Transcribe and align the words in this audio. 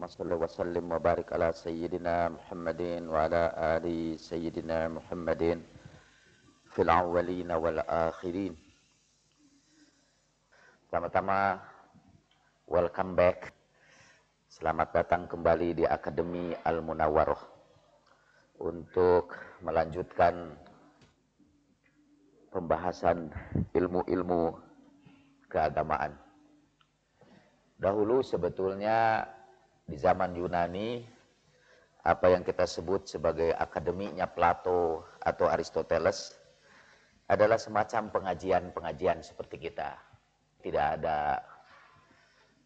اللهم 0.00 0.16
صل 0.16 0.32
وسلم 0.32 0.84
وبارك 0.96 1.28
على 1.36 1.52
سيدنا 1.52 2.32
محمد 2.32 3.04
وعلى 3.04 3.42
آل 3.76 3.86
سيدنا 4.16 4.88
محمد 4.96 5.42
في 6.72 6.80
الأولين 6.80 7.50
والآخرين 7.52 8.52
Pertama-tama 10.88 11.60
welcome 12.64 13.12
back 13.12 13.52
Selamat 14.48 14.88
datang 14.90 15.28
kembali 15.28 15.78
di 15.78 15.84
Akademi 15.84 16.56
Al-Munawwaroh 16.64 17.44
Untuk 18.64 19.36
melanjutkan 19.60 20.56
pembahasan 22.48 23.28
ilmu-ilmu 23.76 24.56
keagamaan 25.52 26.16
Dahulu 27.76 28.24
sebetulnya 28.24 29.28
di 29.85 29.95
zaman 30.01 30.33
Yunani 30.33 31.05
apa 32.05 32.29
yang 32.29 32.45
kita 32.45 32.69
sebut 32.69 33.09
sebagai 33.09 33.53
akademinya 33.53 34.29
Plato 34.29 35.05
atau 35.21 35.49
Aristoteles 35.49 36.37
adalah 37.25 37.57
semacam 37.57 38.13
pengajian-pengajian 38.13 39.25
seperti 39.25 39.57
kita. 39.57 39.97
Tidak 40.61 40.87
ada 41.01 41.41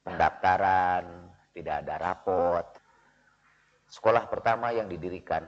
pendaftaran, 0.03 1.31
tidak 1.55 1.75
ada 1.87 1.95
rapot. 1.99 2.65
Sekolah 3.87 4.27
pertama 4.27 4.75
yang 4.75 4.91
didirikan 4.91 5.47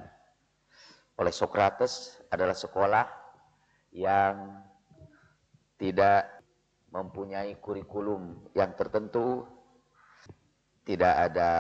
oleh 1.20 1.34
Socrates 1.35 2.23
adalah 2.31 2.55
sekolah 2.55 3.05
yang 3.91 4.63
tidak 5.76 6.41
mempunyai 6.91 7.59
kurikulum 7.59 8.51
yang 8.55 8.71
tertentu, 8.76 9.43
tidak 10.91 11.16
ada 11.31 11.52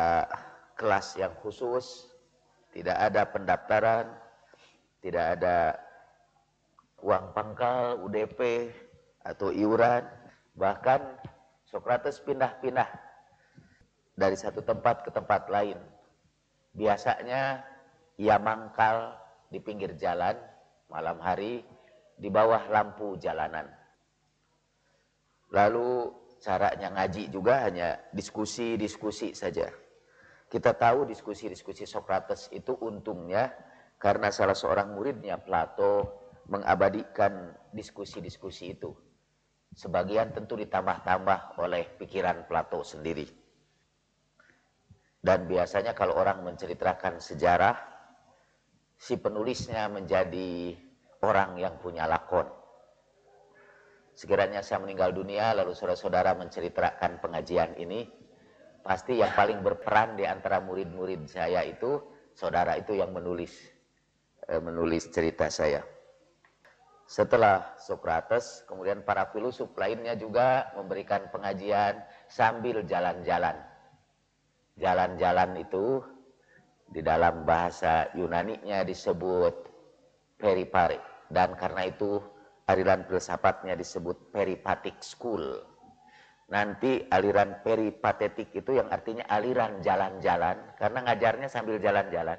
kelas 0.75 1.15
yang 1.15 1.31
khusus, 1.39 2.11
tidak 2.75 2.99
ada 2.99 3.23
pendaftaran, 3.23 4.11
tidak 4.99 5.39
ada 5.39 5.79
uang 6.99 7.31
pangkal, 7.31 7.95
UDP, 8.03 8.67
atau 9.23 9.55
iuran. 9.55 10.03
Bahkan 10.59 10.99
Socrates 11.63 12.19
pindah-pindah 12.19 12.91
dari 14.19 14.35
satu 14.35 14.59
tempat 14.59 15.07
ke 15.07 15.15
tempat 15.15 15.47
lain. 15.47 15.79
Biasanya 16.75 17.63
ia 18.19 18.35
mangkal 18.35 19.15
di 19.47 19.63
pinggir 19.63 19.95
jalan 19.95 20.35
malam 20.91 21.15
hari 21.23 21.63
di 22.19 22.27
bawah 22.27 22.67
lampu 22.67 23.15
jalanan. 23.15 23.71
Lalu 25.55 26.19
caranya 26.41 26.89
ngaji 26.89 27.29
juga 27.29 27.69
hanya 27.69 28.01
diskusi-diskusi 28.11 29.37
saja. 29.37 29.69
Kita 30.49 30.75
tahu 30.75 31.07
diskusi-diskusi 31.07 31.87
Socrates 31.87 32.49
itu 32.51 32.75
untungnya 32.81 33.53
karena 34.01 34.33
salah 34.33 34.57
seorang 34.57 34.97
muridnya 34.97 35.39
Plato 35.39 36.19
mengabadikan 36.49 37.53
diskusi-diskusi 37.71 38.75
itu. 38.75 38.91
Sebagian 39.71 40.35
tentu 40.35 40.59
ditambah-tambah 40.59 41.61
oleh 41.61 41.95
pikiran 41.95 42.43
Plato 42.49 42.83
sendiri. 42.83 43.23
Dan 45.21 45.45
biasanya 45.45 45.93
kalau 45.95 46.17
orang 46.17 46.43
menceritakan 46.43 47.21
sejarah, 47.21 47.77
si 48.97 49.21
penulisnya 49.21 49.87
menjadi 49.87 50.75
orang 51.21 51.61
yang 51.61 51.77
punya 51.77 52.09
lakon 52.09 52.60
sekiranya 54.21 54.61
saya 54.61 54.85
meninggal 54.85 55.17
dunia 55.17 55.57
lalu 55.57 55.73
saudara-saudara 55.73 56.37
menceritakan 56.37 57.17
pengajian 57.25 57.73
ini 57.81 58.05
pasti 58.85 59.17
yang 59.17 59.33
paling 59.33 59.65
berperan 59.65 60.13
di 60.13 60.29
antara 60.29 60.61
murid-murid 60.61 61.25
saya 61.25 61.65
itu 61.65 61.97
saudara 62.37 62.77
itu 62.77 62.93
yang 62.93 63.09
menulis 63.09 63.49
eh, 64.45 64.61
menulis 64.61 65.09
cerita 65.09 65.49
saya. 65.49 65.81
Setelah 67.09 67.73
Socrates 67.81 68.61
kemudian 68.69 69.01
para 69.01 69.25
filosof 69.33 69.73
lainnya 69.73 70.13
juga 70.13 70.69
memberikan 70.77 71.25
pengajian 71.33 72.05
sambil 72.29 72.85
jalan-jalan. 72.85 73.57
Jalan-jalan 74.77 75.65
itu 75.65 75.97
di 76.93 77.01
dalam 77.01 77.41
bahasa 77.41 78.05
Yunani-nya 78.13 78.85
disebut 78.85 79.65
peripare. 80.37 81.01
Dan 81.27 81.57
karena 81.59 81.89
itu 81.89 82.21
aliran 82.69 83.07
filsafatnya 83.07 83.73
disebut 83.73 84.33
peripatik 84.33 84.99
school. 85.01 85.63
Nanti 86.51 87.07
aliran 87.07 87.63
peripatetik 87.63 88.51
itu 88.51 88.75
yang 88.75 88.91
artinya 88.91 89.23
aliran 89.31 89.79
jalan-jalan, 89.79 90.59
karena 90.75 90.99
ngajarnya 91.07 91.47
sambil 91.47 91.79
jalan-jalan. 91.79 92.35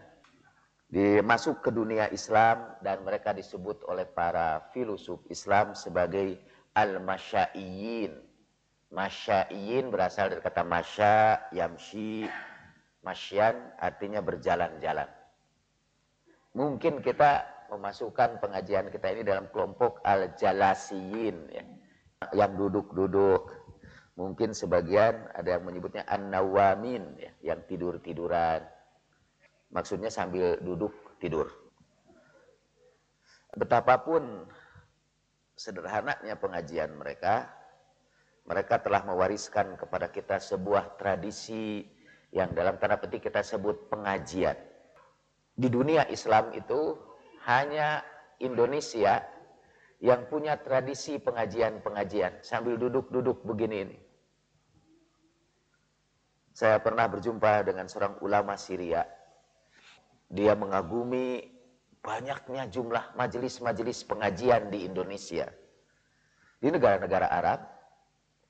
Dimasuk 0.93 1.65
ke 1.65 1.73
dunia 1.73 2.13
Islam 2.13 2.77
dan 2.85 3.01
mereka 3.01 3.33
disebut 3.33 3.81
oleh 3.89 4.05
para 4.05 4.69
filosof 4.77 5.25
Islam 5.33 5.73
sebagai 5.73 6.37
al-masyaiyin. 6.77 8.13
Masyaiyin 8.93 9.89
berasal 9.89 10.29
dari 10.29 10.45
kata 10.45 10.61
masya, 10.61 11.49
yamshi, 11.49 12.29
masyan 13.01 13.57
artinya 13.81 14.21
berjalan-jalan. 14.21 15.09
Mungkin 16.53 17.01
kita 17.01 17.49
memasukkan 17.73 18.37
pengajian 18.45 18.93
kita 18.93 19.17
ini 19.17 19.25
dalam 19.25 19.49
kelompok 19.49 20.05
al-jalasiyin 20.05 21.37
ya. 21.49 21.65
yang 22.37 22.53
duduk-duduk. 22.61 23.49
Mungkin 24.13 24.53
sebagian 24.53 25.33
ada 25.33 25.57
yang 25.57 25.65
menyebutnya 25.65 26.05
an-nawamin 26.05 27.17
ya, 27.17 27.33
yang 27.41 27.65
tidur-tiduran. 27.65 28.61
Maksudnya 29.73 30.13
sambil 30.13 30.61
duduk 30.61 30.93
tidur. 31.17 31.49
Betapapun 33.57 34.45
sederhananya 35.57 36.37
pengajian 36.37 36.93
mereka, 36.93 37.49
mereka 38.45 38.85
telah 38.85 39.01
mewariskan 39.09 39.81
kepada 39.81 40.13
kita 40.13 40.37
sebuah 40.37 41.01
tradisi 41.01 41.89
yang 42.37 42.53
dalam 42.53 42.77
tanda 42.77 43.01
petik 43.01 43.33
kita 43.33 43.41
sebut 43.41 43.89
pengajian. 43.89 44.57
Di 45.53 45.69
dunia 45.69 46.05
Islam 46.09 46.53
itu 46.53 46.97
hanya 47.47 48.03
Indonesia 48.39 49.23
yang 50.03 50.27
punya 50.27 50.59
tradisi 50.59 51.19
pengajian-pengajian 51.23 52.43
sambil 52.43 52.75
duduk-duduk 52.75 53.47
begini 53.47 53.77
ini. 53.87 53.99
Saya 56.53 56.83
pernah 56.83 57.09
berjumpa 57.09 57.65
dengan 57.65 57.89
seorang 57.89 58.21
ulama 58.21 58.59
Syria. 58.59 59.07
Dia 60.29 60.53
mengagumi 60.53 61.41
banyaknya 62.03 62.67
jumlah 62.69 63.15
majelis-majelis 63.15 64.05
pengajian 64.05 64.69
di 64.69 64.85
Indonesia. 64.85 65.49
Di 66.59 66.69
negara-negara 66.69 67.31
Arab, 67.31 67.61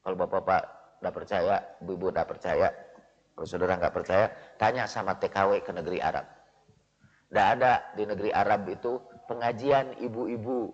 kalau 0.02 0.16
bapak-bapak 0.19 0.62
tidak 0.98 1.14
percaya, 1.14 1.56
ibu-ibu 1.84 2.10
tidak 2.10 2.28
percaya, 2.32 2.69
kalau 3.36 3.47
saudara 3.48 3.78
nggak 3.78 3.94
percaya, 3.94 4.26
tanya 4.56 4.84
sama 4.88 5.16
TKW 5.16 5.62
ke 5.62 5.72
negeri 5.72 5.98
Arab. 6.02 6.41
Tidak 7.32 7.48
ada 7.56 7.81
di 7.97 8.04
negeri 8.04 8.28
Arab 8.28 8.69
itu 8.69 9.00
pengajian 9.25 9.97
ibu-ibu 10.04 10.69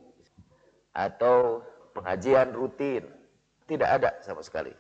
atau 0.91 1.63
pengajian 1.95 2.51
rutin. 2.51 3.07
Tidak 3.71 3.87
ada 3.87 4.19
sama 4.27 4.43
sekali. 4.43 4.75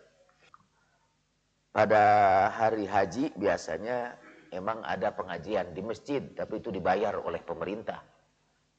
Pada 1.71 2.03
hari 2.51 2.83
haji 2.83 3.31
biasanya 3.39 4.19
emang 4.51 4.83
ada 4.83 5.15
pengajian 5.15 5.71
di 5.71 5.79
masjid, 5.87 6.19
tapi 6.35 6.59
itu 6.59 6.75
dibayar 6.75 7.15
oleh 7.15 7.39
pemerintah. 7.47 8.03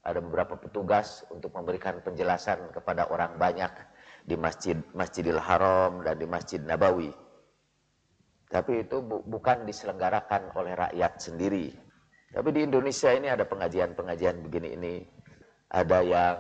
Ada 0.04 0.20
beberapa 0.20 0.60
petugas 0.60 1.24
untuk 1.31 1.56
memberikan 1.56 2.04
penjelasan 2.04 2.68
kepada 2.76 3.08
orang 3.08 3.40
banyak 3.40 3.72
di 4.28 4.36
masjid 4.36 4.76
Masjidil 4.92 5.40
Haram 5.40 6.04
dan 6.04 6.20
di 6.20 6.28
Masjid 6.28 6.60
Nabawi. 6.60 7.16
Tapi 8.52 8.84
itu 8.84 9.00
bu 9.00 9.24
bukan 9.24 9.64
diselenggarakan 9.64 10.51
oleh 10.60 10.75
rakyat 10.75 11.22
sendiri, 11.24 11.72
tapi 12.30 12.54
di 12.54 12.62
Indonesia 12.62 13.10
ini 13.10 13.26
ada 13.26 13.46
pengajian-pengajian 13.50 14.38
begini 14.46 14.70
ini. 14.78 14.96
Ada 15.70 16.00
yang 16.06 16.38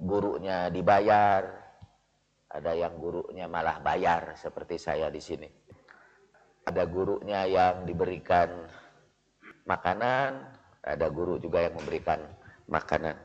gurunya 0.00 0.72
dibayar, 0.72 1.44
ada 2.48 2.72
yang 2.72 2.96
gurunya 2.96 3.44
malah 3.48 3.80
bayar 3.84 4.36
seperti 4.40 4.80
saya 4.80 5.12
di 5.12 5.20
sini. 5.20 5.48
Ada 6.64 6.88
gurunya 6.88 7.44
yang 7.44 7.84
diberikan 7.84 8.48
makanan, 9.68 10.48
ada 10.80 11.06
guru 11.12 11.36
juga 11.36 11.64
yang 11.64 11.76
memberikan 11.76 12.24
makanan. 12.68 13.16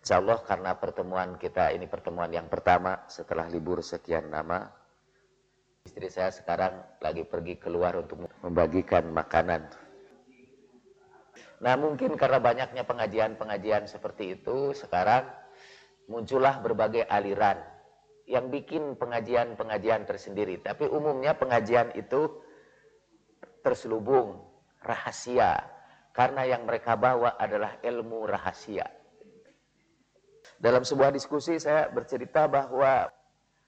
Insya 0.00 0.20
Allah 0.20 0.40
karena 0.48 0.80
pertemuan 0.80 1.36
kita 1.36 1.76
ini 1.76 1.84
pertemuan 1.88 2.32
yang 2.32 2.48
pertama 2.48 3.04
setelah 3.08 3.46
libur 3.52 3.84
sekian 3.84 4.32
lama, 4.32 4.68
istri 5.84 6.08
saya 6.08 6.32
sekarang 6.32 6.82
lagi 7.04 7.24
pergi 7.24 7.60
keluar 7.60 8.00
untuk 8.00 8.26
membagikan 8.42 9.12
makanan 9.12 9.85
Nah 11.60 11.74
mungkin 11.80 12.16
karena 12.20 12.36
banyaknya 12.36 12.84
pengajian-pengajian 12.84 13.88
seperti 13.88 14.36
itu, 14.40 14.76
sekarang 14.76 15.24
muncullah 16.06 16.60
berbagai 16.60 17.08
aliran 17.08 17.56
yang 18.26 18.50
bikin 18.50 18.98
pengajian-pengajian 18.98 20.04
tersendiri. 20.04 20.60
Tapi 20.60 20.90
umumnya 20.90 21.38
pengajian 21.38 21.94
itu 21.94 22.28
terselubung 23.62 24.42
rahasia 24.82 25.58
karena 26.14 26.46
yang 26.46 26.66
mereka 26.66 26.94
bawa 26.94 27.38
adalah 27.38 27.78
ilmu 27.82 28.26
rahasia. 28.26 28.86
Dalam 30.56 30.82
sebuah 30.82 31.12
diskusi 31.12 31.60
saya 31.60 31.92
bercerita 31.92 32.48
bahwa 32.48 33.10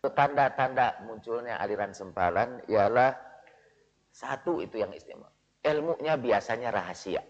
tanda-tanda 0.00 1.05
munculnya 1.05 1.61
aliran 1.61 1.93
sempalan 1.93 2.64
ialah 2.70 3.12
satu 4.08 4.64
itu 4.64 4.81
yang 4.81 4.94
istimewa. 4.94 5.29
Ilmunya 5.61 6.17
biasanya 6.17 6.73
rahasia. 6.73 7.20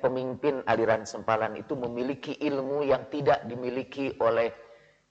Pemimpin 0.00 0.64
aliran 0.64 1.04
sempalan 1.04 1.60
itu 1.60 1.76
memiliki 1.76 2.32
ilmu 2.40 2.88
yang 2.88 3.06
tidak 3.12 3.44
dimiliki 3.44 4.16
oleh 4.18 4.48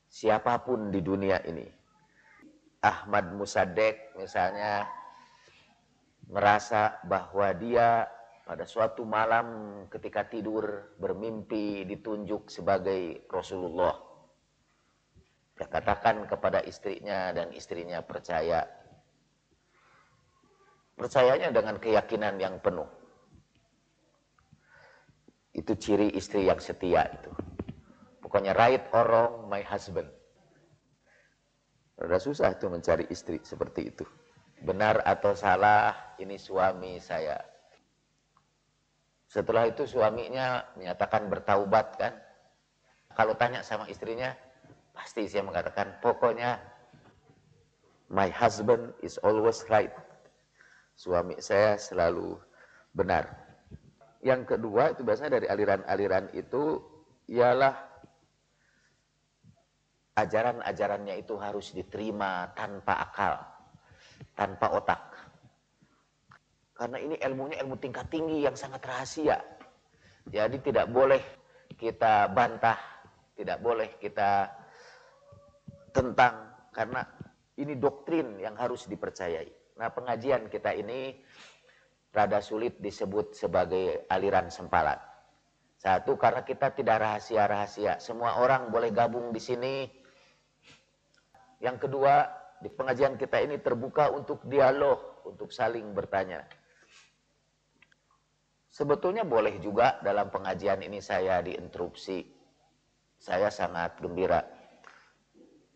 siapa 0.10 0.66
pun 0.66 0.90
di 0.90 1.00
dunia 1.06 1.38
ini. 1.46 1.70
Ahmad 2.82 3.36
Musadek 3.38 4.18
misalnya 4.18 4.90
merasa 6.26 6.98
bahwa 7.06 7.54
dia 7.54 8.10
pada 8.50 8.66
suatu 8.66 9.06
malam 9.06 9.46
ketika 9.94 10.26
tidur 10.26 10.98
bermimpi 10.98 11.86
ditunjuk 11.86 12.50
sebagai 12.50 13.30
Rasulullah. 13.30 13.94
Dia 15.54 15.70
katakan 15.70 16.26
kepada 16.26 16.66
istrinya 16.66 17.30
dan 17.30 17.54
istrinya 17.54 18.02
percaya. 18.02 18.66
Percayanya 20.98 21.54
dengan 21.54 21.78
keyakinan 21.78 22.42
yang 22.42 22.58
penuh. 22.58 22.99
Itu 25.54 25.74
ciri 25.76 26.14
istri 26.14 26.46
yang 26.46 26.62
setia 26.62 27.10
itu. 27.10 27.32
Pokoknya 28.22 28.54
right 28.54 28.86
or 28.94 29.06
wrong 29.06 29.34
my 29.50 29.66
husband. 29.66 30.08
Sudah 32.00 32.22
susah 32.22 32.50
itu 32.56 32.66
mencari 32.72 33.06
istri 33.12 33.42
seperti 33.44 33.92
itu. 33.92 34.06
Benar 34.64 35.04
atau 35.04 35.36
salah 35.36 36.16
ini 36.20 36.40
suami 36.40 37.00
saya 37.02 37.40
setelah 39.30 39.70
itu 39.70 39.86
suaminya 39.86 40.66
menyatakan 40.74 41.30
bertaubat 41.30 42.02
kan. 42.02 42.14
Kalau 43.14 43.38
tanya 43.38 43.62
sama 43.62 43.86
istrinya, 43.86 44.34
pasti 44.90 45.30
saya 45.30 45.46
mengatakan, 45.46 46.02
pokoknya 46.02 46.58
my 48.10 48.26
husband 48.34 48.90
is 49.06 49.22
always 49.22 49.62
right. 49.70 49.94
Suami 50.98 51.38
saya 51.38 51.78
selalu 51.78 52.42
benar. 52.98 53.30
Yang 54.20 54.56
kedua 54.56 54.92
itu 54.92 55.02
biasanya 55.08 55.40
dari 55.40 55.48
aliran-aliran 55.48 56.36
itu 56.36 56.84
ialah 57.32 57.72
ajaran-ajarannya 60.20 61.16
itu 61.24 61.40
harus 61.40 61.72
diterima 61.72 62.52
tanpa 62.52 62.94
akal, 63.00 63.34
tanpa 64.36 64.68
otak. 64.76 65.02
Karena 66.76 66.98
ini 67.00 67.16
ilmunya 67.20 67.60
ilmu 67.64 67.80
tingkat 67.80 68.08
tinggi 68.12 68.44
yang 68.44 68.56
sangat 68.56 68.84
rahasia. 68.84 69.40
Jadi 70.28 70.60
tidak 70.60 70.92
boleh 70.92 71.24
kita 71.80 72.28
bantah, 72.32 72.80
tidak 73.36 73.64
boleh 73.64 73.96
kita 74.00 74.52
tentang 75.96 76.52
karena 76.76 77.02
ini 77.60 77.76
doktrin 77.76 78.40
yang 78.40 78.56
harus 78.56 78.88
dipercayai. 78.88 79.80
Nah, 79.80 79.92
pengajian 79.92 80.52
kita 80.52 80.76
ini 80.76 81.16
rada 82.10 82.42
sulit 82.42 82.82
disebut 82.82 83.38
sebagai 83.38 84.10
aliran 84.10 84.50
sempalan. 84.50 84.98
Satu 85.80 86.20
karena 86.20 86.44
kita 86.44 86.76
tidak 86.76 87.00
rahasia-rahasia. 87.00 88.04
Semua 88.04 88.44
orang 88.44 88.68
boleh 88.68 88.92
gabung 88.92 89.32
di 89.32 89.40
sini. 89.40 89.88
Yang 91.64 91.88
kedua, 91.88 92.28
di 92.60 92.68
pengajian 92.68 93.16
kita 93.16 93.40
ini 93.40 93.64
terbuka 93.64 94.12
untuk 94.12 94.44
dialog, 94.44 95.24
untuk 95.24 95.56
saling 95.56 95.96
bertanya. 95.96 96.44
Sebetulnya 98.68 99.24
boleh 99.24 99.56
juga 99.64 100.04
dalam 100.04 100.28
pengajian 100.28 100.84
ini 100.84 101.00
saya 101.00 101.40
diinterupsi. 101.40 102.28
Saya 103.20 103.48
sangat 103.48 104.00
gembira. 104.04 104.44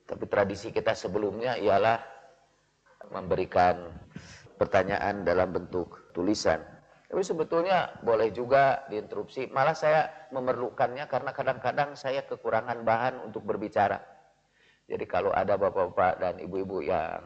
Tapi 0.03 0.27
tradisi 0.27 0.71
kita 0.71 0.91
sebelumnya 0.95 1.55
ialah 1.55 1.99
memberikan 3.11 3.87
pertanyaan 4.59 5.23
dalam 5.23 5.51
bentuk 5.51 6.02
tulisan. 6.13 6.61
Tapi 7.09 7.21
sebetulnya 7.21 7.93
boleh 8.01 8.33
juga 8.33 8.85
diinterupsi. 8.89 9.49
Malah 9.53 9.77
saya 9.77 10.01
memerlukannya 10.33 11.05
karena 11.05 11.29
kadang-kadang 11.29 11.93
saya 11.93 12.25
kekurangan 12.25 12.81
bahan 12.81 13.21
untuk 13.21 13.45
berbicara. 13.45 14.01
Jadi 14.89 15.05
kalau 15.05 15.29
ada 15.29 15.53
bapak-bapak 15.53 16.17
dan 16.17 16.41
ibu-ibu 16.41 16.81
yang 16.81 17.21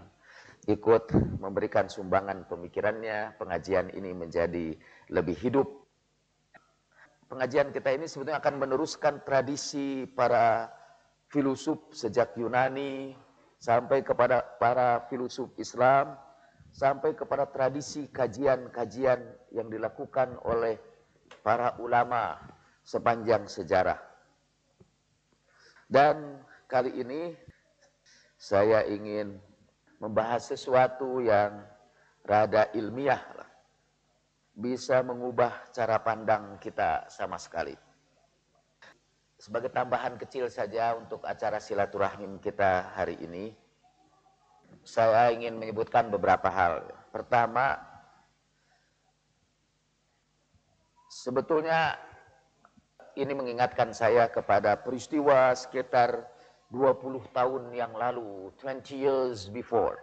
ikut 0.67 1.15
memberikan 1.39 1.87
sumbangan 1.87 2.43
pemikirannya, 2.51 3.39
pengajian 3.39 3.87
ini 3.95 4.11
menjadi 4.11 4.75
lebih 5.07 5.39
hidup. 5.39 5.67
Pengajian 7.31 7.71
kita 7.71 7.95
ini 7.95 8.11
sebetulnya 8.11 8.43
akan 8.43 8.55
meneruskan 8.59 9.23
tradisi 9.23 10.03
para 10.03 10.67
filosof 11.31 11.95
sejak 11.95 12.35
Yunani 12.35 13.15
sampai 13.59 14.03
kepada 14.03 14.43
para 14.59 15.07
filosof 15.07 15.51
Islam, 15.55 16.19
sampai 16.77 17.17
kepada 17.17 17.49
tradisi 17.49 18.05
kajian-kajian 18.13 19.17
yang 19.49 19.65
dilakukan 19.65 20.37
oleh 20.45 20.77
para 21.41 21.73
ulama 21.81 22.37
sepanjang 22.85 23.49
sejarah. 23.49 23.97
Dan 25.89 26.37
kali 26.69 27.01
ini 27.01 27.33
saya 28.37 28.85
ingin 28.85 29.41
membahas 29.97 30.53
sesuatu 30.53 31.17
yang 31.17 31.65
rada 32.21 32.69
ilmiah 32.77 33.25
lah. 33.33 33.49
Bisa 34.53 35.01
mengubah 35.01 35.73
cara 35.73 35.97
pandang 35.97 36.61
kita 36.61 37.09
sama 37.09 37.41
sekali. 37.41 37.73
Sebagai 39.37 39.73
tambahan 39.73 40.17
kecil 40.17 40.49
saja 40.49 40.93
untuk 40.93 41.25
acara 41.25 41.57
silaturahim 41.57 42.37
kita 42.41 42.93
hari 42.93 43.17
ini, 43.21 43.53
saya 44.87 45.35
ingin 45.35 45.59
menyebutkan 45.59 46.07
beberapa 46.07 46.47
hal. 46.47 46.87
Pertama, 47.11 47.75
sebetulnya 51.11 51.99
ini 53.19 53.35
mengingatkan 53.35 53.91
saya 53.91 54.31
kepada 54.31 54.79
peristiwa 54.79 55.51
sekitar 55.51 56.23
20 56.71 57.19
tahun 57.35 57.63
yang 57.75 57.91
lalu, 57.99 58.55
20 58.63 58.95
years 58.95 59.51
before. 59.51 59.99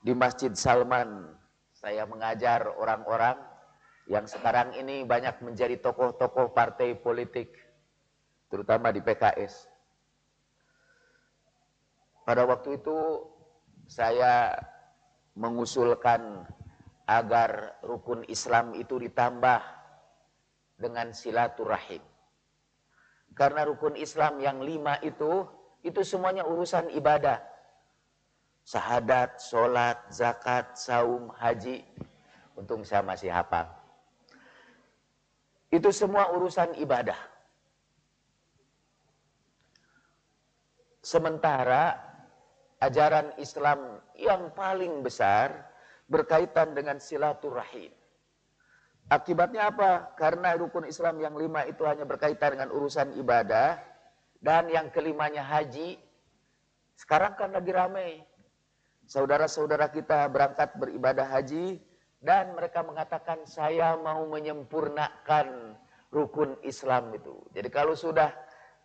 Di 0.00 0.16
Masjid 0.16 0.56
Salman, 0.56 1.36
saya 1.76 2.08
mengajar 2.08 2.72
orang-orang 2.80 3.36
yang 4.08 4.24
sekarang 4.24 4.72
ini 4.72 5.04
banyak 5.04 5.36
menjadi 5.44 5.76
tokoh-tokoh 5.84 6.56
partai 6.56 6.96
politik, 6.96 7.54
terutama 8.48 8.88
di 8.88 9.04
PKS. 9.04 9.68
Pada 12.22 12.46
waktu 12.46 12.78
itu 12.78 12.96
saya 13.92 14.56
mengusulkan 15.36 16.48
agar 17.04 17.76
rukun 17.84 18.24
Islam 18.24 18.72
itu 18.72 18.96
ditambah 18.96 19.60
dengan 20.80 21.12
silaturahim. 21.12 22.00
Karena 23.36 23.68
rukun 23.68 24.00
Islam 24.00 24.40
yang 24.40 24.64
lima 24.64 24.96
itu 25.04 25.44
itu 25.84 26.00
semuanya 26.00 26.48
urusan 26.48 26.88
ibadah. 26.96 27.36
Sahadat, 28.64 29.42
sholat, 29.44 30.08
zakat, 30.08 30.72
saum, 30.72 31.28
haji. 31.36 31.84
Untung 32.56 32.86
saya 32.86 33.04
masih 33.04 33.28
hafal. 33.28 33.68
Itu 35.68 35.92
semua 35.92 36.32
urusan 36.32 36.76
ibadah. 36.80 37.18
Sementara 41.02 42.11
ajaran 42.82 43.30
Islam 43.38 44.02
yang 44.18 44.50
paling 44.58 45.06
besar 45.06 45.70
berkaitan 46.10 46.74
dengan 46.74 46.98
silaturahim. 46.98 47.94
Akibatnya 49.06 49.70
apa? 49.70 50.12
Karena 50.18 50.58
rukun 50.58 50.88
Islam 50.90 51.22
yang 51.22 51.38
lima 51.38 51.62
itu 51.62 51.86
hanya 51.86 52.02
berkaitan 52.02 52.58
dengan 52.58 52.74
urusan 52.74 53.14
ibadah, 53.18 53.78
dan 54.42 54.66
yang 54.66 54.90
kelimanya 54.90 55.46
haji. 55.46 55.96
Sekarang 56.98 57.38
kan 57.38 57.54
lagi 57.54 57.70
ramai. 57.70 58.10
Saudara-saudara 59.06 59.90
kita 59.90 60.26
berangkat 60.30 60.74
beribadah 60.78 61.26
haji 61.30 61.78
dan 62.22 62.54
mereka 62.54 62.82
mengatakan 62.86 63.42
saya 63.46 63.98
mau 63.98 64.22
menyempurnakan 64.30 65.78
rukun 66.10 66.58
Islam 66.62 67.10
itu. 67.14 67.42
Jadi 67.50 67.68
kalau 67.70 67.98
sudah 67.98 68.30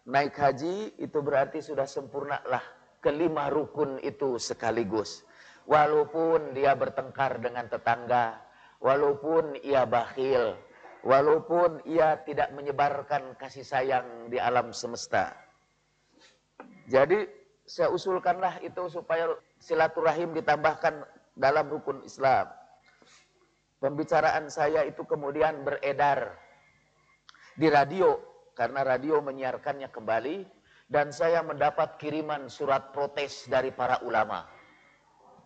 naik 0.10 0.34
haji 0.34 0.98
itu 0.98 1.18
berarti 1.22 1.62
sudah 1.62 1.86
sempurnalah 1.86 2.77
kelima 3.02 3.50
rukun 3.52 4.02
itu 4.02 4.38
sekaligus. 4.42 5.24
Walaupun 5.68 6.56
dia 6.56 6.74
bertengkar 6.74 7.44
dengan 7.44 7.68
tetangga, 7.68 8.40
walaupun 8.80 9.60
ia 9.60 9.84
bakhil, 9.84 10.56
walaupun 11.04 11.84
ia 11.84 12.20
tidak 12.24 12.56
menyebarkan 12.56 13.36
kasih 13.36 13.68
sayang 13.68 14.32
di 14.32 14.40
alam 14.40 14.72
semesta. 14.72 15.36
Jadi 16.88 17.28
saya 17.68 17.92
usulkanlah 17.92 18.64
itu 18.64 18.88
supaya 18.88 19.28
silaturahim 19.60 20.32
ditambahkan 20.32 21.04
dalam 21.36 21.68
rukun 21.68 22.00
Islam. 22.08 22.48
Pembicaraan 23.78 24.48
saya 24.50 24.88
itu 24.88 25.04
kemudian 25.04 25.62
beredar 25.68 26.34
di 27.60 27.68
radio 27.70 28.18
karena 28.58 28.82
radio 28.82 29.22
menyiarkannya 29.22 29.92
kembali 29.94 30.57
dan 30.88 31.12
saya 31.12 31.44
mendapat 31.44 32.00
kiriman 32.00 32.48
surat 32.48 32.96
protes 32.96 33.48
dari 33.52 33.76
para 33.76 34.00
ulama. 34.08 34.48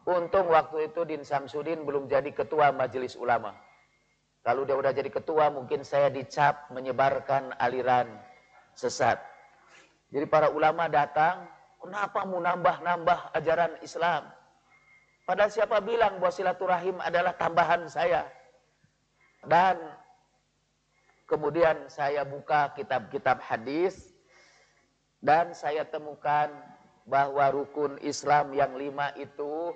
Untung 0.06 0.50
waktu 0.50 0.90
itu 0.90 1.06
Din 1.06 1.22
Samsudin 1.26 1.86
belum 1.86 2.10
jadi 2.10 2.30
ketua 2.34 2.74
majelis 2.74 3.18
ulama. 3.18 3.54
Kalau 4.42 4.66
dia 4.66 4.74
udah 4.74 4.90
jadi 4.90 5.10
ketua 5.14 5.54
mungkin 5.54 5.86
saya 5.86 6.10
dicap 6.10 6.70
menyebarkan 6.74 7.54
aliran 7.62 8.10
sesat. 8.74 9.22
Jadi 10.10 10.26
para 10.26 10.50
ulama 10.50 10.90
datang, 10.90 11.46
kenapa 11.78 12.26
mau 12.26 12.42
nambah-nambah 12.42 13.38
ajaran 13.38 13.78
Islam? 13.86 14.26
Padahal 15.30 15.54
siapa 15.54 15.78
bilang 15.86 16.18
bahwa 16.18 16.34
silaturahim 16.34 16.98
adalah 16.98 17.38
tambahan 17.38 17.86
saya? 17.86 18.26
Dan 19.46 19.78
kemudian 21.30 21.86
saya 21.88 22.26
buka 22.26 22.74
kitab-kitab 22.74 23.38
hadis 23.40 24.11
dan 25.22 25.54
saya 25.54 25.86
temukan 25.86 26.50
bahwa 27.06 27.54
rukun 27.54 27.98
Islam 28.02 28.54
yang 28.58 28.74
lima 28.74 29.14
itu 29.18 29.74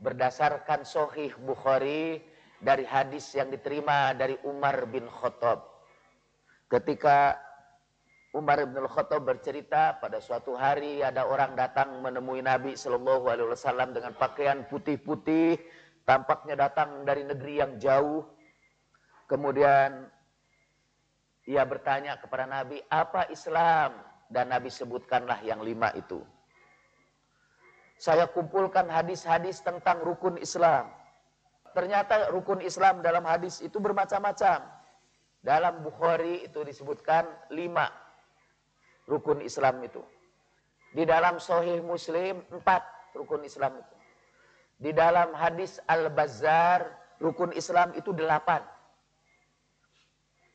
berdasarkan 0.00 0.84
Sohih 0.84 1.32
Bukhari 1.40 2.20
dari 2.60 2.84
hadis 2.84 3.32
yang 3.32 3.48
diterima 3.48 4.12
dari 4.16 4.36
Umar 4.44 4.84
bin 4.88 5.08
Khattab. 5.08 5.64
Ketika 6.68 7.36
Umar 8.36 8.60
bin 8.64 8.84
Khattab 8.84 9.24
bercerita 9.24 9.96
pada 10.00 10.20
suatu 10.20 10.56
hari 10.56 11.00
ada 11.00 11.24
orang 11.24 11.56
datang 11.56 12.02
menemui 12.04 12.44
Nabi 12.44 12.76
Shallallahu 12.76 13.30
Alaihi 13.30 13.48
Wasallam 13.52 13.96
dengan 13.96 14.12
pakaian 14.16 14.66
putih-putih, 14.68 15.60
tampaknya 16.04 16.68
datang 16.68 17.06
dari 17.08 17.24
negeri 17.24 17.54
yang 17.62 17.72
jauh. 17.80 18.26
Kemudian 19.30 20.10
ia 21.48 21.64
bertanya 21.64 22.20
kepada 22.20 22.44
Nabi, 22.44 22.80
apa 22.90 23.28
Islam? 23.32 24.13
Dan 24.34 24.50
Nabi 24.50 24.66
sebutkanlah 24.66 25.46
yang 25.46 25.62
lima 25.62 25.94
itu. 25.94 26.18
Saya 27.94 28.26
kumpulkan 28.26 28.90
hadis-hadis 28.90 29.62
tentang 29.62 30.02
rukun 30.02 30.34
Islam. 30.42 30.90
Ternyata 31.70 32.34
rukun 32.34 32.58
Islam 32.58 32.98
dalam 32.98 33.22
hadis 33.22 33.62
itu 33.62 33.78
bermacam-macam. 33.78 34.66
Dalam 35.38 35.86
Bukhari 35.86 36.42
itu 36.42 36.66
disebutkan 36.66 37.30
lima 37.54 37.86
rukun 39.06 39.38
Islam 39.38 39.78
itu. 39.86 40.02
Di 40.90 41.06
dalam 41.06 41.38
Sahih 41.38 41.78
Muslim 41.78 42.42
empat 42.50 42.82
rukun 43.14 43.46
Islam 43.46 43.78
itu. 43.78 43.96
Di 44.82 44.90
dalam 44.90 45.30
hadis 45.30 45.78
Al-Bazzar 45.86 46.90
rukun 47.22 47.54
Islam 47.54 47.94
itu 47.94 48.10
delapan. 48.10 48.66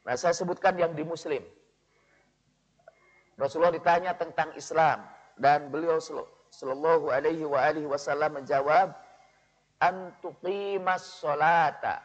Nah 0.04 0.20
saya 0.20 0.36
sebutkan 0.36 0.76
yang 0.76 0.92
di 0.92 1.08
Muslim. 1.08 1.44
Rasulullah 3.40 3.72
ditanya 3.72 4.20
tentang 4.20 4.52
Islam 4.60 5.00
dan 5.40 5.72
beliau 5.72 5.96
sallallahu 6.52 7.08
alaihi 7.08 7.48
wa 7.48 7.64
alihi 7.64 7.88
wasallam 7.88 8.44
menjawab 8.44 8.92
antuqimas 9.80 11.24
salata 11.24 12.04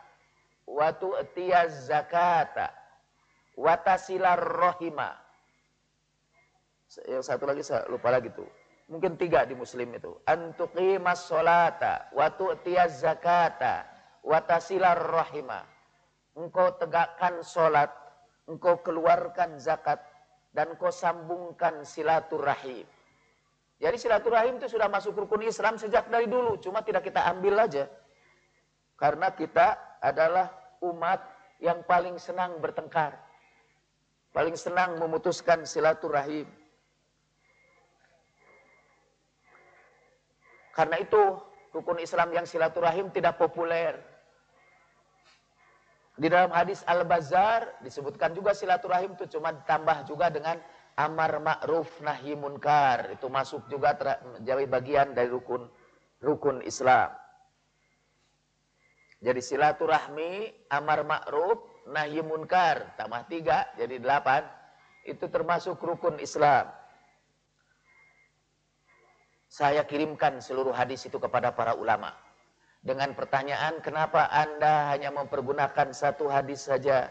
wa 0.71 0.95
tu'tiyaz 0.95 1.91
zakata 1.91 2.71
wa 3.59 3.75
tasilar 3.83 4.39
rahima. 4.39 5.19
Yang 7.11 7.27
satu 7.27 7.51
lagi 7.51 7.67
saya 7.67 7.83
lupa 7.91 8.15
lagi 8.15 8.31
tuh. 8.31 8.47
Mungkin 8.87 9.19
tiga 9.19 9.43
di 9.43 9.59
muslim 9.59 9.91
itu. 9.91 10.15
Antuqimas 10.31 11.27
salata 11.27 12.15
wa 12.15 12.31
tu'tiyaz 12.31 13.03
zakata 13.03 13.83
wa 14.23 14.39
tasilar 14.39 15.03
rahima. 15.03 15.67
Engkau 16.39 16.79
tegakkan 16.79 17.43
salat, 17.43 17.91
engkau 18.47 18.79
keluarkan 18.87 19.59
zakat 19.59 20.14
dan 20.55 20.79
kau 20.79 20.95
sambungkan 20.95 21.83
silaturahim. 21.83 22.87
Jadi 23.83 23.97
silaturahim 23.99 24.63
itu 24.63 24.71
sudah 24.71 24.87
masuk 24.87 25.19
rukun 25.19 25.43
Islam 25.43 25.75
sejak 25.75 26.07
dari 26.07 26.31
dulu, 26.31 26.57
cuma 26.63 26.81
tidak 26.81 27.11
kita 27.11 27.27
ambil 27.27 27.59
aja. 27.59 27.91
Karena 28.95 29.35
kita 29.35 29.99
adalah 29.99 30.55
umat 30.79 31.19
yang 31.59 31.83
paling 31.83 32.15
senang 32.23 32.63
bertengkar. 32.63 33.19
Paling 34.31 34.55
senang 34.55 34.95
memutuskan 35.03 35.67
silaturahim. 35.67 36.47
Karena 40.75 40.99
itu 41.03 41.23
rukun 41.75 41.99
Islam 41.99 42.31
yang 42.31 42.47
silaturahim 42.47 43.11
tidak 43.11 43.39
populer. 43.39 44.14
Di 46.15 46.31
dalam 46.31 46.55
hadis 46.55 46.87
Al-Bazar 46.87 47.83
disebutkan 47.83 48.39
juga 48.39 48.55
silaturahim 48.55 49.19
itu 49.19 49.27
cuma 49.35 49.51
ditambah 49.51 50.07
juga 50.07 50.31
dengan 50.31 50.63
amar 50.95 51.43
ma'ruf 51.43 51.91
nahi 52.07 52.39
munkar. 52.39 53.19
Itu 53.19 53.27
masuk 53.27 53.67
juga 53.67 53.99
menjadi 54.39 54.65
bagian 54.71 55.11
dari 55.11 55.27
rukun 55.27 55.67
rukun 56.23 56.63
Islam. 56.63 57.11
Jadi 59.19 59.41
silaturahmi, 59.43 60.55
amar 60.71 61.03
ma'ruf, 61.03 61.59
nahi 61.91 62.23
munkar, 62.23 62.95
tambah 62.95 63.27
tiga 63.27 63.67
jadi 63.75 63.99
delapan. 63.99 64.47
Itu 65.03 65.27
termasuk 65.27 65.83
rukun 65.83 66.23
Islam. 66.23 66.71
Saya 69.51 69.83
kirimkan 69.83 70.39
seluruh 70.39 70.75
hadis 70.75 71.11
itu 71.11 71.19
kepada 71.19 71.51
para 71.51 71.75
ulama 71.75 72.24
dengan 72.85 73.17
pertanyaan 73.17 73.81
kenapa 73.81 74.29
Anda 74.29 74.93
hanya 74.93 75.09
mempergunakan 75.09 75.97
satu 75.97 76.29
hadis 76.29 76.69
saja? 76.69 77.09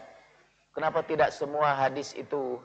Kenapa 0.70 1.02
tidak 1.02 1.34
semua 1.34 1.74
hadis 1.74 2.14
itu 2.14 2.62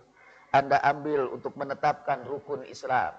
Anda 0.53 0.77
ambil 0.85 1.25
untuk 1.33 1.57
menetapkan 1.57 2.21
rukun 2.29 2.61
Islam? 2.69 3.17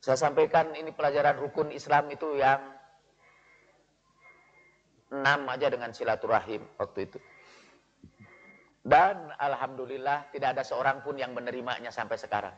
Saya 0.00 0.16
sampaikan 0.16 0.72
ini 0.72 0.96
pelajaran 0.96 1.36
rukun 1.36 1.68
Islam 1.76 2.08
itu 2.08 2.40
yang 2.40 2.60
enam 5.12 5.40
aja 5.52 5.68
dengan 5.68 5.92
silaturahim 5.92 6.64
waktu 6.80 7.04
itu. 7.04 7.20
Dan 8.84 9.32
Alhamdulillah 9.36 10.28
tidak 10.32 10.56
ada 10.56 10.64
seorang 10.64 11.04
pun 11.04 11.16
yang 11.16 11.36
menerimanya 11.36 11.88
sampai 11.88 12.16
sekarang. 12.16 12.52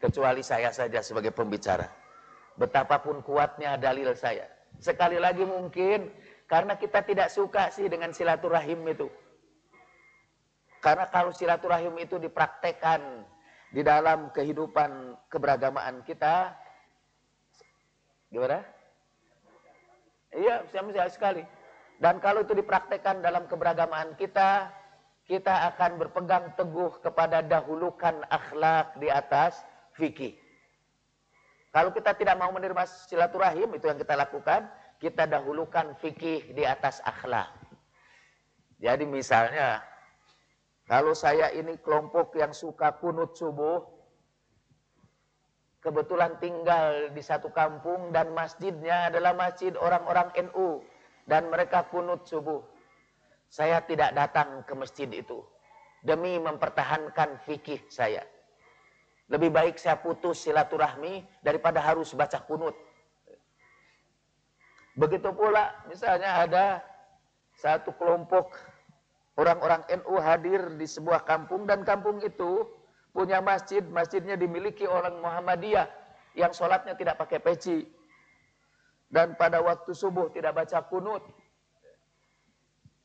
Kecuali 0.00 0.44
saya 0.44 0.68
saja 0.68 1.00
sebagai 1.00 1.32
pembicara. 1.32 2.05
Betapapun 2.56 3.20
kuatnya 3.20 3.76
dalil 3.76 4.16
saya. 4.16 4.48
Sekali 4.80 5.20
lagi 5.20 5.44
mungkin 5.44 6.08
karena 6.48 6.76
kita 6.76 7.04
tidak 7.04 7.28
suka 7.28 7.68
sih 7.72 7.88
dengan 7.88 8.12
silaturahim 8.12 8.80
itu. 8.88 9.08
Karena 10.80 11.08
kalau 11.10 11.34
silaturahim 11.34 11.92
itu 11.98 12.16
dipraktekkan 12.20 13.26
di 13.74 13.82
dalam 13.82 14.30
kehidupan 14.30 15.18
keberagamaan 15.26 16.00
kita, 16.06 16.54
gimana? 18.30 18.62
Iya, 20.30 20.62
saya 20.70 21.10
sekali. 21.10 21.42
Dan 21.96 22.20
kalau 22.20 22.44
itu 22.44 22.52
dipraktekkan 22.54 23.24
dalam 23.24 23.48
keberagamaan 23.48 24.14
kita, 24.20 24.68
kita 25.26 25.74
akan 25.74 25.98
berpegang 25.98 26.54
teguh 26.54 27.02
kepada 27.02 27.42
dahulukan 27.42 28.22
akhlak 28.30 28.94
di 29.02 29.10
atas 29.10 29.66
fikih. 29.98 30.38
Kalau 31.76 31.92
kita 31.92 32.16
tidak 32.16 32.40
mau 32.40 32.48
menerima 32.56 32.88
silaturahim, 32.88 33.68
itu 33.76 33.84
yang 33.84 34.00
kita 34.00 34.16
lakukan, 34.16 34.64
kita 34.96 35.28
dahulukan 35.28 35.92
fikih 36.00 36.56
di 36.56 36.64
atas 36.64 37.04
akhlak. 37.04 37.52
Jadi 38.80 39.04
misalnya, 39.04 39.84
kalau 40.88 41.12
saya 41.12 41.52
ini 41.52 41.76
kelompok 41.76 42.32
yang 42.40 42.56
suka 42.56 42.96
kunut 42.96 43.36
subuh, 43.36 43.84
kebetulan 45.84 46.40
tinggal 46.40 47.12
di 47.12 47.20
satu 47.20 47.52
kampung 47.52 48.08
dan 48.08 48.32
masjidnya 48.32 49.12
adalah 49.12 49.36
masjid 49.36 49.76
orang-orang 49.76 50.32
NU 50.48 50.80
dan 51.28 51.52
mereka 51.52 51.84
kunut 51.92 52.24
subuh. 52.24 52.64
Saya 53.52 53.84
tidak 53.84 54.16
datang 54.16 54.64
ke 54.64 54.72
masjid 54.72 55.12
itu 55.12 55.44
demi 56.00 56.40
mempertahankan 56.40 57.36
fikih 57.44 57.84
saya. 57.92 58.24
Lebih 59.26 59.50
baik 59.50 59.74
saya 59.78 59.98
putus 59.98 60.46
silaturahmi 60.46 61.26
daripada 61.42 61.82
harus 61.82 62.14
baca 62.14 62.38
kunut. 62.46 62.74
Begitu 64.96 65.28
pula 65.34 65.76
misalnya 65.90 66.46
ada 66.46 66.80
satu 67.58 67.92
kelompok 67.98 68.54
orang-orang 69.36 69.84
NU 70.00 70.14
hadir 70.22 70.60
di 70.80 70.88
sebuah 70.88 71.26
kampung 71.28 71.68
dan 71.68 71.84
kampung 71.84 72.22
itu 72.24 72.64
punya 73.12 73.40
masjid, 73.40 73.80
masjidnya 73.80 74.36
dimiliki 74.36 74.84
orang 74.84 75.20
Muhammadiyah 75.20 75.88
yang 76.36 76.52
sholatnya 76.52 76.96
tidak 76.96 77.16
pakai 77.16 77.40
peci. 77.40 77.84
Dan 79.08 79.38
pada 79.38 79.62
waktu 79.62 79.94
subuh 79.96 80.28
tidak 80.34 80.52
baca 80.52 80.84
kunut. 80.88 81.22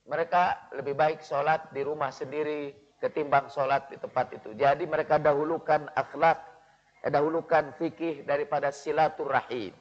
Mereka 0.09 0.73
lebih 0.75 0.97
baik 0.97 1.23
sholat 1.23 1.71
di 1.71 1.85
rumah 1.85 2.11
sendiri, 2.11 2.73
ketimbang 3.01 3.49
sholat 3.49 3.89
di 3.89 3.97
tempat 3.97 4.29
itu. 4.37 4.53
Jadi 4.53 4.85
mereka 4.85 5.17
dahulukan 5.17 5.89
akhlak, 5.97 6.37
dahulukan 7.01 7.73
fikih 7.81 8.21
daripada 8.29 8.69
silaturahim. 8.69 9.73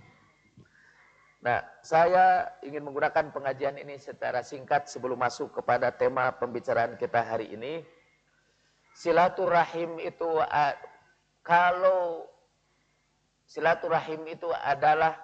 Nah, 1.40 1.60
saya 1.80 2.52
ingin 2.64 2.84
menggunakan 2.84 3.32
pengajian 3.32 3.76
ini 3.80 3.96
secara 3.96 4.40
singkat 4.44 4.88
sebelum 4.88 5.20
masuk 5.20 5.52
kepada 5.56 5.92
tema 5.92 6.32
pembicaraan 6.36 6.96
kita 6.96 7.20
hari 7.20 7.52
ini. 7.52 7.84
Silaturahim 8.96 10.00
itu 10.00 10.28
kalau 11.40 12.28
silaturahim 13.48 14.24
itu 14.28 14.48
adalah 14.52 15.16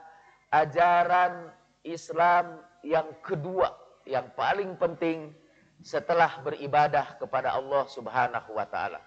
ajaran 0.53 1.53
Islam 1.85 2.65
yang 2.81 3.13
kedua, 3.21 3.77
yang 4.09 4.33
paling 4.33 4.73
penting 4.81 5.37
setelah 5.83 6.41
beribadah 6.41 7.21
kepada 7.21 7.53
Allah 7.57 7.85
Subhanahu 7.89 8.57
wa 8.57 8.67
taala. 8.69 9.01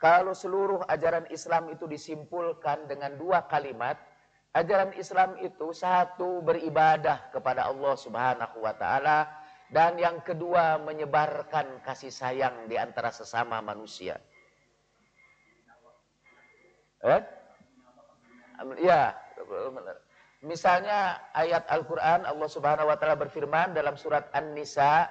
Kalau 0.00 0.32
seluruh 0.32 0.84
ajaran 0.88 1.28
Islam 1.28 1.68
itu 1.68 1.84
disimpulkan 1.84 2.88
dengan 2.88 3.20
dua 3.20 3.44
kalimat, 3.44 4.00
Ajaran 4.50 4.90
Islam 4.98 5.38
itu 5.38 5.70
satu 5.70 6.42
beribadah 6.42 7.30
kepada 7.30 7.70
Allah 7.70 7.94
Subhanahu 7.94 8.66
wa 8.66 8.74
taala 8.74 9.30
dan 9.70 9.94
yang 9.94 10.18
kedua 10.26 10.82
menyebarkan 10.82 11.78
kasih 11.86 12.10
sayang 12.10 12.66
di 12.66 12.74
antara 12.74 13.14
sesama 13.14 13.62
manusia. 13.62 14.18
Eh? 17.06 17.22
Ya, 18.82 19.14
misalnya 20.42 21.22
ayat 21.30 21.70
Al-Qur'an 21.70 22.26
Allah 22.26 22.50
Subhanahu 22.50 22.90
wa 22.90 22.98
taala 22.98 23.14
berfirman 23.14 23.70
dalam 23.70 23.94
surat 23.94 24.34
An-Nisa, 24.34 25.06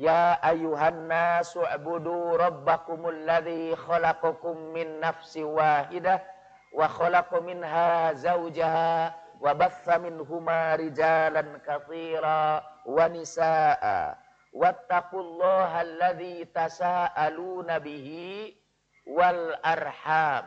"Ya 0.00 0.40
ayuhan 0.40 1.12
nasu 1.12 1.60
ubudu 1.60 2.40
rabbakumul 2.40 3.28
ladzi 3.28 3.76
khalaqakum 3.76 4.72
min 4.72 4.96
nafsin 4.96 5.44
wahidah" 5.52 6.24
wa 6.72 6.88
khalaqa 6.88 7.44
minha 7.44 8.14
zawjaha 8.16 9.12
wa 9.36 9.52
batha 9.52 10.00
minhuma 10.00 10.80
rijalan 10.80 11.60
katsira 11.60 12.64
wa 12.88 13.04
nisaa 13.12 14.16
wattaqullaha 14.56 15.84
alladzi 15.84 16.48
tasaaluna 16.48 17.76
bihi 17.82 18.56
wal 19.04 19.52
arham 19.60 20.46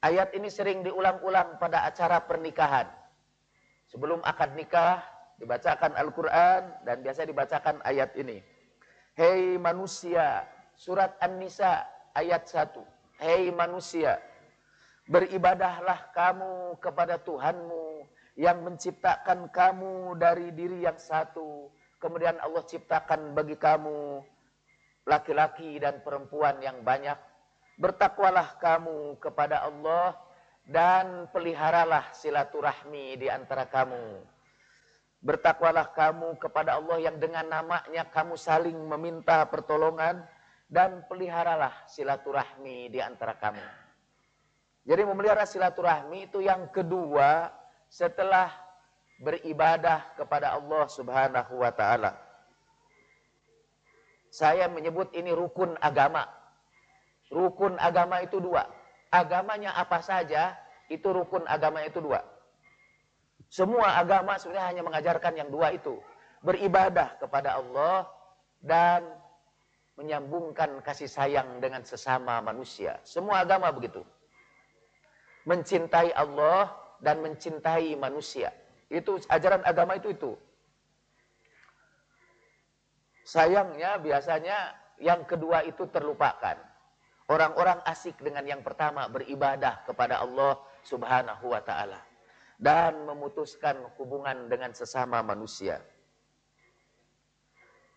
Ayat 0.00 0.32
ini 0.32 0.48
sering 0.48 0.80
diulang-ulang 0.80 1.60
pada 1.60 1.84
acara 1.84 2.24
pernikahan. 2.24 2.88
Sebelum 3.92 4.24
akad 4.24 4.56
nikah 4.56 5.04
dibacakan 5.40 5.96
Al-Qur'an 5.96 6.84
dan 6.84 7.00
biasa 7.00 7.24
dibacakan 7.24 7.80
ayat 7.82 8.12
ini. 8.20 8.44
Hei 9.16 9.56
manusia, 9.56 10.44
surat 10.76 11.16
An-Nisa 11.18 11.82
ayat 12.14 12.46
1. 12.46 12.76
Hei 13.20 13.48
manusia, 13.52 14.20
Beribadahlah 15.10 16.14
kamu 16.14 16.78
kepada 16.78 17.18
Tuhanmu 17.18 18.06
yang 18.38 18.62
menciptakan 18.62 19.50
kamu 19.50 20.14
dari 20.14 20.54
diri 20.54 20.86
yang 20.86 20.94
satu. 20.94 21.66
Kemudian 21.98 22.38
Allah 22.38 22.62
ciptakan 22.62 23.34
bagi 23.34 23.58
kamu 23.58 24.22
laki-laki 25.10 25.82
dan 25.82 25.98
perempuan 26.06 26.62
yang 26.62 26.78
banyak. 26.86 27.18
Bertakwalah 27.74 28.54
kamu 28.62 29.18
kepada 29.18 29.66
Allah 29.66 30.14
dan 30.62 31.26
peliharalah 31.34 32.14
silaturahmi 32.14 33.18
di 33.18 33.26
antara 33.26 33.66
kamu. 33.66 34.22
Bertakwalah 35.20 35.92
kamu 35.92 36.40
kepada 36.40 36.80
Allah 36.80 36.96
yang 36.96 37.20
dengan 37.20 37.44
namanya 37.44 38.08
kamu 38.08 38.40
saling 38.40 38.76
meminta 38.88 39.44
pertolongan 39.44 40.24
dan 40.64 41.04
peliharalah 41.10 41.84
silaturahmi 41.84 42.88
di 42.88 43.04
antara 43.04 43.36
kamu. 43.36 43.60
Jadi 44.88 45.02
memelihara 45.04 45.44
silaturahmi 45.44 46.32
itu 46.32 46.40
yang 46.40 46.72
kedua 46.72 47.52
setelah 47.92 48.48
beribadah 49.20 50.16
kepada 50.16 50.56
Allah 50.56 50.88
Subhanahu 50.88 51.60
wa 51.60 51.68
taala. 51.68 52.16
Saya 54.32 54.70
menyebut 54.72 55.12
ini 55.12 55.34
rukun 55.34 55.76
agama. 55.84 56.24
Rukun 57.28 57.76
agama 57.76 58.24
itu 58.24 58.40
dua. 58.40 58.64
Agamanya 59.10 59.74
apa 59.74 60.00
saja, 60.00 60.54
itu 60.86 61.04
rukun 61.10 61.44
agama 61.50 61.82
itu 61.82 61.98
dua. 61.98 62.22
Semua 63.50 63.98
agama 63.98 64.38
sebenarnya 64.38 64.66
hanya 64.70 64.82
mengajarkan 64.86 65.34
yang 65.34 65.50
dua 65.50 65.74
itu. 65.74 65.98
Beribadah 66.40 67.18
kepada 67.18 67.58
Allah 67.58 68.06
dan 68.62 69.02
menyambungkan 69.98 70.78
kasih 70.86 71.10
sayang 71.10 71.58
dengan 71.58 71.82
sesama 71.82 72.38
manusia. 72.40 72.96
Semua 73.02 73.42
agama 73.42 73.68
begitu 73.74 74.06
mencintai 75.48 76.12
Allah 76.12 76.70
dan 77.00 77.24
mencintai 77.24 77.96
manusia. 77.96 78.52
Itu 78.86 79.18
ajaran 79.30 79.64
agama 79.64 79.96
itu 79.96 80.12
itu. 80.12 80.32
Sayangnya 83.24 83.98
biasanya 84.02 84.74
yang 84.98 85.22
kedua 85.24 85.62
itu 85.64 85.86
terlupakan. 85.88 86.58
Orang-orang 87.30 87.78
asik 87.86 88.18
dengan 88.18 88.42
yang 88.42 88.62
pertama 88.66 89.06
beribadah 89.06 89.86
kepada 89.86 90.18
Allah 90.18 90.58
Subhanahu 90.82 91.54
wa 91.54 91.62
taala 91.62 92.09
dan 92.60 93.08
memutuskan 93.08 93.80
hubungan 93.96 94.52
dengan 94.52 94.76
sesama 94.76 95.24
manusia. 95.24 95.80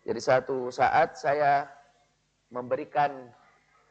Jadi 0.08 0.20
satu 0.20 0.72
saat 0.72 1.20
saya 1.20 1.68
memberikan 2.48 3.28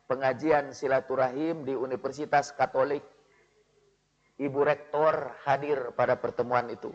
pengajian 0.10 0.74
silaturahim 0.74 1.62
di 1.62 1.78
Universitas 1.78 2.50
Katolik 2.54 3.06
Ibu 4.42 4.66
Rektor 4.66 5.30
hadir 5.46 5.94
pada 5.94 6.18
pertemuan 6.18 6.66
itu. 6.74 6.90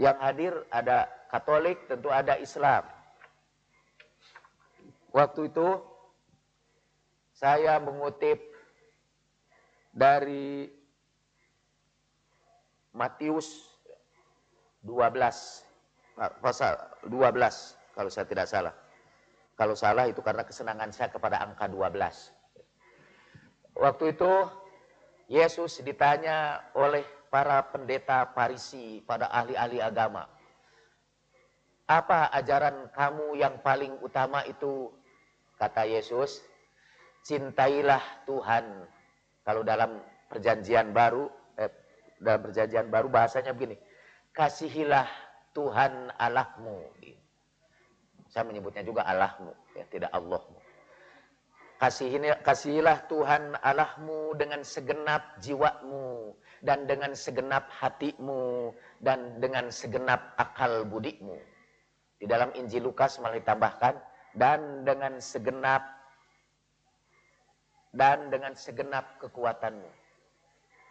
Yang 0.00 0.16
hadir 0.24 0.52
ada 0.72 1.08
Katolik, 1.28 1.88
tentu 1.88 2.08
ada 2.08 2.40
Islam. 2.40 2.84
Waktu 5.12 5.52
itu 5.52 5.68
saya 7.36 7.76
mengutip 7.80 8.40
dari 9.92 10.72
Matius 12.92 13.72
12 14.84 15.16
pasal 16.44 16.76
12 17.08 17.96
kalau 17.96 18.10
saya 18.12 18.26
tidak 18.28 18.46
salah. 18.48 18.74
Kalau 19.56 19.76
salah 19.76 20.08
itu 20.08 20.20
karena 20.24 20.44
kesenangan 20.44 20.92
saya 20.92 21.08
kepada 21.12 21.40
angka 21.40 21.68
12. 21.68 22.32
Waktu 23.76 24.04
itu 24.16 24.32
Yesus 25.32 25.80
ditanya 25.80 26.60
oleh 26.76 27.04
para 27.32 27.64
pendeta 27.72 28.28
Parisi, 28.36 29.00
pada 29.00 29.32
ahli-ahli 29.32 29.80
agama. 29.80 30.28
Apa 31.88 32.28
ajaran 32.36 32.92
kamu 32.92 33.40
yang 33.40 33.56
paling 33.64 33.96
utama 34.04 34.44
itu? 34.44 34.92
Kata 35.56 35.88
Yesus, 35.88 36.44
cintailah 37.24 38.02
Tuhan. 38.28 38.84
Kalau 39.42 39.62
dalam 39.64 40.04
perjanjian 40.28 40.92
baru, 40.92 41.32
dalam 42.22 42.40
perjanjian 42.46 42.86
baru 42.88 43.10
bahasanya 43.10 43.52
begini, 43.52 43.76
kasihilah 44.32 45.10
Tuhan 45.52 46.14
Allahmu. 46.16 46.88
Saya 48.32 48.48
menyebutnya 48.48 48.80
juga 48.86 49.04
Allahmu, 49.04 49.52
ya, 49.76 49.84
tidak 49.92 50.08
Allahmu. 50.14 50.56
Kasihilah 52.46 53.10
Tuhan 53.10 53.58
Allahmu 53.58 54.38
dengan 54.38 54.62
segenap 54.62 55.42
jiwamu 55.42 56.30
dan 56.62 56.86
dengan 56.86 57.10
segenap 57.10 57.66
hatimu 57.74 58.70
dan 59.02 59.42
dengan 59.42 59.66
segenap 59.66 60.38
akal 60.38 60.86
budimu. 60.86 61.34
Di 62.22 62.30
dalam 62.30 62.54
Injil 62.54 62.86
Lukas 62.86 63.18
malah 63.18 63.34
ditambahkan 63.42 63.98
dan 64.38 64.86
dengan 64.86 65.18
segenap 65.18 65.82
dan 67.92 68.30
dengan 68.30 68.54
segenap 68.54 69.18
kekuatanmu. 69.18 69.90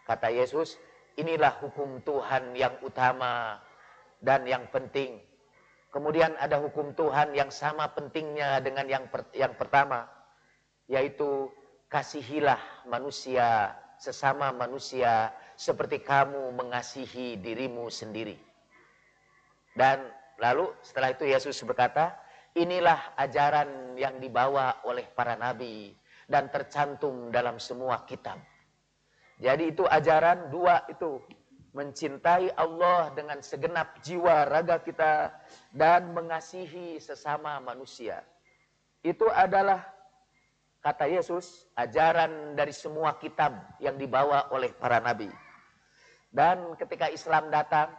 Kata 0.06 0.28
Yesus, 0.28 0.76
inilah 1.16 1.60
hukum 1.60 2.00
Tuhan 2.02 2.56
yang 2.56 2.78
utama 2.84 3.60
dan 4.22 4.46
yang 4.46 4.68
penting. 4.70 5.20
Kemudian 5.92 6.32
ada 6.40 6.56
hukum 6.56 6.96
Tuhan 6.96 7.36
yang 7.36 7.52
sama 7.52 7.92
pentingnya 7.92 8.64
dengan 8.64 8.88
yang 8.88 9.04
per, 9.12 9.28
yang 9.36 9.52
pertama 9.52 10.08
yaitu 10.88 11.52
kasihilah 11.92 12.60
manusia 12.88 13.76
sesama 14.00 14.50
manusia 14.50 15.30
seperti 15.54 16.02
kamu 16.02 16.50
mengasihi 16.56 17.38
dirimu 17.38 17.86
sendiri. 17.92 18.34
Dan 19.76 20.02
lalu 20.42 20.74
setelah 20.82 21.14
itu 21.14 21.28
Yesus 21.28 21.60
berkata, 21.62 22.16
inilah 22.58 23.14
ajaran 23.14 23.94
yang 23.94 24.18
dibawa 24.18 24.82
oleh 24.84 25.06
para 25.12 25.38
nabi 25.38 25.94
dan 26.26 26.50
tercantum 26.50 27.30
dalam 27.30 27.62
semua 27.62 28.02
kitab. 28.08 28.40
Jadi 29.42 29.74
itu 29.74 29.82
ajaran 29.90 30.54
dua 30.54 30.86
itu 30.86 31.18
mencintai 31.74 32.54
Allah 32.54 33.10
dengan 33.10 33.42
segenap 33.42 33.98
jiwa 33.98 34.46
raga 34.46 34.78
kita 34.78 35.34
dan 35.74 36.14
mengasihi 36.14 37.02
sesama 37.02 37.58
manusia. 37.58 38.22
Itu 39.02 39.26
adalah 39.34 39.82
kata 40.78 41.10
Yesus, 41.10 41.66
ajaran 41.74 42.54
dari 42.54 42.70
semua 42.70 43.18
kitab 43.18 43.56
yang 43.82 43.98
dibawa 43.98 44.46
oleh 44.54 44.70
para 44.78 45.02
nabi. 45.02 45.26
Dan 46.30 46.78
ketika 46.78 47.10
Islam 47.10 47.50
datang, 47.50 47.90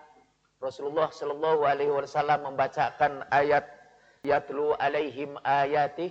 Rasulullah 0.63 1.11
Shallallahu 1.11 1.67
Alaihi 1.67 1.91
Wasallam 1.91 2.55
membacakan 2.55 3.27
ayat 3.35 3.67
yatlu 4.23 4.79
alaihim 4.79 5.35
ayati. 5.43 6.07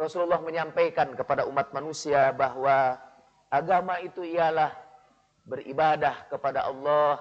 Rasulullah 0.00 0.40
menyampaikan 0.40 1.12
kepada 1.12 1.44
umat 1.44 1.68
manusia 1.76 2.32
bahwa 2.32 2.96
agama 3.50 3.98
itu 3.98 4.22
ialah 4.22 4.70
beribadah 5.42 6.30
kepada 6.30 6.70
Allah 6.70 7.18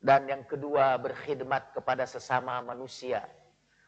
dan 0.00 0.24
yang 0.24 0.42
kedua 0.48 0.96
berkhidmat 0.96 1.76
kepada 1.76 2.08
sesama 2.08 2.64
manusia, 2.64 3.28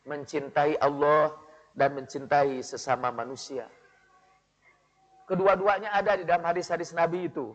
mencintai 0.05 0.76
Allah 0.76 1.33
dan 1.72 1.96
mencintai 1.96 2.61
sesama 2.61 3.09
manusia. 3.09 3.64
Kedua-duanya 5.24 5.94
ada 5.94 6.18
di 6.18 6.26
dalam 6.26 6.44
hadis-hadis 6.44 6.92
Nabi 6.92 7.31
itu. 7.31 7.55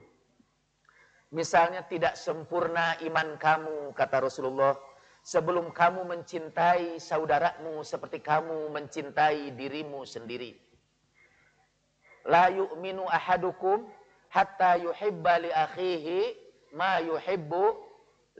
Misalnya 1.36 1.84
tidak 1.84 2.15
sempurna 2.15 2.95
iman 3.04 3.36
kamu, 3.36 3.91
kata 3.91 4.24
Rasulullah, 4.24 4.80
sebelum 5.19 5.76
kamu 5.76 6.08
mencintai 6.08 6.95
saudaramu 6.95 7.84
seperti 7.84 8.24
kamu 8.24 8.71
mencintai 8.71 9.52
dirimu 9.52 10.08
sendiri. 10.08 10.64
La 12.26 12.50
yu'minu 12.50 13.06
ahadukum 13.06 13.86
hatta 14.34 14.82
yuhibba 14.82 15.40
li 15.46 15.50
akhihi 15.54 16.20
ma 16.74 17.00
yuhibbu 17.00 17.64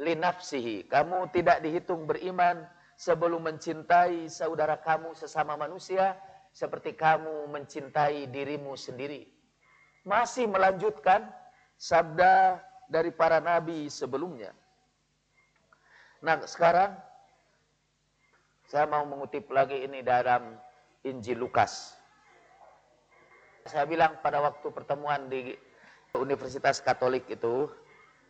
li 0.02 0.14
nafsihi. 0.18 0.90
Kamu 0.90 1.30
tidak 1.32 1.62
dihitung 1.62 2.10
beriman 2.10 2.66
sebelum 3.00 3.46
mencintai 3.46 4.28
saudara 4.28 4.76
kamu 4.80 5.16
sesama 5.16 5.56
manusia 5.56 6.18
seperti 6.56 6.96
kamu 6.96 7.52
mencintai 7.52 8.28
dirimu 8.32 8.76
sendiri. 8.80 9.28
Masih 10.08 10.48
melanjutkan 10.48 11.28
sabda 11.76 12.64
dari 12.88 13.12
para 13.12 13.44
nabi 13.44 13.92
sebelumnya. 13.92 14.56
Nah, 16.24 16.42
sekarang 16.48 16.96
saya 18.66 18.88
mau 18.88 19.04
mengutip 19.06 19.46
lagi 19.52 19.84
ini 19.84 20.02
dalam 20.02 20.56
Injil 21.06 21.38
Lukas. 21.38 21.95
Saya 23.66 23.90
bilang 23.90 24.22
pada 24.22 24.46
waktu 24.46 24.70
pertemuan 24.70 25.26
di 25.26 25.58
Universitas 26.14 26.78
Katolik 26.86 27.26
itu, 27.34 27.66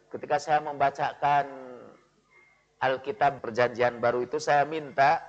ketika 0.07 0.39
saya 0.39 0.63
membacakan 0.63 1.51
Alkitab 2.79 3.43
Perjanjian 3.43 3.99
Baru 3.99 4.23
itu, 4.23 4.39
saya 4.39 4.63
minta 4.63 5.19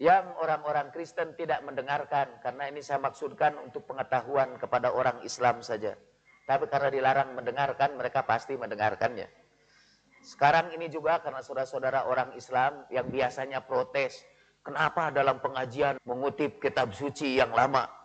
yang 0.00 0.40
orang-orang 0.40 0.88
Kristen 0.88 1.36
tidak 1.36 1.60
mendengarkan, 1.68 2.40
karena 2.40 2.72
ini 2.72 2.80
saya 2.80 2.96
maksudkan 2.96 3.60
untuk 3.60 3.84
pengetahuan 3.84 4.56
kepada 4.56 4.88
orang 4.96 5.20
Islam 5.20 5.60
saja. 5.60 5.92
Tapi 6.48 6.64
karena 6.72 6.88
dilarang 6.88 7.36
mendengarkan, 7.36 7.92
mereka 7.92 8.24
pasti 8.24 8.56
mendengarkannya. 8.56 9.28
Sekarang 10.24 10.72
ini 10.72 10.88
juga 10.88 11.20
karena 11.20 11.44
saudara-saudara 11.44 12.08
orang 12.08 12.32
Islam 12.40 12.88
yang 12.88 13.12
biasanya 13.12 13.60
protes, 13.68 14.24
kenapa 14.64 15.12
dalam 15.12 15.44
pengajian 15.44 16.00
mengutip 16.08 16.56
kitab 16.56 16.96
suci 16.96 17.36
yang 17.36 17.52
lama? 17.52 17.95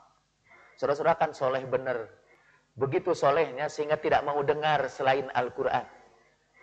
Saudara-saudara 0.82 1.14
kan 1.14 1.30
soleh 1.30 1.62
benar. 1.70 2.10
Begitu 2.74 3.14
solehnya 3.14 3.70
sehingga 3.70 4.02
tidak 4.02 4.26
mau 4.26 4.42
dengar 4.42 4.90
selain 4.90 5.30
Al-Quran. 5.30 5.86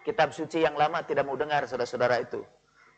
Kitab 0.02 0.34
suci 0.34 0.58
yang 0.58 0.74
lama 0.74 1.06
tidak 1.06 1.22
mau 1.22 1.38
dengar 1.38 1.70
saudara-saudara 1.70 2.26
itu. 2.26 2.42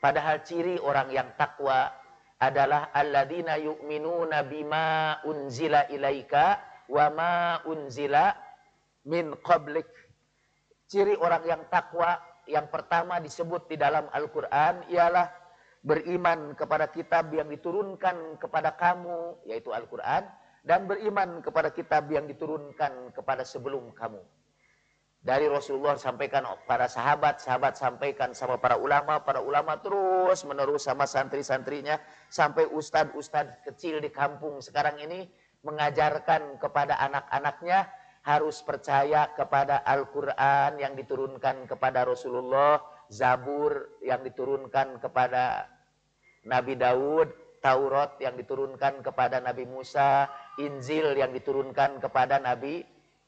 Padahal 0.01 0.41
ciri 0.41 0.81
orang 0.81 1.13
yang 1.13 1.29
takwa 1.37 1.93
adalah 2.41 2.89
alladzina 2.97 3.61
yu'minuna 3.61 4.49
bima 4.49 5.21
unzila 5.29 5.93
ilaika 5.93 6.57
wa 6.89 7.13
ma 7.13 7.35
unzila 7.69 8.33
min 9.05 9.37
qablik. 9.45 9.93
Ciri 10.89 11.21
orang 11.21 11.45
yang 11.45 11.63
takwa 11.69 12.17
yang 12.49 12.73
pertama 12.73 13.21
disebut 13.21 13.69
di 13.69 13.77
dalam 13.77 14.09
Al-Quran 14.09 14.89
ialah 14.89 15.29
beriman 15.85 16.57
kepada 16.57 16.89
kitab 16.89 17.29
yang 17.29 17.53
diturunkan 17.53 18.41
kepada 18.41 18.73
kamu, 18.73 19.45
yaitu 19.45 19.69
Al-Quran, 19.69 20.40
dan 20.65 20.85
beriman 20.85 21.41
kepada 21.41 21.73
kitab 21.73 22.09
yang 22.13 22.29
diturunkan 22.29 23.15
kepada 23.17 23.43
sebelum 23.45 23.93
kamu. 23.97 24.21
Dari 25.21 25.53
Rasulullah 25.53 26.01
sampaikan 26.01 26.49
para 26.65 26.89
sahabat, 26.89 27.45
sahabat 27.45 27.77
sampaikan 27.77 28.33
sama 28.33 28.57
para 28.57 28.81
ulama, 28.81 29.21
para 29.21 29.45
ulama 29.45 29.77
terus 29.77 30.49
menerus 30.49 30.89
sama 30.89 31.05
santri-santrinya, 31.05 32.01
sampai 32.33 32.65
ustadz-ustadz 32.73 33.69
kecil 33.69 34.01
di 34.01 34.09
kampung 34.09 34.65
sekarang 34.65 34.97
ini 34.97 35.29
mengajarkan 35.61 36.57
kepada 36.57 36.97
anak-anaknya 37.05 37.85
harus 38.25 38.65
percaya 38.65 39.29
kepada 39.33 39.85
Al-Quran 39.85 40.81
yang 40.81 40.97
diturunkan 40.97 41.69
kepada 41.69 42.05
Rasulullah, 42.05 42.81
Zabur 43.13 44.01
yang 44.01 44.25
diturunkan 44.25 45.05
kepada 45.05 45.69
Nabi 46.49 46.81
Daud, 46.81 47.29
Taurat 47.61 48.17
yang 48.19 48.41
diturunkan 48.41 49.05
kepada 49.05 49.39
Nabi 49.39 49.69
Musa, 49.69 50.27
Injil 50.57 51.13
yang 51.13 51.31
diturunkan 51.37 52.01
kepada 52.01 52.41
Nabi 52.41 52.81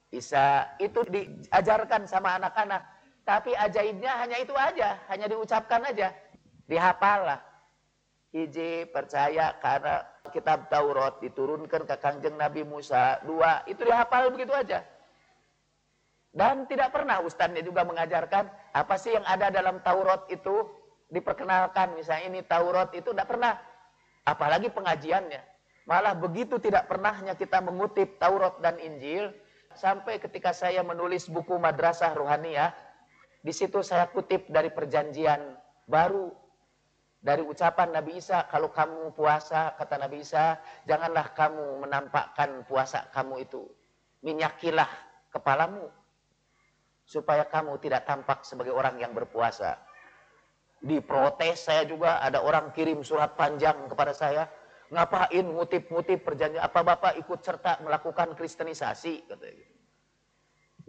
Isa. 0.08 0.72
Itu 0.80 1.04
diajarkan 1.04 2.08
sama 2.08 2.40
anak-anak. 2.40 2.82
Tapi 3.22 3.54
ajaibnya 3.54 4.18
hanya 4.18 4.40
itu 4.40 4.56
aja, 4.56 4.98
hanya 5.12 5.30
diucapkan 5.30 5.84
aja. 5.86 6.10
Dihafal 6.66 7.28
lah. 7.28 7.40
Hiji 8.32 8.88
percaya 8.88 9.52
karena 9.60 10.00
kitab 10.32 10.72
Taurat 10.72 11.20
diturunkan 11.20 11.84
ke 11.84 11.96
kanjeng 12.00 12.34
Nabi 12.40 12.64
Musa. 12.64 13.20
Dua, 13.28 13.60
itu 13.68 13.84
dihafal 13.84 14.32
begitu 14.32 14.56
aja. 14.56 14.80
Dan 16.32 16.64
tidak 16.64 16.96
pernah 16.96 17.20
ustadznya 17.20 17.60
juga 17.60 17.84
mengajarkan 17.84 18.48
apa 18.72 18.94
sih 18.96 19.12
yang 19.12 19.24
ada 19.28 19.52
dalam 19.52 19.84
Taurat 19.84 20.24
itu 20.32 20.64
diperkenalkan. 21.12 21.92
Misalnya 21.92 22.24
ini 22.32 22.40
Taurat 22.40 22.88
itu 22.96 23.12
tidak 23.12 23.28
pernah. 23.28 23.60
Apalagi 24.22 24.70
pengajiannya. 24.70 25.42
Malah 25.86 26.14
begitu 26.14 26.62
tidak 26.62 26.86
pernahnya 26.86 27.34
kita 27.34 27.58
mengutip 27.58 28.16
Taurat 28.22 28.58
dan 28.62 28.78
Injil. 28.78 29.34
Sampai 29.74 30.20
ketika 30.22 30.54
saya 30.54 30.84
menulis 30.84 31.26
buku 31.26 31.58
Madrasah 31.58 32.14
Ruhaniyah. 32.14 32.70
Di 33.42 33.50
situ 33.50 33.82
saya 33.82 34.06
kutip 34.06 34.46
dari 34.46 34.70
perjanjian 34.70 35.58
baru 35.90 36.30
dari 37.22 37.38
ucapan 37.42 37.94
Nabi 37.94 38.18
Isa, 38.18 38.50
kalau 38.50 38.74
kamu 38.74 39.14
puasa, 39.14 39.78
kata 39.78 39.94
Nabi 39.94 40.26
Isa, 40.26 40.58
janganlah 40.90 41.30
kamu 41.30 41.86
menampakkan 41.86 42.66
puasa 42.66 43.06
kamu 43.14 43.46
itu. 43.46 43.62
Minyakilah 44.26 44.90
kepalamu, 45.30 45.86
supaya 47.06 47.46
kamu 47.46 47.78
tidak 47.78 48.10
tampak 48.10 48.42
sebagai 48.42 48.74
orang 48.74 48.98
yang 48.98 49.14
berpuasa. 49.14 49.78
Diprotes 50.82 51.70
saya 51.70 51.86
juga, 51.86 52.18
ada 52.18 52.42
orang 52.42 52.74
kirim 52.74 53.06
surat 53.06 53.38
panjang 53.38 53.86
kepada 53.86 54.10
saya, 54.10 54.50
ngapain 54.90 55.46
ngutip-ngutip 55.46 56.26
perjanjian, 56.26 56.58
apa 56.58 56.82
Bapak 56.82 57.14
ikut 57.22 57.38
serta 57.38 57.78
melakukan 57.86 58.34
kristenisasi? 58.34 59.22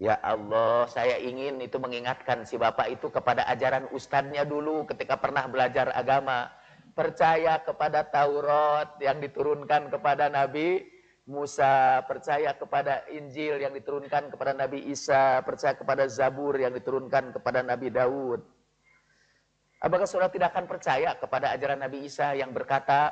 Ya 0.01 0.17
Allah, 0.25 0.89
saya 0.89 1.21
ingin 1.21 1.61
itu 1.61 1.77
mengingatkan 1.77 2.49
si 2.49 2.57
bapak 2.57 2.89
itu 2.97 3.13
kepada 3.13 3.45
ajaran 3.45 3.85
ustadznya 3.93 4.41
dulu 4.41 4.89
ketika 4.89 5.21
pernah 5.21 5.45
belajar 5.45 5.93
agama. 5.93 6.49
Percaya 6.93 7.61
kepada 7.61 8.05
Taurat 8.05 8.97
yang 9.01 9.21
diturunkan 9.21 9.89
kepada 9.93 10.29
Nabi 10.29 10.85
Musa, 11.25 12.03
percaya 12.05 12.53
kepada 12.53 13.07
Injil 13.09 13.63
yang 13.63 13.73
diturunkan 13.73 14.29
kepada 14.29 14.51
Nabi 14.53 14.91
Isa, 14.91 15.41
percaya 15.41 15.73
kepada 15.73 16.05
Zabur 16.05 16.53
yang 16.57 16.75
diturunkan 16.75 17.33
kepada 17.33 17.63
Nabi 17.65 17.89
Daud. 17.89 18.43
Apakah 19.83 20.07
saudara 20.07 20.31
tidak 20.31 20.55
akan 20.55 20.63
percaya 20.63 21.11
kepada 21.19 21.51
ajaran 21.51 21.83
Nabi 21.83 22.07
Isa 22.07 22.31
yang 22.31 22.55
berkata, 22.55 23.11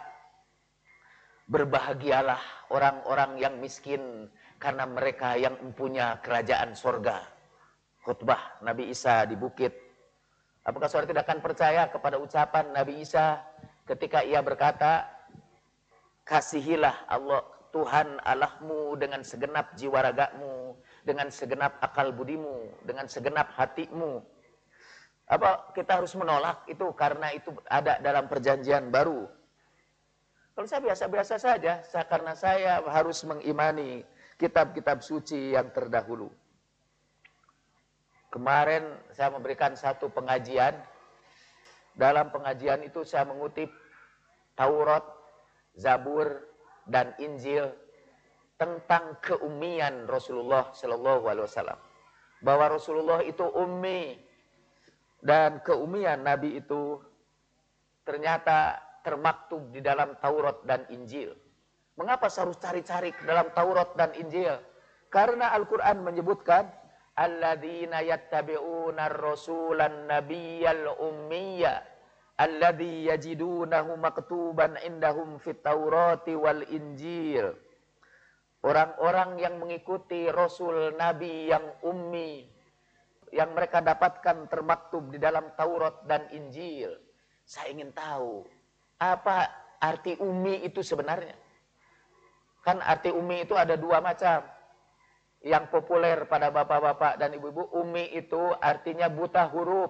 Berbahagialah 1.52 2.72
orang-orang 2.72 3.36
yang 3.36 3.60
miskin 3.60 4.32
karena 4.56 4.88
mereka 4.88 5.36
yang 5.36 5.60
mempunyai 5.60 6.24
kerajaan 6.24 6.72
sorga. 6.72 7.28
Khutbah 8.08 8.64
Nabi 8.64 8.88
Isa 8.88 9.28
di 9.28 9.36
bukit. 9.36 9.76
Apakah 10.64 10.88
saudara 10.88 11.12
tidak 11.12 11.28
akan 11.28 11.44
percaya 11.44 11.92
kepada 11.92 12.16
ucapan 12.24 12.72
Nabi 12.72 13.04
Isa 13.04 13.44
ketika 13.84 14.24
ia 14.24 14.40
berkata, 14.40 15.12
Kasihilah 16.24 17.12
Allah 17.12 17.44
Tuhan 17.76 18.24
Allahmu 18.24 18.96
dengan 18.96 19.20
segenap 19.20 19.76
jiwa 19.76 20.08
ragamu, 20.08 20.80
dengan 21.04 21.28
segenap 21.28 21.84
akal 21.84 22.16
budimu, 22.16 22.72
dengan 22.88 23.12
segenap 23.12 23.52
hatimu. 23.60 24.24
Apa 25.32 25.72
kita 25.72 26.04
harus 26.04 26.12
menolak 26.20 26.68
itu 26.68 26.92
karena 26.92 27.32
itu 27.32 27.56
ada 27.72 28.04
dalam 28.04 28.28
perjanjian 28.28 28.92
baru. 28.92 29.32
Kalau 30.52 30.68
saya 30.68 30.84
biasa-biasa 30.84 31.40
saja, 31.40 31.80
karena 32.04 32.36
saya 32.36 32.84
harus 32.84 33.24
mengimani 33.24 34.04
kitab-kitab 34.36 35.00
suci 35.00 35.56
yang 35.56 35.72
terdahulu. 35.72 36.28
Kemarin 38.28 38.84
saya 39.16 39.32
memberikan 39.32 39.72
satu 39.80 40.12
pengajian. 40.12 40.76
Dalam 41.96 42.32
pengajian 42.32 42.84
itu 42.84 43.04
saya 43.08 43.28
mengutip 43.28 43.72
Taurat, 44.56 45.04
Zabur, 45.80 46.44
dan 46.88 47.16
Injil 47.20 47.72
tentang 48.60 49.20
keumian 49.24 50.08
Rasulullah 50.08 50.72
Shallallahu 50.76 51.24
Alaihi 51.28 51.48
Wasallam. 51.48 51.80
Bahwa 52.44 52.76
Rasulullah 52.76 53.20
itu 53.24 53.44
ummi, 53.44 54.20
Dan 55.22 55.62
keumian 55.62 56.26
Nabi 56.26 56.58
itu 56.58 56.98
ternyata 58.02 58.82
termaktub 59.06 59.70
di 59.70 59.80
dalam 59.80 60.18
Taurat 60.18 60.66
dan 60.66 60.90
Injil. 60.90 61.38
Mengapa 61.98 62.28
harus 62.34 62.58
cari-cari 62.58 63.14
ke 63.14 63.24
dalam 63.30 63.54
Taurat 63.54 63.94
dan 63.94 64.12
Injil? 64.18 64.58
Karena 65.14 65.54
Al-Quran 65.54 66.02
menyebutkan, 66.02 66.66
Alladzina 67.14 68.02
yattabi'una 68.02 69.12
rasulan 69.12 70.10
nabiyyal 70.10 70.98
ummiyya 70.98 71.92
alladzi 72.42 73.06
yajidunahu 73.06 74.02
maktuban 74.02 74.74
indahum 74.82 75.38
fit 75.38 75.62
Taurati 75.62 76.34
wal 76.34 76.66
Injil. 76.66 77.54
Orang-orang 78.62 79.42
yang 79.42 79.58
mengikuti 79.58 80.30
Rasul 80.30 80.94
Nabi 80.94 81.50
yang 81.50 81.66
ummi, 81.82 82.46
yang 83.32 83.56
mereka 83.56 83.80
dapatkan 83.80 84.52
termaktub 84.52 85.08
di 85.08 85.18
dalam 85.18 85.56
Taurat 85.56 86.04
dan 86.04 86.28
Injil. 86.36 86.92
Saya 87.48 87.72
ingin 87.72 87.96
tahu, 87.96 88.44
apa 89.00 89.48
arti 89.80 90.20
ummi 90.20 90.68
itu 90.68 90.84
sebenarnya? 90.84 91.36
Kan 92.62 92.84
arti 92.84 93.10
ummi 93.10 93.48
itu 93.48 93.56
ada 93.56 93.80
dua 93.80 94.04
macam. 94.04 94.44
Yang 95.42 95.74
populer 95.74 96.30
pada 96.30 96.54
bapak-bapak 96.54 97.18
dan 97.18 97.34
ibu-ibu, 97.34 97.74
ummi 97.74 98.14
itu 98.14 98.54
artinya 98.62 99.10
buta 99.10 99.50
huruf. 99.50 99.90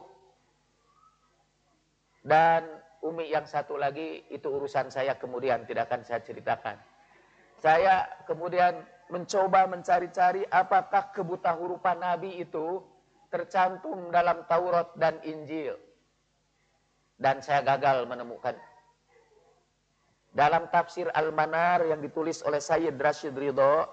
Dan 2.23 2.63
umi 3.01 3.33
yang 3.33 3.43
satu 3.49 3.75
lagi 3.75 4.23
itu 4.29 4.47
urusan 4.47 4.93
saya 4.93 5.17
kemudian 5.17 5.65
tidak 5.65 5.89
akan 5.89 6.05
saya 6.05 6.21
ceritakan. 6.21 6.77
Saya 7.57 8.05
kemudian 8.29 8.79
mencoba 9.11 9.67
mencari-cari 9.67 10.47
apakah 10.47 11.11
kebuta 11.11 11.51
hurufan 11.57 11.99
Nabi 11.99 12.41
itu 12.41 12.79
tercantum 13.31 14.11
dalam 14.11 14.43
Taurat 14.45 14.91
dan 14.99 15.17
Injil. 15.23 15.79
Dan 17.15 17.39
saya 17.39 17.63
gagal 17.63 18.05
menemukan 18.09 18.57
dalam 20.31 20.71
tafsir 20.71 21.11
Al-Manar 21.11 21.83
yang 21.91 21.99
ditulis 21.99 22.39
oleh 22.47 22.63
Sayyid 22.63 22.95
Rashid 22.95 23.35
Ridho, 23.35 23.83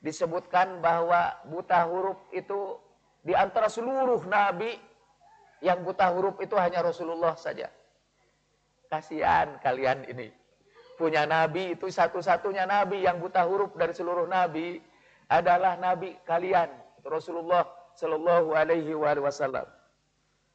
disebutkan 0.00 0.80
bahwa 0.80 1.36
buta 1.44 1.84
huruf 1.84 2.18
itu 2.32 2.80
di 3.20 3.36
antara 3.36 3.68
seluruh 3.68 4.24
nabi 4.24 4.72
yang 5.60 5.84
buta 5.84 6.08
huruf 6.14 6.40
itu 6.40 6.56
hanya 6.56 6.80
Rasulullah 6.80 7.36
saja. 7.36 7.68
Kasihan 8.88 9.60
kalian 9.60 10.08
ini. 10.08 10.32
Punya 10.96 11.28
nabi 11.28 11.76
itu 11.76 11.86
satu-satunya 11.92 12.64
nabi 12.64 13.04
yang 13.04 13.20
buta 13.20 13.44
huruf 13.44 13.76
dari 13.76 13.92
seluruh 13.92 14.24
nabi 14.24 14.80
adalah 15.28 15.76
nabi 15.76 16.16
kalian, 16.24 16.72
Rasulullah 17.04 17.62
Shallallahu 17.98 18.54
alaihi 18.54 18.94
wasallam. 18.94 19.66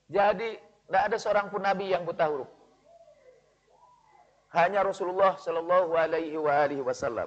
Jadi 0.07 0.55
tidak 0.87 1.03
ada 1.09 1.17
seorang 1.19 1.47
pun 1.51 1.61
nabi 1.63 1.91
yang 1.91 2.07
buta 2.07 2.31
huruf. 2.31 2.47
Hanya 4.53 4.85
Rasulullah 4.85 5.33
Shallallahu 5.33 5.97
Alaihi 5.97 6.37
Wasallam. 6.85 7.25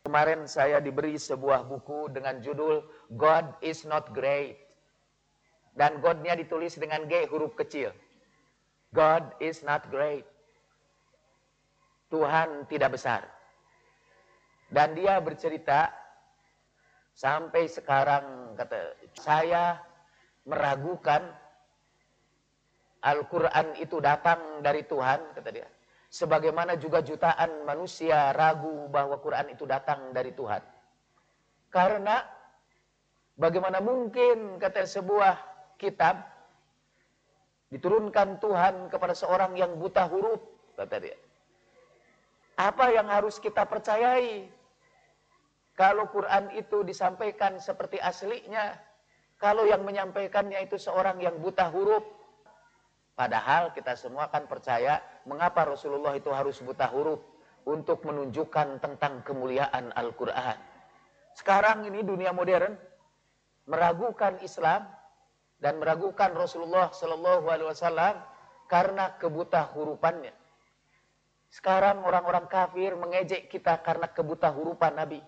Kemarin 0.00 0.48
saya 0.48 0.80
diberi 0.80 1.20
sebuah 1.20 1.68
buku 1.68 2.08
dengan 2.08 2.40
judul 2.40 2.80
God 3.12 3.60
is 3.60 3.84
not 3.84 4.08
great. 4.16 4.56
Dan 5.76 6.00
God-nya 6.00 6.32
ditulis 6.40 6.80
dengan 6.80 7.04
G 7.04 7.28
huruf 7.28 7.52
kecil. 7.60 7.92
God 8.96 9.36
is 9.44 9.60
not 9.60 9.84
great. 9.92 10.24
Tuhan 12.08 12.64
tidak 12.72 12.96
besar. 12.96 13.28
Dan 14.72 14.96
dia 14.96 15.20
bercerita 15.20 15.92
sampai 17.12 17.68
sekarang 17.68 18.39
kata 18.60 18.92
saya 19.16 19.80
meragukan 20.44 21.24
Al-Quran 23.00 23.72
itu 23.80 23.96
datang 24.04 24.60
dari 24.60 24.84
Tuhan, 24.84 25.32
kata 25.32 25.48
dia. 25.48 25.64
Sebagaimana 26.12 26.76
juga 26.76 27.00
jutaan 27.00 27.64
manusia 27.64 28.36
ragu 28.36 28.92
bahwa 28.92 29.16
Quran 29.24 29.56
itu 29.56 29.64
datang 29.64 30.12
dari 30.12 30.36
Tuhan. 30.36 30.60
Karena 31.72 32.20
bagaimana 33.40 33.80
mungkin 33.80 34.60
kata 34.60 34.84
sebuah 34.84 35.40
kitab 35.80 36.20
diturunkan 37.72 38.36
Tuhan 38.44 38.92
kepada 38.92 39.16
seorang 39.16 39.56
yang 39.56 39.80
buta 39.80 40.04
huruf, 40.04 40.44
kata 40.76 41.00
dia. 41.00 41.16
Apa 42.60 42.92
yang 42.92 43.08
harus 43.08 43.40
kita 43.40 43.64
percayai? 43.64 44.59
Kalau 45.80 46.12
Quran 46.12 46.52
itu 46.52 46.84
disampaikan 46.84 47.56
seperti 47.56 47.96
aslinya, 47.96 48.76
kalau 49.40 49.64
yang 49.64 49.80
menyampaikannya 49.80 50.60
itu 50.68 50.76
seorang 50.76 51.16
yang 51.24 51.40
buta 51.40 51.72
huruf, 51.72 52.04
Padahal 53.20 53.68
kita 53.76 54.00
semua 54.00 54.32
kan 54.32 54.48
percaya 54.48 54.96
mengapa 55.28 55.68
Rasulullah 55.68 56.16
itu 56.16 56.32
harus 56.32 56.56
buta 56.64 56.88
huruf 56.88 57.20
untuk 57.68 58.00
menunjukkan 58.08 58.80
tentang 58.80 59.20
kemuliaan 59.20 59.92
Al-Quran. 59.92 60.56
Sekarang 61.36 61.84
ini 61.84 62.00
dunia 62.00 62.32
modern 62.32 62.80
meragukan 63.68 64.40
Islam 64.40 64.88
dan 65.60 65.76
meragukan 65.76 66.32
Rasulullah 66.32 66.88
Sallallahu 66.96 67.44
Alaihi 67.52 67.68
Wasallam 67.68 68.24
karena 68.72 69.12
kebuta 69.20 69.68
hurufannya. 69.68 70.32
Sekarang 71.52 72.00
orang-orang 72.08 72.48
kafir 72.48 72.96
mengejek 72.96 73.52
kita 73.52 73.84
karena 73.84 74.08
kebuta 74.08 74.48
hurufan 74.48 74.96
Nabi. 74.96 75.20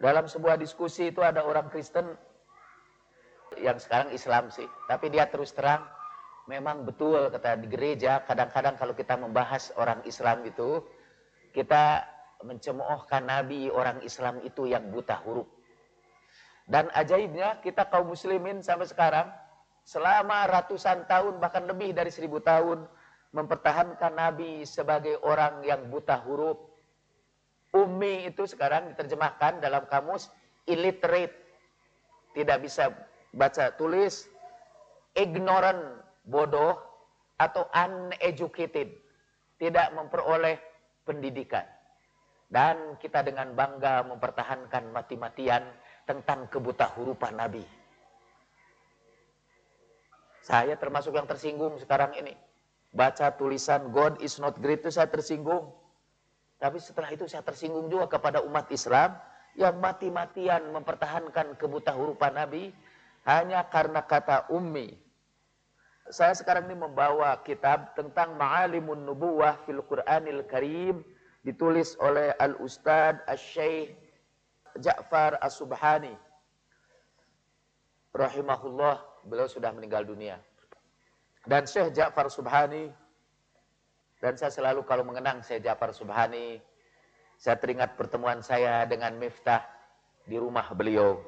Dalam 0.00 0.24
sebuah 0.24 0.56
diskusi 0.56 1.12
itu 1.12 1.20
ada 1.20 1.44
orang 1.44 1.68
Kristen 1.68 2.16
yang 3.60 3.76
sekarang 3.76 4.16
Islam 4.16 4.48
sih. 4.48 4.64
Tapi 4.88 5.12
dia 5.12 5.28
terus 5.28 5.52
terang, 5.52 5.84
memang 6.48 6.88
betul 6.88 7.28
kata 7.28 7.60
di 7.60 7.68
gereja, 7.68 8.24
kadang-kadang 8.24 8.80
kalau 8.80 8.96
kita 8.96 9.20
membahas 9.20 9.68
orang 9.76 10.00
Islam 10.08 10.40
itu, 10.48 10.80
kita 11.52 12.08
mencemoohkan 12.40 13.28
Nabi 13.28 13.68
orang 13.68 14.00
Islam 14.00 14.40
itu 14.40 14.64
yang 14.64 14.88
buta 14.88 15.20
huruf. 15.20 15.46
Dan 16.64 16.88
ajaibnya 16.96 17.60
kita 17.60 17.90
kaum 17.90 18.08
muslimin 18.08 18.64
sampai 18.64 18.88
sekarang, 18.88 19.28
selama 19.84 20.48
ratusan 20.48 21.04
tahun 21.04 21.42
bahkan 21.42 21.66
lebih 21.68 21.92
dari 21.92 22.08
seribu 22.08 22.40
tahun, 22.40 22.88
mempertahankan 23.36 24.16
Nabi 24.16 24.62
sebagai 24.64 25.18
orang 25.20 25.66
yang 25.66 25.90
buta 25.90 26.16
huruf. 26.22 26.69
Umi 27.70 28.26
itu 28.26 28.50
sekarang 28.50 28.90
diterjemahkan 28.94 29.62
dalam 29.62 29.86
kamus 29.86 30.30
illiterate. 30.66 31.34
Tidak 32.34 32.58
bisa 32.62 32.90
baca 33.34 33.74
tulis, 33.74 34.26
ignorant, 35.14 36.02
bodoh, 36.26 36.78
atau 37.40 37.66
uneducated, 37.72 38.92
tidak 39.56 39.88
memperoleh 39.96 40.60
pendidikan. 41.08 41.64
Dan 42.50 42.98
kita 42.98 43.22
dengan 43.22 43.54
bangga 43.54 44.02
mempertahankan 44.04 44.90
mati-matian 44.90 45.62
tentang 46.02 46.50
kebuta 46.50 46.90
hurufan 46.98 47.38
Nabi. 47.38 47.62
Saya 50.42 50.74
termasuk 50.74 51.14
yang 51.14 51.30
tersinggung 51.30 51.78
sekarang 51.78 52.10
ini. 52.18 52.34
Baca 52.90 53.30
tulisan 53.38 53.94
God 53.94 54.18
is 54.18 54.42
not 54.42 54.58
great 54.58 54.82
itu 54.82 54.90
saya 54.90 55.06
tersinggung. 55.06 55.70
Tapi 56.60 56.76
setelah 56.76 57.08
itu 57.08 57.24
saya 57.24 57.40
tersinggung 57.40 57.88
juga 57.88 58.04
kepada 58.06 58.44
umat 58.44 58.68
Islam 58.68 59.16
yang 59.56 59.80
mati-matian 59.80 60.68
mempertahankan 60.70 61.56
kebuta 61.56 61.96
hurufan 61.96 62.36
Nabi 62.36 62.70
hanya 63.24 63.64
karena 63.66 64.04
kata 64.04 64.52
ummi. 64.52 64.92
Saya 66.12 66.36
sekarang 66.36 66.68
ini 66.68 66.76
membawa 66.76 67.38
kitab 67.40 67.96
tentang 67.96 68.36
Ma'alimun 68.36 69.08
Nubuwah 69.08 69.62
fil 69.64 69.80
Qur'anil 69.88 70.44
Karim 70.44 71.00
ditulis 71.46 71.96
oleh 72.02 72.36
Al-Ustad 72.36 73.24
Al-Syeikh 73.24 73.96
Ja'far 74.78 75.40
As-Subhani. 75.40 76.12
Rahimahullah, 78.10 79.00
beliau 79.24 79.46
sudah 79.46 79.70
meninggal 79.70 80.02
dunia. 80.02 80.42
Dan 81.46 81.64
Syekh 81.64 81.94
Ja'far 81.94 82.26
Subhani, 82.26 82.90
dan 84.20 84.36
saya 84.36 84.52
selalu 84.52 84.84
kalau 84.84 85.02
mengenang 85.02 85.40
Syekh 85.40 85.64
Ja'far 85.64 85.96
Subhani, 85.96 86.60
saya 87.40 87.56
teringat 87.56 87.96
pertemuan 87.96 88.44
saya 88.44 88.84
dengan 88.84 89.16
Miftah 89.16 89.64
di 90.28 90.36
rumah 90.36 90.68
beliau 90.76 91.18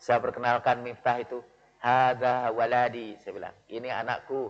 saya 0.00 0.16
perkenalkan 0.16 0.80
Miftah 0.80 1.20
itu. 1.20 1.44
Hada 1.80 2.48
waladi. 2.56 3.20
Saya 3.20 3.32
bilang, 3.36 3.56
ini 3.68 3.92
anakku. 3.92 4.48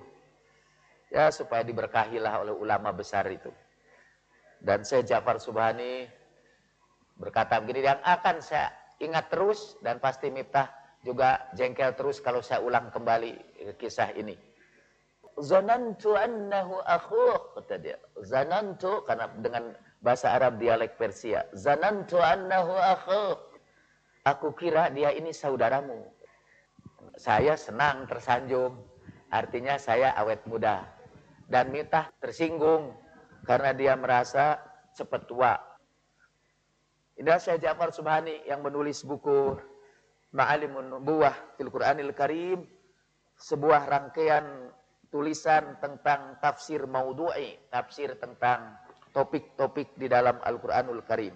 Ya 1.10 1.26
supaya 1.34 1.66
diberkahilah 1.66 2.46
oleh 2.46 2.54
ulama 2.54 2.94
besar 2.94 3.26
itu. 3.26 3.50
Dan 4.62 4.86
saya 4.86 5.02
Jafar 5.02 5.42
Subhani 5.42 6.06
berkata 7.18 7.58
begini, 7.58 7.82
yang 7.82 7.98
akan 8.06 8.38
saya 8.38 8.70
ingat 9.02 9.26
terus 9.26 9.74
dan 9.82 9.98
pasti 9.98 10.30
Miftah 10.30 10.70
juga 11.02 11.50
jengkel 11.58 11.98
terus 11.98 12.22
kalau 12.22 12.38
saya 12.46 12.62
ulang 12.62 12.94
kembali 12.94 13.34
kisah 13.74 14.14
ini. 14.14 14.38
Zanantu 15.40 16.14
annahu 16.14 16.84
akhuq 16.84 17.56
kata 17.56 17.76
dia. 17.80 17.96
Zanantu 18.20 19.02
karena 19.08 19.26
dengan 19.40 19.72
bahasa 20.04 20.36
Arab 20.36 20.60
dialek 20.60 21.00
Persia. 21.00 21.48
Zanantu 21.56 22.20
annahu 22.20 22.76
akhuq 22.76 23.50
Aku 24.28 24.52
kira 24.52 24.92
dia 24.92 25.16
ini 25.16 25.32
saudaramu. 25.32 26.04
saya 27.16 27.56
senang 27.56 28.04
tersanjung. 28.08 28.76
Artinya 29.32 29.80
saya 29.80 30.12
awet 30.16 30.44
muda. 30.44 30.84
Dan 31.48 31.72
Mitah 31.72 32.12
tersinggung 32.20 32.92
karena 33.48 33.72
dia 33.72 33.92
merasa 33.96 34.60
cepat 34.92 35.24
tua. 35.24 35.56
Ini 37.20 37.36
Syekh 37.36 37.60
Ja'far 37.60 37.92
Subhani 37.92 38.48
yang 38.48 38.64
menulis 38.64 39.04
buku 39.04 39.56
Ma'alimun 40.32 40.88
Nubuwah 40.88 41.36
fil 41.58 41.68
Qur'anil 41.68 42.14
Karim, 42.16 42.64
sebuah 43.36 43.84
rangkaian 43.90 44.72
tulisan 45.10 45.76
tentang 45.82 46.38
tafsir 46.38 46.86
maudhu'i, 46.86 47.58
tafsir 47.68 48.14
tentang 48.16 48.78
topik-topik 49.10 49.98
di 49.98 50.06
dalam 50.06 50.38
Al-Qur'anul 50.42 51.02
Karim. 51.02 51.34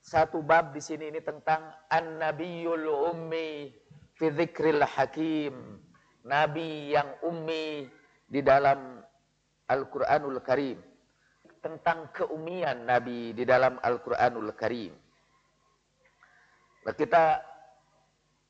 Satu 0.00 0.40
bab 0.40 0.72
di 0.72 0.80
sini 0.80 1.12
ini 1.12 1.20
tentang 1.20 1.68
An-Nabiyul 1.92 2.88
Ummi 2.88 3.68
fi 4.16 4.26
dzikril 4.32 4.80
Hakim. 4.80 5.84
Nabi 6.28 6.92
yang 6.92 7.08
ummi 7.24 7.88
di 8.28 8.40
dalam 8.44 9.00
Al-Qur'anul 9.68 10.40
Karim. 10.44 10.80
Tentang 11.60 12.08
keumian 12.12 12.84
Nabi 12.84 13.36
di 13.36 13.44
dalam 13.44 13.76
Al-Qur'anul 13.80 14.52
Karim. 14.56 14.92
Nah, 16.84 16.94
kita 16.96 17.44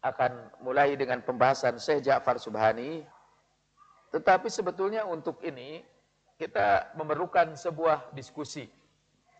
akan 0.06 0.62
mulai 0.62 0.94
dengan 0.94 1.18
pembahasan 1.22 1.82
Syekh 1.82 2.06
Ja'far 2.06 2.38
Subhani. 2.38 3.02
Tetapi 4.08 4.48
sebetulnya 4.48 5.04
untuk 5.04 5.40
ini 5.44 5.84
kita 6.38 6.94
memerlukan 6.96 7.58
sebuah 7.58 8.14
diskusi 8.14 8.64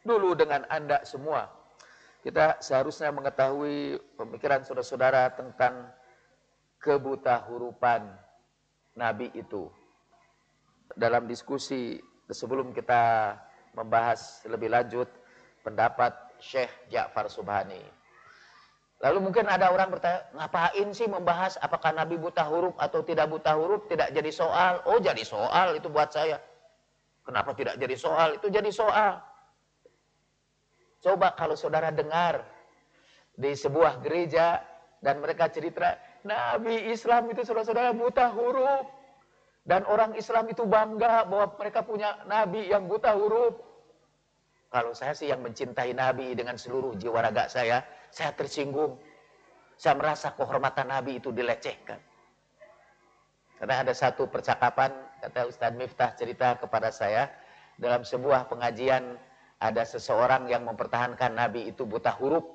dulu 0.02 0.34
dengan 0.34 0.66
Anda 0.68 1.04
semua. 1.06 1.48
Kita 2.20 2.58
seharusnya 2.58 3.14
mengetahui 3.14 3.96
pemikiran 4.18 4.66
saudara-saudara 4.66 5.32
tentang 5.38 5.88
kebuta 6.82 7.46
hurupan 7.46 8.10
Nabi 8.98 9.30
itu. 9.32 9.70
Dalam 10.98 11.30
diskusi 11.30 12.02
sebelum 12.26 12.74
kita 12.74 13.34
membahas 13.78 14.42
lebih 14.50 14.68
lanjut 14.74 15.06
pendapat 15.62 16.10
Syekh 16.42 16.70
Ja'far 16.90 17.30
Subhani. 17.30 17.97
Lalu 18.98 19.30
mungkin 19.30 19.46
ada 19.46 19.70
orang 19.70 19.94
bertanya, 19.94 20.26
ngapain 20.34 20.88
sih 20.90 21.06
membahas 21.06 21.54
apakah 21.62 21.94
Nabi 21.94 22.18
buta 22.18 22.42
huruf 22.50 22.74
atau 22.82 23.06
tidak 23.06 23.30
buta 23.30 23.54
huruf, 23.54 23.86
tidak 23.86 24.10
jadi 24.10 24.30
soal. 24.34 24.82
Oh 24.90 24.98
jadi 24.98 25.22
soal 25.22 25.78
itu 25.78 25.86
buat 25.86 26.10
saya. 26.10 26.42
Kenapa 27.22 27.54
tidak 27.54 27.78
jadi 27.78 27.94
soal? 27.94 28.42
Itu 28.42 28.50
jadi 28.50 28.66
soal. 28.74 29.22
Coba 30.98 31.30
kalau 31.38 31.54
saudara 31.54 31.94
dengar 31.94 32.42
di 33.38 33.54
sebuah 33.54 34.02
gereja 34.02 34.66
dan 34.98 35.22
mereka 35.22 35.46
cerita, 35.46 35.94
Nabi 36.26 36.90
Islam 36.90 37.30
itu 37.30 37.46
saudara-saudara 37.46 37.94
buta 37.94 38.34
huruf. 38.34 38.86
Dan 39.62 39.84
orang 39.86 40.16
Islam 40.16 40.48
itu 40.48 40.64
bangga 40.64 41.28
bahwa 41.28 41.54
mereka 41.60 41.84
punya 41.84 42.18
Nabi 42.26 42.66
yang 42.66 42.88
buta 42.88 43.14
huruf. 43.14 43.62
Kalau 44.74 44.90
saya 44.96 45.12
sih 45.14 45.28
yang 45.30 45.44
mencintai 45.44 45.92
Nabi 45.92 46.32
dengan 46.34 46.56
seluruh 46.56 46.96
jiwa 46.96 47.20
raga 47.20 47.46
saya, 47.52 47.84
saya 48.10 48.32
tersinggung. 48.34 48.98
Saya 49.78 49.94
merasa 49.94 50.34
kehormatan 50.34 50.90
Nabi 50.90 51.22
itu 51.22 51.30
dilecehkan. 51.30 52.02
Karena 53.58 53.82
ada 53.82 53.94
satu 53.94 54.26
percakapan, 54.30 54.90
kata 55.22 55.50
Ustadz 55.50 55.78
Miftah 55.78 56.14
cerita 56.14 56.58
kepada 56.58 56.90
saya, 56.90 57.30
dalam 57.78 58.02
sebuah 58.02 58.50
pengajian 58.50 59.18
ada 59.58 59.82
seseorang 59.82 60.46
yang 60.50 60.66
mempertahankan 60.66 61.34
Nabi 61.34 61.70
itu 61.70 61.86
buta 61.86 62.14
huruf. 62.14 62.46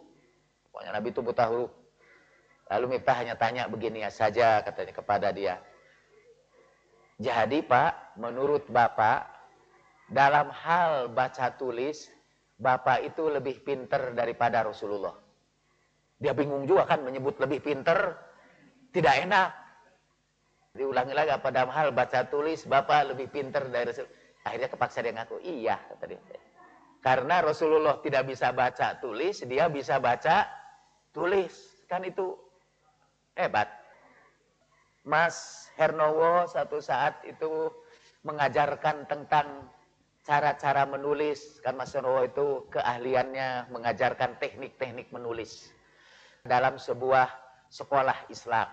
Pokoknya 0.72 0.92
Nabi 0.96 1.08
itu 1.12 1.20
buta 1.24 1.44
huruf. 1.48 1.72
Lalu 2.72 3.00
Miftah 3.00 3.16
hanya 3.20 3.36
tanya 3.36 3.68
begini 3.68 4.04
saja 4.08 4.64
katanya 4.64 4.94
kepada 4.96 5.32
dia. 5.36 5.60
Jadi 7.20 7.64
Pak, 7.64 8.20
menurut 8.20 8.68
Bapak, 8.68 9.28
dalam 10.12 10.52
hal 10.52 11.08
baca 11.12 11.56
tulis, 11.56 12.12
Bapak 12.60 13.04
itu 13.04 13.28
lebih 13.32 13.64
pinter 13.64 14.12
daripada 14.12 14.64
Rasulullah. 14.64 15.23
Dia 16.24 16.32
bingung 16.32 16.64
juga 16.64 16.88
kan 16.88 17.04
menyebut 17.04 17.36
lebih 17.44 17.60
pinter, 17.60 18.16
tidak 18.96 19.28
enak. 19.28 19.52
Diulangi 20.72 21.12
lagi 21.12 21.36
pada 21.44 21.68
hal 21.68 21.92
baca 21.92 22.24
tulis, 22.32 22.64
Bapak 22.64 23.12
lebih 23.12 23.28
pinter 23.28 23.68
dari 23.68 23.92
Rasul. 23.92 24.08
Akhirnya 24.48 24.72
kepaksa 24.72 25.04
dia 25.04 25.12
ngaku, 25.12 25.44
iya 25.44 25.76
kata 25.92 26.08
dia. 26.08 26.20
Karena 27.04 27.44
Rasulullah 27.44 28.00
tidak 28.00 28.32
bisa 28.32 28.56
baca 28.56 28.96
tulis, 29.04 29.44
dia 29.44 29.68
bisa 29.68 30.00
baca 30.00 30.48
tulis. 31.12 31.52
Kan 31.92 32.08
itu 32.08 32.40
hebat. 33.36 33.68
Mas 35.04 35.68
Hernowo 35.76 36.48
satu 36.48 36.80
saat 36.80 37.20
itu 37.28 37.68
mengajarkan 38.24 39.04
tentang 39.12 39.68
cara-cara 40.24 40.88
menulis. 40.88 41.60
Kan 41.60 41.76
Mas 41.76 41.92
Hernowo 41.92 42.24
itu 42.24 42.48
keahliannya 42.72 43.68
mengajarkan 43.68 44.40
teknik-teknik 44.40 45.12
menulis. 45.12 45.73
Dalam 46.44 46.76
sebuah 46.76 47.32
sekolah 47.72 48.28
Islam 48.28 48.68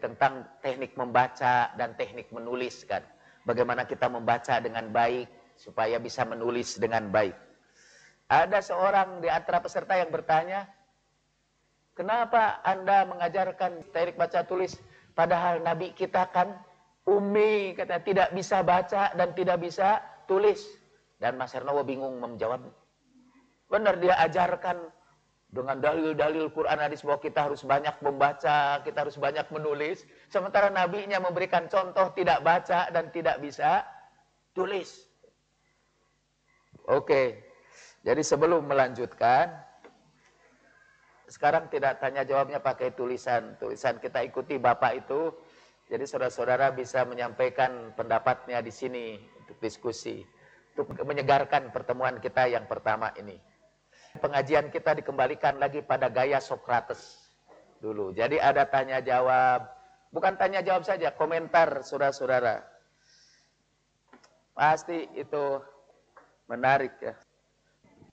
tentang 0.00 0.48
teknik 0.64 0.96
membaca 0.96 1.68
dan 1.76 1.92
teknik 2.00 2.32
menulis 2.32 2.80
kan. 2.88 3.04
Bagaimana 3.44 3.84
kita 3.84 4.08
membaca 4.08 4.56
dengan 4.56 4.88
baik 4.88 5.28
supaya 5.52 6.00
bisa 6.00 6.24
menulis 6.24 6.80
dengan 6.80 7.12
baik. 7.12 7.36
Ada 8.32 8.64
seorang 8.64 9.20
di 9.20 9.28
antara 9.28 9.60
peserta 9.60 10.00
yang 10.00 10.08
bertanya, 10.08 10.64
kenapa 11.92 12.64
Anda 12.64 13.04
mengajarkan 13.04 13.92
teknik 13.92 14.16
baca 14.16 14.48
tulis 14.48 14.80
padahal 15.12 15.60
Nabi 15.60 15.92
kita 15.92 16.32
kan 16.32 16.56
umi, 17.04 17.76
kata 17.76 18.00
tidak 18.00 18.32
bisa 18.32 18.64
baca 18.64 19.12
dan 19.12 19.36
tidak 19.36 19.60
bisa 19.60 20.00
tulis. 20.24 20.64
Dan 21.20 21.36
Mas 21.36 21.52
Hernowo 21.52 21.84
bingung 21.84 22.16
menjawab. 22.16 22.64
Benar 23.68 24.00
dia 24.00 24.16
ajarkan 24.24 25.03
dengan 25.54 25.78
dalil-dalil 25.78 26.50
Quran 26.50 26.82
hadis 26.82 27.06
bahwa 27.06 27.22
kita 27.22 27.46
harus 27.46 27.62
banyak 27.62 27.94
membaca, 28.02 28.82
kita 28.82 29.06
harus 29.06 29.14
banyak 29.14 29.46
menulis. 29.54 30.02
Sementara 30.26 30.66
nabinya 30.66 31.22
memberikan 31.22 31.70
contoh 31.70 32.10
tidak 32.18 32.42
baca 32.42 32.90
dan 32.90 33.14
tidak 33.14 33.38
bisa 33.38 33.86
tulis. 34.50 35.06
Oke. 36.90 37.38
Jadi 38.02 38.20
sebelum 38.26 38.66
melanjutkan 38.66 39.54
sekarang 41.30 41.70
tidak 41.70 42.02
tanya 42.02 42.26
jawabnya 42.26 42.58
pakai 42.58 42.90
tulisan. 42.90 43.54
Tulisan 43.56 44.02
kita 44.02 44.26
ikuti 44.26 44.58
Bapak 44.58 45.06
itu. 45.06 45.30
Jadi 45.86 46.02
saudara-saudara 46.02 46.74
bisa 46.74 47.06
menyampaikan 47.06 47.94
pendapatnya 47.94 48.58
di 48.58 48.74
sini 48.74 49.22
untuk 49.38 49.56
diskusi. 49.62 50.18
Untuk 50.74 51.06
menyegarkan 51.06 51.70
pertemuan 51.70 52.18
kita 52.18 52.50
yang 52.50 52.66
pertama 52.66 53.14
ini 53.14 53.53
pengajian 54.18 54.70
kita 54.70 54.94
dikembalikan 54.98 55.58
lagi 55.58 55.82
pada 55.82 56.06
gaya 56.06 56.38
Sokrates 56.38 57.30
dulu. 57.82 58.14
Jadi 58.14 58.38
ada 58.38 58.64
tanya 58.68 59.02
jawab, 59.02 59.66
bukan 60.14 60.38
tanya 60.38 60.62
jawab 60.62 60.86
saja, 60.86 61.10
komentar 61.14 61.82
saudara-saudara. 61.82 62.62
Pasti 64.54 65.10
itu 65.18 65.58
menarik 66.46 66.94
ya. 67.02 67.14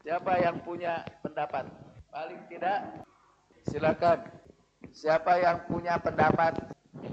Siapa 0.01 0.41
yang 0.41 0.57
punya 0.65 1.05
pendapat? 1.21 1.69
Paling 2.09 2.41
tidak 2.49 3.05
silakan. 3.69 4.25
Siapa 4.91 5.37
yang 5.37 5.69
punya 5.69 6.01
pendapat 6.01 6.57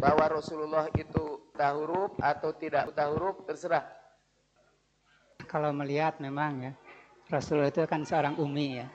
bahwa 0.01 0.25
Rasulullah 0.33 0.89
itu 0.97 1.39
buta 1.53 1.69
huruf 1.77 2.17
atau 2.25 2.51
tidak 2.57 2.89
buta 2.89 3.05
huruf 3.13 3.37
terserah. 3.45 3.85
Kalau 5.45 5.71
melihat 5.77 6.17
memang 6.19 6.65
ya 6.65 6.73
Rasulullah 7.29 7.69
itu 7.69 7.85
kan 7.85 8.09
seorang 8.09 8.41
umi 8.41 8.81
ya, 8.81 8.89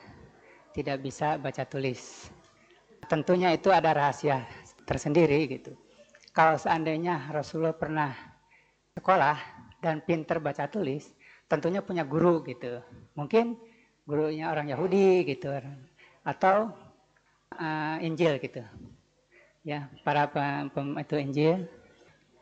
tidak 0.74 1.05
bisa 1.05 1.38
baca 1.38 1.64
tulis. 1.70 2.34
Tentunya 3.05 3.53
itu 3.53 3.70
ada 3.70 3.93
rahasia 3.93 4.41
tersendiri 4.89 5.45
gitu. 5.45 5.78
Kalau 6.34 6.58
seandainya 6.58 7.30
Rasulullah 7.30 7.78
pernah 7.78 8.10
sekolah 8.97 9.38
dan 9.86 10.01
pinter 10.01 10.41
baca 10.41 10.66
tulis, 10.66 11.14
tentunya 11.45 11.86
punya 11.86 12.01
guru 12.01 12.41
gitu. 12.41 12.82
Mungkin 13.14 13.53
gurunya 14.10 14.49
orang 14.49 14.66
Yahudi 14.66 15.30
gitu, 15.30 15.53
atau 16.26 16.74
uh, 17.53 17.97
Injil 18.01 18.41
gitu. 18.41 18.66
Ya, 19.62 19.93
para 20.01 20.26
pem, 20.26 20.74
pem, 20.74 20.97
itu 20.97 21.16
Injil. 21.22 21.70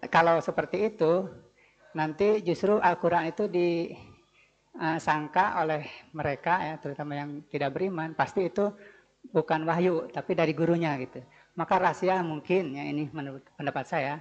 Kalau 0.08 0.40
seperti 0.40 0.88
itu, 0.88 1.28
nanti 1.92 2.40
justru 2.42 2.80
Al-Quran 2.80 3.28
itu 3.28 3.46
di 3.52 3.92
uh, 4.78 5.00
sangka 5.02 5.60
oleh 5.60 5.84
mereka 6.16 6.62
ya 6.62 6.76
terutama 6.80 7.18
yang 7.18 7.44
tidak 7.50 7.76
beriman 7.76 8.14
pasti 8.14 8.48
itu 8.48 8.72
bukan 9.32 9.66
wahyu 9.66 10.10
tapi 10.12 10.38
dari 10.38 10.52
gurunya 10.52 10.96
gitu 11.02 11.22
maka 11.58 11.80
rahasia 11.82 12.24
mungkin 12.24 12.76
ya 12.76 12.84
ini 12.88 13.12
menurut 13.12 13.44
pendapat 13.56 13.86
saya 13.86 14.14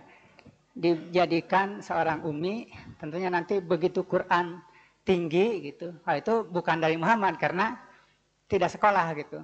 dijadikan 0.75 1.83
seorang 1.83 2.23
umi 2.25 2.71
tentunya 2.97 3.29
nanti 3.29 3.59
begitu 3.59 4.07
Quran 4.07 4.63
tinggi 5.03 5.73
gitu 5.73 5.95
hal 6.07 6.23
itu 6.23 6.47
bukan 6.47 6.79
dari 6.79 6.95
Muhammad 6.95 7.39
karena 7.41 7.75
tidak 8.47 8.71
sekolah 8.71 9.07
gitu 9.19 9.41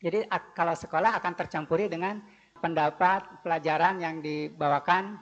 jadi 0.00 0.28
kalau 0.52 0.76
sekolah 0.76 1.16
akan 1.16 1.32
tercampuri 1.34 1.88
dengan 1.88 2.20
pendapat, 2.60 3.44
pelajaran 3.44 4.00
yang 4.00 4.20
dibawakan 4.20 5.16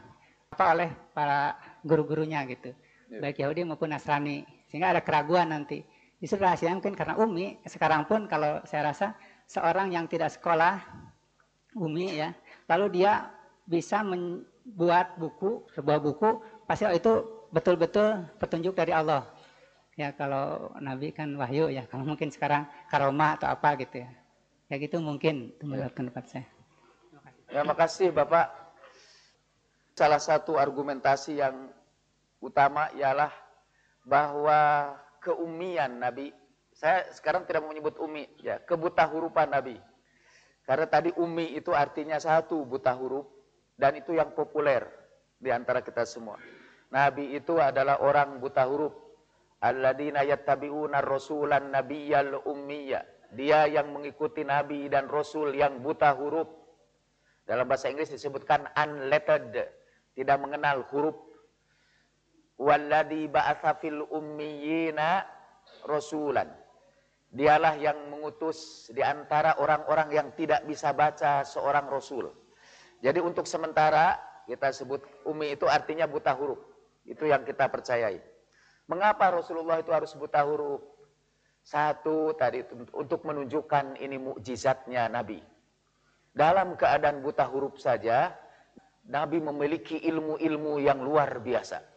apa 0.55 0.64
oleh 0.74 0.90
para 1.14 1.59
guru-gurunya 1.82 2.42
gitu. 2.47 2.74
Ya. 3.11 3.18
Baik 3.22 3.42
Yahudi 3.42 3.66
maupun 3.66 3.90
Nasrani. 3.90 4.47
Sehingga 4.75 4.91
ada 4.91 5.07
keraguan 5.07 5.55
nanti. 5.55 5.87
Justru 6.18 6.43
rahasia 6.43 6.75
mungkin 6.75 6.99
karena 6.99 7.14
Umi, 7.14 7.62
sekarang 7.62 8.11
pun 8.11 8.27
kalau 8.27 8.59
saya 8.66 8.91
rasa 8.91 9.14
seorang 9.47 9.95
yang 9.95 10.11
tidak 10.11 10.35
sekolah, 10.35 10.83
Umi 11.79 12.18
ya, 12.18 12.35
lalu 12.66 12.99
dia 12.99 13.31
bisa 13.70 14.03
membuat 14.03 15.14
buku, 15.14 15.62
sebuah 15.79 16.03
buku, 16.03 16.43
pasti 16.66 16.91
itu 16.91 17.47
betul-betul 17.55 18.27
petunjuk 18.43 18.75
dari 18.75 18.91
Allah. 18.91 19.31
Ya 19.95 20.11
kalau 20.11 20.75
Nabi 20.83 21.14
kan 21.14 21.31
wahyu 21.39 21.70
ya, 21.70 21.87
kalau 21.87 22.03
mungkin 22.03 22.35
sekarang 22.35 22.66
karomah 22.91 23.39
atau 23.39 23.55
apa 23.55 23.79
gitu 23.79 24.03
ya. 24.03 24.11
Ya 24.66 24.83
gitu 24.83 24.99
mungkin 24.99 25.55
itu 25.55 25.62
menurut 25.70 25.95
ya. 25.95 25.99
pendapat 26.03 26.25
saya. 26.27 26.47
Ya 27.47 27.62
makasih 27.62 28.11
Bapak. 28.11 28.51
Salah 29.95 30.18
satu 30.18 30.59
argumentasi 30.59 31.39
yang 31.39 31.70
utama 32.43 32.91
ialah 32.99 33.43
bahwa 34.05 34.92
keumian 35.24 35.98
Nabi. 35.98 36.30
Saya 36.74 37.07
sekarang 37.14 37.46
tidak 37.46 37.64
menyebut 37.64 37.96
umi, 38.02 38.26
ya 38.42 38.61
kebuta 38.61 39.07
hurufan 39.07 39.50
Nabi. 39.50 39.78
Karena 40.64 40.86
tadi 40.88 41.12
umi 41.20 41.55
itu 41.55 41.70
artinya 41.70 42.16
satu 42.18 42.64
buta 42.64 42.92
huruf 42.96 43.28
dan 43.76 43.94
itu 44.00 44.16
yang 44.16 44.32
populer 44.32 44.84
di 45.38 45.52
antara 45.52 45.84
kita 45.84 46.09
semua. 46.09 46.40
Nabi 46.90 47.36
itu 47.36 47.59
adalah 47.59 48.00
orang 48.00 48.38
buta 48.38 48.64
huruf. 48.64 48.94
Alladzina 49.64 50.22
yattabi'una 50.24 51.00
rasulan 51.00 51.72
nabiyyal 51.72 52.44
ummiyya. 52.44 53.00
Dia 53.34 53.66
yang 53.66 53.90
mengikuti 53.90 54.46
nabi 54.46 54.86
dan 54.86 55.11
rasul 55.11 55.57
yang 55.57 55.82
buta 55.82 56.14
huruf. 56.14 56.46
Dalam 57.44 57.66
bahasa 57.68 57.90
Inggris 57.90 58.12
disebutkan 58.12 58.68
unlettered, 58.72 59.52
tidak 60.14 60.38
mengenal 60.38 60.86
huruf. 60.92 61.16
Walladhi 62.59 63.26
ba'atha 63.26 63.78
fil 63.82 64.07
ummiyina 64.11 65.26
rasulan. 65.86 66.50
Dialah 67.34 67.74
yang 67.82 68.14
mengutus 68.14 68.88
di 68.94 69.02
antara 69.02 69.59
orang-orang 69.59 70.14
yang 70.14 70.28
tidak 70.38 70.62
bisa 70.70 70.94
baca 70.94 71.42
seorang 71.42 71.90
rasul. 71.90 72.30
Jadi 73.02 73.18
untuk 73.18 73.50
sementara 73.50 74.14
kita 74.46 74.70
sebut 74.70 75.02
umi 75.26 75.59
itu 75.59 75.66
artinya 75.66 76.07
buta 76.07 76.30
huruf. 76.38 76.62
Itu 77.02 77.26
yang 77.26 77.42
kita 77.42 77.66
percayai. 77.68 78.22
Mengapa 78.86 79.32
Rasulullah 79.34 79.80
itu 79.80 79.90
harus 79.90 80.14
buta 80.14 80.44
huruf? 80.46 80.80
Satu 81.64 82.36
tadi 82.36 82.61
untuk 82.92 83.24
menunjukkan 83.24 83.96
ini 83.96 84.20
mukjizatnya 84.20 85.09
Nabi. 85.09 85.40
Dalam 86.30 86.76
keadaan 86.76 87.24
buta 87.24 87.48
huruf 87.48 87.80
saja, 87.80 88.36
Nabi 89.09 89.40
memiliki 89.40 89.96
ilmu-ilmu 89.96 90.80
yang 90.80 91.00
luar 91.00 91.40
biasa. 91.40 91.93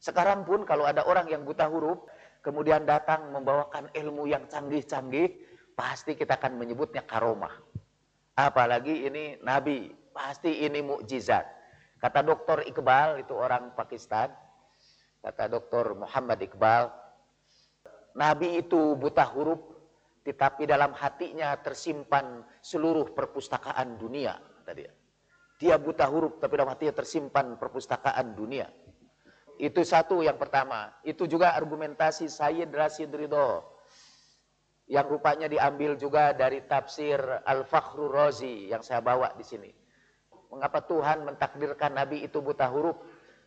Sekarang 0.00 0.48
pun 0.48 0.64
kalau 0.64 0.88
ada 0.88 1.04
orang 1.04 1.28
yang 1.28 1.44
buta 1.44 1.68
huruf, 1.68 2.08
kemudian 2.40 2.88
datang 2.88 3.28
membawakan 3.36 3.92
ilmu 3.92 4.24
yang 4.24 4.48
canggih-canggih, 4.48 5.28
pasti 5.76 6.16
kita 6.16 6.40
akan 6.40 6.56
menyebutnya 6.56 7.04
karomah. 7.04 7.52
Apalagi 8.32 9.04
ini 9.04 9.36
Nabi, 9.44 9.92
pasti 10.16 10.64
ini 10.64 10.80
mukjizat. 10.80 11.44
Kata 12.00 12.24
dokter 12.24 12.64
Iqbal, 12.64 13.20
itu 13.20 13.36
orang 13.36 13.76
Pakistan, 13.76 14.32
kata 15.20 15.52
dokter 15.52 15.92
Muhammad 15.92 16.40
Iqbal, 16.40 16.88
Nabi 18.16 18.64
itu 18.64 18.96
buta 18.96 19.28
huruf, 19.28 19.60
tetapi 20.24 20.64
dalam 20.64 20.96
hatinya 20.96 21.52
tersimpan 21.60 22.40
seluruh 22.64 23.12
perpustakaan 23.12 24.00
dunia. 24.00 24.40
Tadi 24.64 24.88
dia 25.60 25.76
buta 25.76 26.08
huruf, 26.08 26.40
tapi 26.40 26.56
dalam 26.56 26.72
hatinya 26.72 26.96
tersimpan 26.96 27.60
perpustakaan 27.60 28.32
dunia. 28.32 28.64
Itu 29.60 29.84
satu 29.84 30.24
yang 30.24 30.40
pertama. 30.40 30.88
Itu 31.04 31.28
juga 31.28 31.52
argumentasi 31.52 32.32
Sayyid 32.32 32.72
Rasid 32.72 33.12
Ridho. 33.12 33.60
Yang 34.88 35.06
rupanya 35.20 35.52
diambil 35.52 36.00
juga 36.00 36.32
dari 36.32 36.64
tafsir 36.64 37.20
Al-Fakhru 37.44 38.08
Razi 38.08 38.72
yang 38.72 38.80
saya 38.80 39.04
bawa 39.04 39.36
di 39.36 39.44
sini. 39.44 39.68
Mengapa 40.48 40.80
Tuhan 40.88 41.28
mentakdirkan 41.28 41.92
Nabi 41.92 42.24
itu 42.24 42.40
buta 42.40 42.72
huruf? 42.72 42.96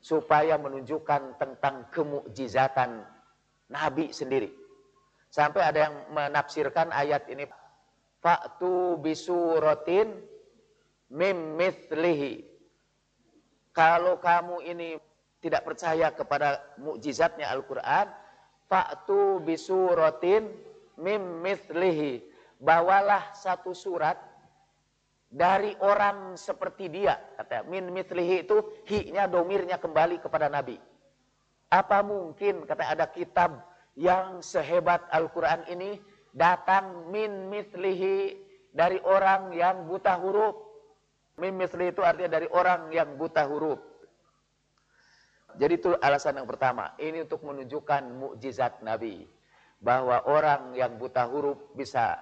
Supaya 0.06 0.54
menunjukkan 0.62 1.42
tentang 1.42 1.90
kemukjizatan 1.90 3.02
Nabi 3.74 4.14
sendiri. 4.14 4.54
Sampai 5.34 5.66
ada 5.66 5.90
yang 5.90 5.96
menafsirkan 6.14 6.94
ayat 6.94 7.26
ini. 7.34 7.50
Faktu 8.22 9.02
bisuratin 9.02 10.14
mim 11.10 11.58
mithlihi. 11.58 12.46
Kalau 13.74 14.22
kamu 14.22 14.62
ini 14.70 15.02
tidak 15.44 15.68
percaya 15.68 16.08
kepada 16.16 16.64
mukjizatnya 16.80 17.52
Al-Quran, 17.52 18.08
faktu 18.72 19.44
bisuratin 19.44 20.48
mim 20.96 21.44
mithlihi. 21.44 22.24
Bawalah 22.64 23.36
satu 23.36 23.76
surat 23.76 24.16
dari 25.28 25.76
orang 25.84 26.40
seperti 26.40 26.88
dia. 26.88 27.20
Kata 27.36 27.68
min 27.68 27.92
mithlihi 27.92 28.48
itu 28.48 28.64
hi-nya 28.88 29.28
domirnya 29.28 29.76
kembali 29.76 30.24
kepada 30.24 30.48
Nabi. 30.48 30.80
Apa 31.68 32.00
mungkin 32.06 32.64
kata 32.64 32.88
ada 32.88 33.12
kitab 33.12 33.60
yang 34.00 34.40
sehebat 34.40 35.04
Al-Quran 35.12 35.68
ini 35.68 36.00
datang 36.34 37.10
min 37.14 37.50
mislihi 37.50 38.38
dari 38.74 38.98
orang 39.06 39.54
yang 39.54 39.86
buta 39.86 40.18
huruf. 40.18 40.56
Min 41.42 41.58
mislihi 41.58 41.92
itu 41.92 42.02
artinya 42.06 42.38
dari 42.40 42.48
orang 42.54 42.94
yang 42.94 43.18
buta 43.18 43.46
huruf. 43.50 43.82
Jadi 45.60 45.74
itu 45.78 45.90
alasan 46.00 46.42
yang 46.42 46.50
pertama. 46.50 46.94
Ini 46.98 47.26
untuk 47.26 47.46
menunjukkan 47.46 48.04
mukjizat 48.14 48.82
Nabi. 48.82 49.26
Bahwa 49.84 50.24
orang 50.26 50.72
yang 50.78 50.96
buta 50.96 51.28
huruf 51.28 51.60
bisa 51.76 52.16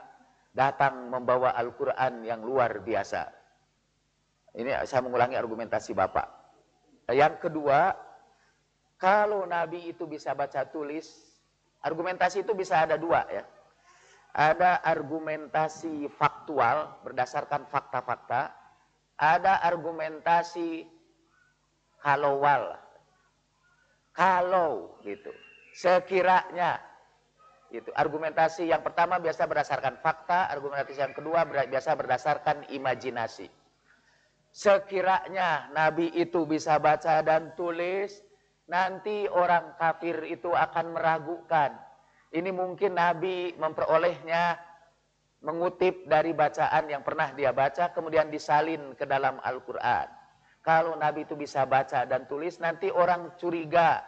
datang 0.51 1.07
membawa 1.13 1.53
Al-Quran 1.53 2.25
yang 2.25 2.41
luar 2.41 2.81
biasa. 2.81 3.29
Ini 4.57 4.83
saya 4.83 5.05
mengulangi 5.05 5.37
argumentasi 5.37 5.93
Bapak. 5.93 6.27
Yang 7.13 7.47
kedua, 7.47 7.93
kalau 8.97 9.45
Nabi 9.45 9.93
itu 9.93 10.09
bisa 10.09 10.35
baca 10.35 10.67
tulis, 10.67 11.31
Argumentasi 11.81 12.45
itu 12.45 12.53
bisa 12.53 12.85
ada 12.85 12.93
dua 12.93 13.25
ya. 13.25 13.41
Ada 14.31 14.85
argumentasi 14.85 16.07
faktual 16.13 17.01
berdasarkan 17.01 17.65
fakta-fakta. 17.67 18.53
Ada 19.17 19.65
argumentasi 19.65 20.85
kalauwal. 21.99 22.77
Kalau 24.11 24.99
gitu. 25.03 25.31
Sekiranya 25.71 26.83
itu 27.71 27.87
argumentasi 27.95 28.67
yang 28.67 28.83
pertama 28.83 29.15
biasa 29.17 29.47
berdasarkan 29.47 30.03
fakta, 30.03 30.51
argumentasi 30.51 30.99
yang 30.99 31.15
kedua 31.15 31.47
biasa 31.47 31.95
berdasarkan 31.95 32.67
imajinasi. 32.67 33.47
Sekiranya 34.51 35.71
Nabi 35.71 36.11
itu 36.11 36.43
bisa 36.43 36.75
baca 36.75 37.23
dan 37.23 37.55
tulis, 37.55 38.19
nanti 38.67 39.23
orang 39.31 39.79
kafir 39.79 40.27
itu 40.27 40.51
akan 40.51 40.91
meragukan. 40.91 41.71
Ini 42.35 42.51
mungkin 42.51 42.99
Nabi 42.99 43.55
memperolehnya 43.55 44.59
mengutip 45.41 46.05
dari 46.05 46.35
bacaan 46.35 46.91
yang 46.91 47.01
pernah 47.01 47.31
dia 47.31 47.55
baca 47.55 47.95
kemudian 47.95 48.27
disalin 48.27 48.91
ke 48.99 49.07
dalam 49.07 49.39
Al-Quran. 49.39 50.20
Kalau 50.61 50.93
Nabi 50.93 51.25
itu 51.25 51.33
bisa 51.33 51.65
baca 51.65 52.05
dan 52.05 52.29
tulis 52.29 52.61
nanti 52.61 52.93
orang 52.93 53.33
curiga. 53.37 54.05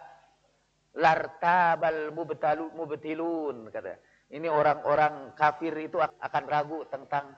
Lartabal 0.94 2.14
mubtilun 2.14 3.74
kata. 3.74 3.98
Ini 4.30 4.46
orang-orang 4.46 5.34
kafir 5.34 5.74
itu 5.82 5.98
akan 5.98 6.44
ragu 6.46 6.86
tentang 6.90 7.34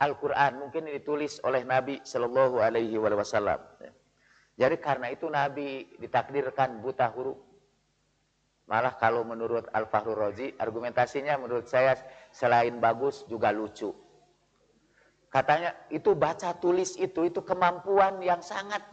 Al-Quran. 0.00 0.60
Mungkin 0.60 0.88
ditulis 0.92 1.40
oleh 1.44 1.64
Nabi 1.64 2.04
Shallallahu 2.04 2.60
Alaihi 2.60 2.96
Wasallam. 3.00 3.60
Jadi 4.52 4.76
karena 4.76 5.08
itu 5.08 5.32
Nabi 5.32 5.96
ditakdirkan 5.96 6.84
buta 6.84 7.08
huruf. 7.16 7.40
Malah 8.68 8.94
kalau 9.00 9.24
menurut 9.24 9.68
Al-Fahru 9.72 10.12
Rozi, 10.12 10.52
argumentasinya 10.56 11.40
menurut 11.40 11.66
saya 11.68 11.96
selain 12.30 12.76
bagus 12.78 13.24
juga 13.28 13.52
lucu. 13.52 13.92
Katanya 15.32 15.72
itu 15.88 16.12
baca 16.12 16.52
tulis 16.60 17.00
itu, 17.00 17.24
itu 17.24 17.40
kemampuan 17.40 18.20
yang 18.20 18.44
sangat 18.44 18.84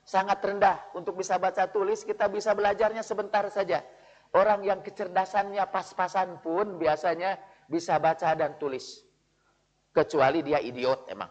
sangat 0.00 0.40
rendah. 0.40 0.80
Untuk 0.96 1.20
bisa 1.20 1.36
baca 1.36 1.68
tulis 1.68 2.08
kita 2.08 2.24
bisa 2.32 2.56
belajarnya 2.56 3.04
sebentar 3.04 3.44
saja. 3.52 3.84
Orang 4.32 4.64
yang 4.64 4.80
kecerdasannya 4.80 5.60
pas-pasan 5.68 6.40
pun 6.40 6.80
biasanya 6.80 7.36
bisa 7.68 8.00
baca 8.00 8.32
dan 8.32 8.56
tulis. 8.56 9.04
Kecuali 9.92 10.40
dia 10.40 10.56
idiot 10.58 11.04
emang. 11.12 11.28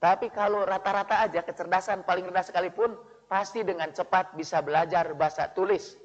Tapi 0.00 0.32
kalau 0.32 0.64
rata-rata 0.64 1.26
aja 1.26 1.42
kecerdasan 1.44 2.06
paling 2.06 2.30
rendah 2.30 2.46
sekalipun 2.46 2.94
pasti 3.26 3.66
dengan 3.66 3.90
cepat 3.90 4.32
bisa 4.38 4.62
belajar 4.62 5.10
bahasa 5.18 5.50
tulis. 5.50 5.98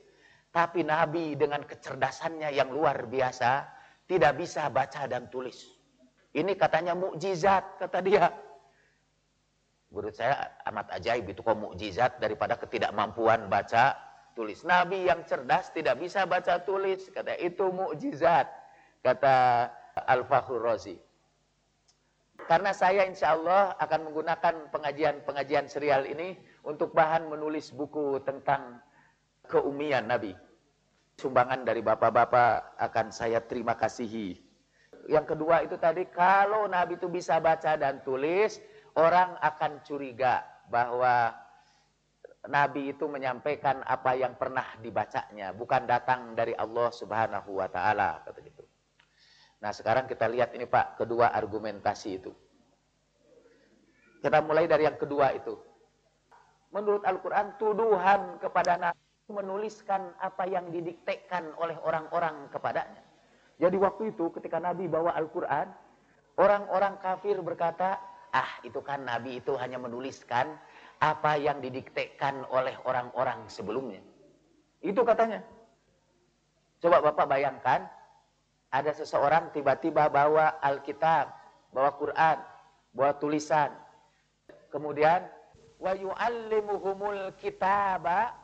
Tapi 0.49 0.81
Nabi 0.81 1.37
dengan 1.37 1.61
kecerdasannya 1.61 2.51
yang 2.51 2.73
luar 2.73 3.05
biasa 3.05 3.69
tidak 4.09 4.33
bisa 4.35 4.67
baca 4.73 5.07
dan 5.07 5.29
tulis. 5.31 5.74
Ini 6.35 6.51
katanya 6.59 6.91
mukjizat 6.99 7.79
kata 7.79 8.03
dia. 8.03 8.27
Menurut 9.87 10.11
saya 10.19 10.51
amat 10.67 10.91
ajaib 10.99 11.31
itu 11.31 11.39
kok 11.39 11.55
mukjizat 11.55 12.19
daripada 12.19 12.59
ketidakmampuan 12.59 13.47
baca 13.47 13.95
tulis. 14.35 14.67
Nabi 14.67 15.07
yang 15.07 15.23
cerdas 15.23 15.71
tidak 15.71 15.95
bisa 15.95 16.27
baca 16.27 16.59
tulis, 16.59 17.07
kata 17.15 17.39
itu 17.39 17.71
mukjizat, 17.71 18.51
kata 18.99 19.71
Al-Fakhrur 20.11 20.59
Razi. 20.59 20.99
Karena 22.35 22.75
saya 22.75 23.07
insya 23.07 23.31
Allah 23.31 23.79
akan 23.79 24.11
menggunakan 24.11 24.75
pengajian-pengajian 24.75 25.71
serial 25.71 26.03
ini 26.03 26.35
untuk 26.67 26.91
bahan 26.91 27.31
menulis 27.31 27.71
buku 27.71 28.19
tentang 28.27 28.83
keumian 29.47 30.11
Nabi. 30.11 30.35
Sumbangan 31.15 31.63
dari 31.63 31.79
bapak-bapak 31.79 32.75
akan 32.75 33.07
saya 33.07 33.39
terima 33.39 33.79
kasihi. 33.79 34.44
Yang 35.05 35.37
kedua 35.37 35.61
itu 35.61 35.77
tadi, 35.77 36.09
kalau 36.09 36.65
Nabi 36.65 36.97
itu 36.97 37.05
bisa 37.05 37.37
baca 37.37 37.77
dan 37.77 38.01
tulis, 38.01 38.57
orang 38.97 39.37
akan 39.37 39.85
curiga 39.85 40.41
bahwa 40.69 41.29
Nabi 42.45 42.93
itu 42.93 43.05
menyampaikan 43.09 43.81
apa 43.85 44.13
yang 44.17 44.37
pernah 44.37 44.65
dibacanya, 44.81 45.53
bukan 45.53 45.89
datang 45.89 46.37
dari 46.37 46.53
Allah 46.53 46.89
Subhanahu 46.93 47.57
wa 47.57 47.69
taala 47.69 48.21
kata 48.21 48.39
gitu. 48.41 48.63
Nah, 49.61 49.73
sekarang 49.73 50.05
kita 50.05 50.29
lihat 50.29 50.53
ini 50.53 50.69
Pak, 50.69 51.01
kedua 51.01 51.33
argumentasi 51.33 52.09
itu. 52.21 52.29
Kita 54.21 54.41
mulai 54.41 54.69
dari 54.69 54.85
yang 54.85 54.97
kedua 54.97 55.33
itu. 55.33 55.53
Menurut 56.73 57.05
Al-Qur'an 57.05 57.57
tuduhan 57.57 58.41
kepada 58.41 58.77
Nabi 58.77 59.01
menuliskan 59.25 60.13
apa 60.21 60.45
yang 60.45 60.69
didiktekan 60.69 61.49
oleh 61.57 61.77
orang-orang 61.81 62.45
kepadanya. 62.53 63.01
Jadi 63.55 63.77
waktu 63.79 64.11
itu 64.11 64.31
ketika 64.35 64.59
Nabi 64.59 64.91
bawa 64.91 65.15
Al-Qur'an, 65.15 65.71
orang-orang 66.35 66.99
kafir 66.99 67.39
berkata, 67.39 67.97
"Ah, 68.35 68.59
itu 68.67 68.83
kan 68.83 69.07
Nabi 69.07 69.39
itu 69.39 69.55
hanya 69.55 69.79
menuliskan 69.79 70.59
apa 71.03 71.35
yang 71.35 71.59
didiktekan 71.59 72.47
oleh 72.51 72.75
orang-orang 72.87 73.43
sebelumnya. 73.51 73.99
Itu 74.79 75.03
katanya. 75.03 75.43
Coba 76.79 77.01
Bapak 77.01 77.25
bayangkan, 77.27 77.87
ada 78.69 78.91
seseorang 78.93 79.49
tiba-tiba 79.55 80.07
bawa 80.11 80.61
Alkitab, 80.61 81.31
bawa 81.73 81.91
Quran, 81.97 82.37
bawa 82.93 83.11
tulisan. 83.17 83.71
Kemudian, 84.69 85.25
wa 85.79 85.95
yu'allimuhumul 85.95 87.33
kitaba 87.39 88.35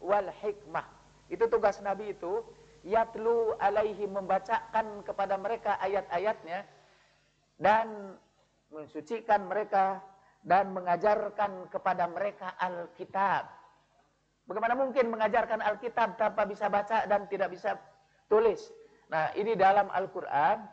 wal 0.00 0.30
hikmah. 0.40 0.86
Itu 1.30 1.46
tugas 1.46 1.78
Nabi 1.82 2.14
itu, 2.14 2.42
yatlu 2.86 3.56
alaihi 3.60 4.08
membacakan 4.08 5.04
kepada 5.04 5.36
mereka 5.36 5.76
ayat-ayatnya 5.80 6.64
dan 7.60 8.16
mensucikan 8.72 9.44
mereka 9.50 10.00
dan 10.40 10.72
mengajarkan 10.72 11.68
kepada 11.68 12.08
mereka 12.08 12.56
Alkitab. 12.56 13.44
Bagaimana 14.48 14.74
mungkin 14.74 15.12
mengajarkan 15.12 15.60
Alkitab 15.60 16.16
tanpa 16.16 16.48
bisa 16.48 16.72
baca 16.72 17.04
dan 17.04 17.28
tidak 17.28 17.52
bisa 17.52 17.76
tulis? 18.26 18.72
Nah, 19.12 19.30
ini 19.36 19.54
dalam 19.54 19.92
Al-Qur'an 19.92 20.64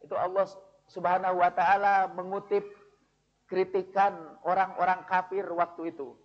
itu 0.00 0.16
Allah 0.16 0.48
Subhanahu 0.88 1.38
wa 1.38 1.50
taala 1.52 2.10
mengutip 2.16 2.64
kritikan 3.46 4.38
orang-orang 4.46 5.04
kafir 5.06 5.44
waktu 5.52 5.94
itu. 5.94 6.16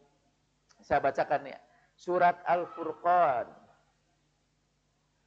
Saya 0.81 1.01
bacakan 1.01 1.49
ya. 1.49 1.59
Surat 1.97 2.37
Al-Furqan. 2.45 3.64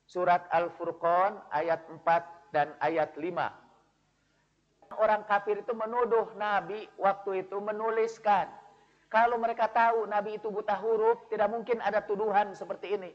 Surat 0.09 0.49
Al-Furqan 0.49 1.37
ayat 1.53 1.85
4 1.85 2.57
dan 2.57 2.73
ayat 2.81 3.13
5. 3.21 4.97
Orang 4.97 5.29
kafir 5.29 5.61
itu 5.61 5.77
menuduh 5.77 6.33
Nabi 6.41 6.89
waktu 6.97 7.45
itu 7.45 7.61
menuliskan. 7.61 8.49
Kalau 9.13 9.37
mereka 9.37 9.69
tahu 9.69 10.09
Nabi 10.09 10.41
itu 10.41 10.49
buta 10.49 10.81
huruf, 10.81 11.29
tidak 11.29 11.53
mungkin 11.53 11.85
ada 11.85 12.01
tuduhan 12.01 12.57
seperti 12.57 12.97
ini. 12.97 13.13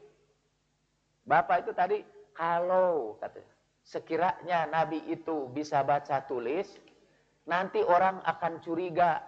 Bapak 1.26 1.66
itu 1.66 1.74
tadi, 1.74 1.98
kalau 2.30 3.18
kata, 3.18 3.42
sekiranya 3.82 4.70
Nabi 4.70 5.02
itu 5.10 5.50
bisa 5.50 5.82
baca 5.82 6.22
tulis, 6.30 6.78
nanti 7.50 7.82
orang 7.82 8.22
akan 8.22 8.62
curiga 8.62 9.18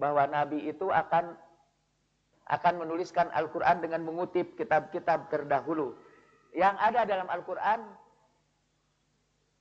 bahwa 0.00 0.24
Nabi 0.24 0.64
itu 0.64 0.88
akan 0.88 1.36
akan 2.48 2.74
menuliskan 2.80 3.28
Al-Quran 3.36 3.84
dengan 3.84 4.08
mengutip 4.08 4.56
kitab-kitab 4.56 5.28
terdahulu. 5.28 5.92
Yang 6.56 6.76
ada 6.80 7.00
dalam 7.04 7.28
Al-Quran 7.28 7.80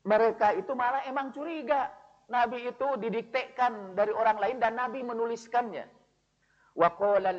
mereka 0.08 0.56
itu 0.56 0.72
malah 0.72 1.04
emang 1.04 1.36
curiga. 1.36 1.92
Nabi 2.28 2.68
itu 2.68 2.88
didiktekan 3.00 3.96
dari 3.96 4.12
orang 4.12 4.40
lain 4.40 4.58
dan 4.60 4.76
Nabi 4.80 5.04
menuliskannya. 5.04 5.88
Wa 6.76 6.92
qala 6.96 7.32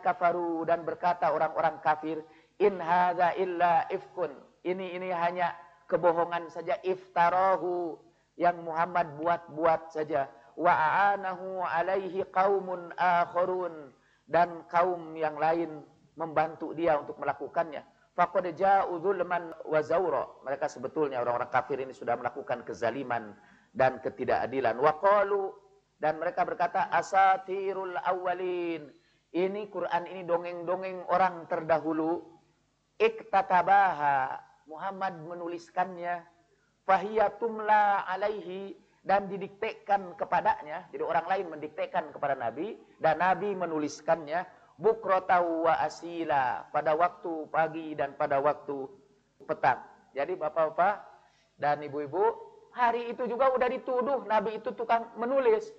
kafaru 0.00 0.64
dan 0.64 0.84
berkata 0.84 1.32
orang-orang 1.32 1.80
kafir, 1.84 2.24
in 2.60 2.80
hadza 2.80 3.36
illa 3.36 3.84
ifkun. 3.92 4.32
Ini 4.64 4.96
ini 4.96 5.12
hanya 5.12 5.52
kebohongan 5.88 6.48
saja 6.48 6.80
iftarahu 6.80 8.00
yang 8.40 8.64
Muhammad 8.64 9.12
buat-buat 9.20 9.92
saja. 9.92 10.28
Wa 10.56 10.72
aanahu 10.72 11.60
alaihi 11.64 12.24
qaumun 12.32 12.96
akharun 12.96 13.92
dan 14.24 14.64
kaum 14.72 15.12
yang 15.16 15.36
lain 15.36 15.84
membantu 16.16 16.72
dia 16.72 16.96
untuk 16.96 17.20
melakukannya. 17.20 17.84
Faqad 18.14 18.54
ja'u 18.54 19.02
dzulman 19.02 19.50
wa 19.66 19.80
zaura. 19.82 20.24
Mereka 20.46 20.70
sebetulnya 20.70 21.18
orang-orang 21.18 21.50
kafir 21.50 21.82
ini 21.82 21.90
sudah 21.90 22.14
melakukan 22.14 22.62
kezaliman 22.62 23.34
dan 23.74 23.98
ketidakadilan. 23.98 24.78
Wa 24.78 25.02
qalu 25.02 25.50
dan 25.98 26.22
mereka 26.22 26.46
berkata 26.46 26.94
asatirul 26.94 27.98
awwalin. 27.98 28.86
Ini 29.34 29.66
Quran 29.66 30.06
ini 30.06 30.22
dongeng-dongeng 30.22 31.10
orang 31.10 31.50
terdahulu. 31.50 32.22
Iktatabaha. 33.02 34.38
Muhammad 34.70 35.18
menuliskannya. 35.26 36.22
Fahiyatumla 36.86 38.06
alaihi 38.06 38.78
dan 39.04 39.28
didiktekan 39.28 40.16
kepadanya. 40.16 40.88
Jadi 40.88 41.02
orang 41.04 41.26
lain 41.28 41.46
mendiktekan 41.50 42.08
kepada 42.14 42.38
Nabi 42.38 42.78
dan 43.02 43.20
Nabi 43.20 43.52
menuliskannya 43.52 44.46
bukrotau 44.80 45.66
wa 45.68 45.78
asila 45.82 46.66
pada 46.74 46.98
waktu 46.98 47.46
pagi 47.50 47.94
dan 47.94 48.14
pada 48.18 48.42
waktu 48.42 48.90
petang. 49.46 49.78
Jadi 50.14 50.38
bapak-bapak 50.38 51.02
dan 51.58 51.82
ibu-ibu, 51.82 52.34
hari 52.74 53.14
itu 53.14 53.26
juga 53.30 53.50
udah 53.54 53.68
dituduh 53.70 54.26
Nabi 54.26 54.58
itu 54.58 54.74
tukang 54.74 55.10
menulis. 55.18 55.70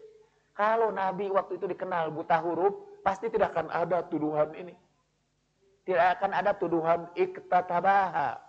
Kalau 0.56 0.92
Nabi 0.92 1.28
waktu 1.28 1.60
itu 1.60 1.68
dikenal 1.68 2.16
buta 2.16 2.40
huruf, 2.40 2.72
pasti 3.04 3.28
tidak 3.28 3.52
akan 3.52 3.68
ada 3.72 4.08
tuduhan 4.08 4.56
ini. 4.56 4.72
Tidak 5.84 6.08
akan 6.18 6.32
ada 6.32 6.56
tuduhan 6.56 7.12
iktatabaha. 7.14 8.40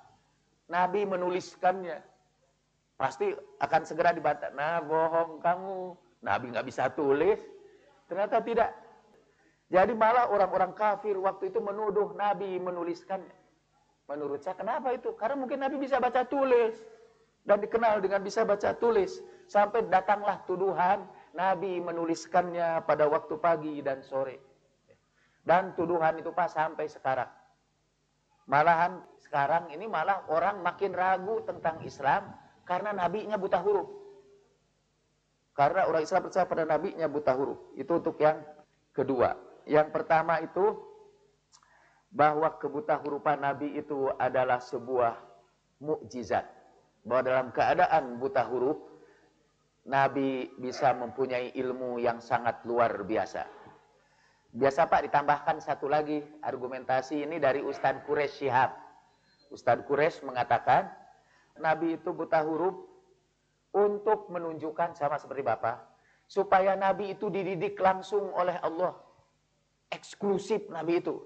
Nabi 0.70 1.02
menuliskannya. 1.04 1.98
Pasti 2.96 3.28
akan 3.60 3.82
segera 3.84 4.14
dibantah. 4.16 4.48
Nah, 4.56 4.80
bohong 4.80 5.42
kamu. 5.44 5.92
Nabi 6.24 6.44
nggak 6.54 6.66
bisa 6.66 6.88
tulis. 6.94 7.36
Ternyata 8.08 8.40
tidak. 8.40 8.70
Jadi 9.66 9.92
malah 9.98 10.30
orang-orang 10.30 10.72
kafir 10.78 11.18
waktu 11.18 11.50
itu 11.50 11.58
menuduh 11.58 12.14
Nabi 12.14 12.54
menuliskannya. 12.62 13.34
Menurut 14.06 14.38
saya 14.46 14.54
kenapa 14.54 14.94
itu? 14.94 15.10
Karena 15.18 15.34
mungkin 15.34 15.58
Nabi 15.58 15.82
bisa 15.82 15.98
baca 15.98 16.22
tulis. 16.22 16.78
Dan 17.46 17.62
dikenal 17.62 17.98
dengan 18.02 18.22
bisa 18.22 18.46
baca 18.46 18.74
tulis. 18.78 19.18
Sampai 19.50 19.86
datanglah 19.90 20.42
tuduhan 20.46 21.06
Nabi 21.34 21.82
menuliskannya 21.82 22.86
pada 22.86 23.10
waktu 23.10 23.34
pagi 23.42 23.82
dan 23.82 24.02
sore. 24.06 24.38
Dan 25.46 25.74
tuduhan 25.74 26.18
itu 26.18 26.30
Pak 26.30 26.50
sampai 26.50 26.86
sekarang. 26.90 27.30
Malahan 28.46 29.02
sekarang 29.22 29.74
ini 29.74 29.90
malah 29.90 30.26
orang 30.30 30.62
makin 30.62 30.94
ragu 30.94 31.42
tentang 31.42 31.82
Islam 31.82 32.30
karena 32.66 32.94
nabinya 32.94 33.34
buta 33.38 33.58
huruf. 33.62 33.90
Karena 35.54 35.86
orang 35.86 36.02
Islam 36.02 36.26
percaya 36.26 36.46
pada 36.46 36.62
nabinya 36.66 37.06
buta 37.10 37.34
huruf. 37.34 37.74
Itu 37.78 37.98
untuk 37.98 38.18
yang 38.22 38.42
kedua. 38.94 39.45
Yang 39.66 39.88
pertama 39.90 40.38
itu 40.38 40.78
bahwa 42.14 42.54
kebuta 42.56 42.96
hurufan 43.02 43.42
Nabi 43.42 43.74
itu 43.74 44.08
adalah 44.14 44.62
sebuah 44.62 45.18
mukjizat. 45.82 46.46
Bahwa 47.02 47.22
dalam 47.26 47.48
keadaan 47.50 48.22
buta 48.22 48.46
huruf, 48.46 48.78
Nabi 49.86 50.54
bisa 50.58 50.94
mempunyai 50.94 51.54
ilmu 51.54 51.98
yang 51.98 52.22
sangat 52.22 52.62
luar 52.66 53.02
biasa. 53.06 53.46
Biasa 54.56 54.88
Pak 54.88 55.10
ditambahkan 55.10 55.60
satu 55.60 55.90
lagi 55.90 56.22
argumentasi 56.42 57.26
ini 57.26 57.36
dari 57.42 57.60
Ustadz 57.62 58.06
Quraisy 58.06 58.46
Syihab. 58.46 58.70
Ustadz 59.50 59.86
Quraisy 59.86 60.26
mengatakan, 60.26 60.90
Nabi 61.58 61.98
itu 61.98 62.10
buta 62.14 62.42
huruf 62.42 62.74
untuk 63.74 64.30
menunjukkan 64.32 64.96
sama 64.96 65.20
seperti 65.20 65.42
Bapak, 65.44 65.76
supaya 66.26 66.74
Nabi 66.74 67.14
itu 67.14 67.30
dididik 67.30 67.78
langsung 67.78 68.32
oleh 68.34 68.56
Allah 68.64 69.05
eksklusif 69.90 70.66
Nabi 70.70 71.02
itu. 71.02 71.22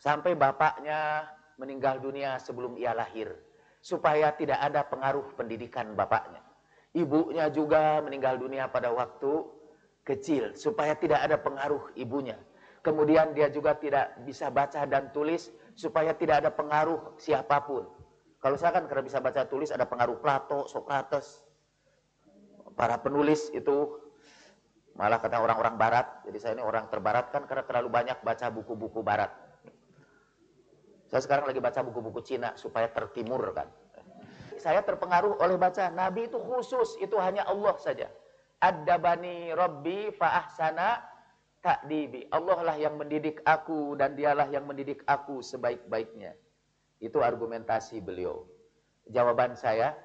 Sampai 0.00 0.32
bapaknya 0.32 1.28
meninggal 1.60 2.00
dunia 2.00 2.40
sebelum 2.40 2.76
ia 2.80 2.96
lahir. 2.96 3.36
Supaya 3.80 4.32
tidak 4.36 4.60
ada 4.60 4.84
pengaruh 4.84 5.36
pendidikan 5.36 5.92
bapaknya. 5.96 6.40
Ibunya 6.92 7.46
juga 7.52 8.02
meninggal 8.02 8.36
dunia 8.40 8.66
pada 8.66 8.90
waktu 8.90 9.46
kecil 10.04 10.56
supaya 10.56 10.96
tidak 10.96 11.22
ada 11.22 11.36
pengaruh 11.38 11.92
ibunya. 11.94 12.36
Kemudian 12.80 13.36
dia 13.36 13.52
juga 13.52 13.76
tidak 13.76 14.16
bisa 14.24 14.48
baca 14.48 14.88
dan 14.88 15.12
tulis 15.12 15.52
supaya 15.76 16.16
tidak 16.16 16.44
ada 16.44 16.50
pengaruh 16.50 17.14
siapa 17.20 17.60
pun. 17.62 17.84
Kalau 18.40 18.56
saya 18.56 18.80
kan 18.80 18.88
karena 18.88 19.04
bisa 19.04 19.20
baca 19.20 19.44
tulis 19.44 19.68
ada 19.68 19.84
pengaruh 19.84 20.16
Plato, 20.16 20.64
Socrates, 20.64 21.44
para 22.72 22.96
penulis 22.96 23.52
itu 23.52 23.99
malah 24.98 25.18
kata 25.22 25.38
orang-orang 25.38 25.74
barat. 25.78 26.06
Jadi 26.26 26.38
saya 26.40 26.52
ini 26.58 26.64
orang 26.64 26.88
terbarat 26.88 27.30
kan 27.30 27.46
karena 27.46 27.64
terlalu 27.66 27.88
banyak 27.90 28.18
baca 28.22 28.46
buku-buku 28.50 29.00
barat. 29.04 29.30
Saya 31.10 31.26
sekarang 31.26 31.50
lagi 31.50 31.58
baca 31.58 31.82
buku-buku 31.82 32.22
Cina 32.22 32.54
supaya 32.54 32.86
tertimur 32.86 33.42
kan. 33.50 33.66
Saya 34.60 34.84
terpengaruh 34.84 35.40
oleh 35.40 35.56
baca 35.56 35.88
Nabi 35.90 36.28
itu 36.30 36.38
khusus, 36.38 37.00
itu 37.02 37.16
hanya 37.18 37.48
Allah 37.48 37.74
saja. 37.80 38.06
Ad-dabani 38.60 39.56
Rabbi 39.56 40.12
fa'ahsana 40.14 41.00
ta'dibi. 41.64 42.28
Allah 42.28 42.58
lah 42.60 42.76
yang 42.76 43.00
mendidik 43.00 43.40
aku 43.42 43.96
dan 43.96 44.14
dialah 44.14 44.46
yang 44.52 44.68
mendidik 44.68 45.00
aku 45.08 45.40
sebaik-baiknya. 45.40 46.36
Itu 47.00 47.24
argumentasi 47.24 48.04
beliau. 48.04 48.44
Jawaban 49.08 49.56
saya, 49.56 49.96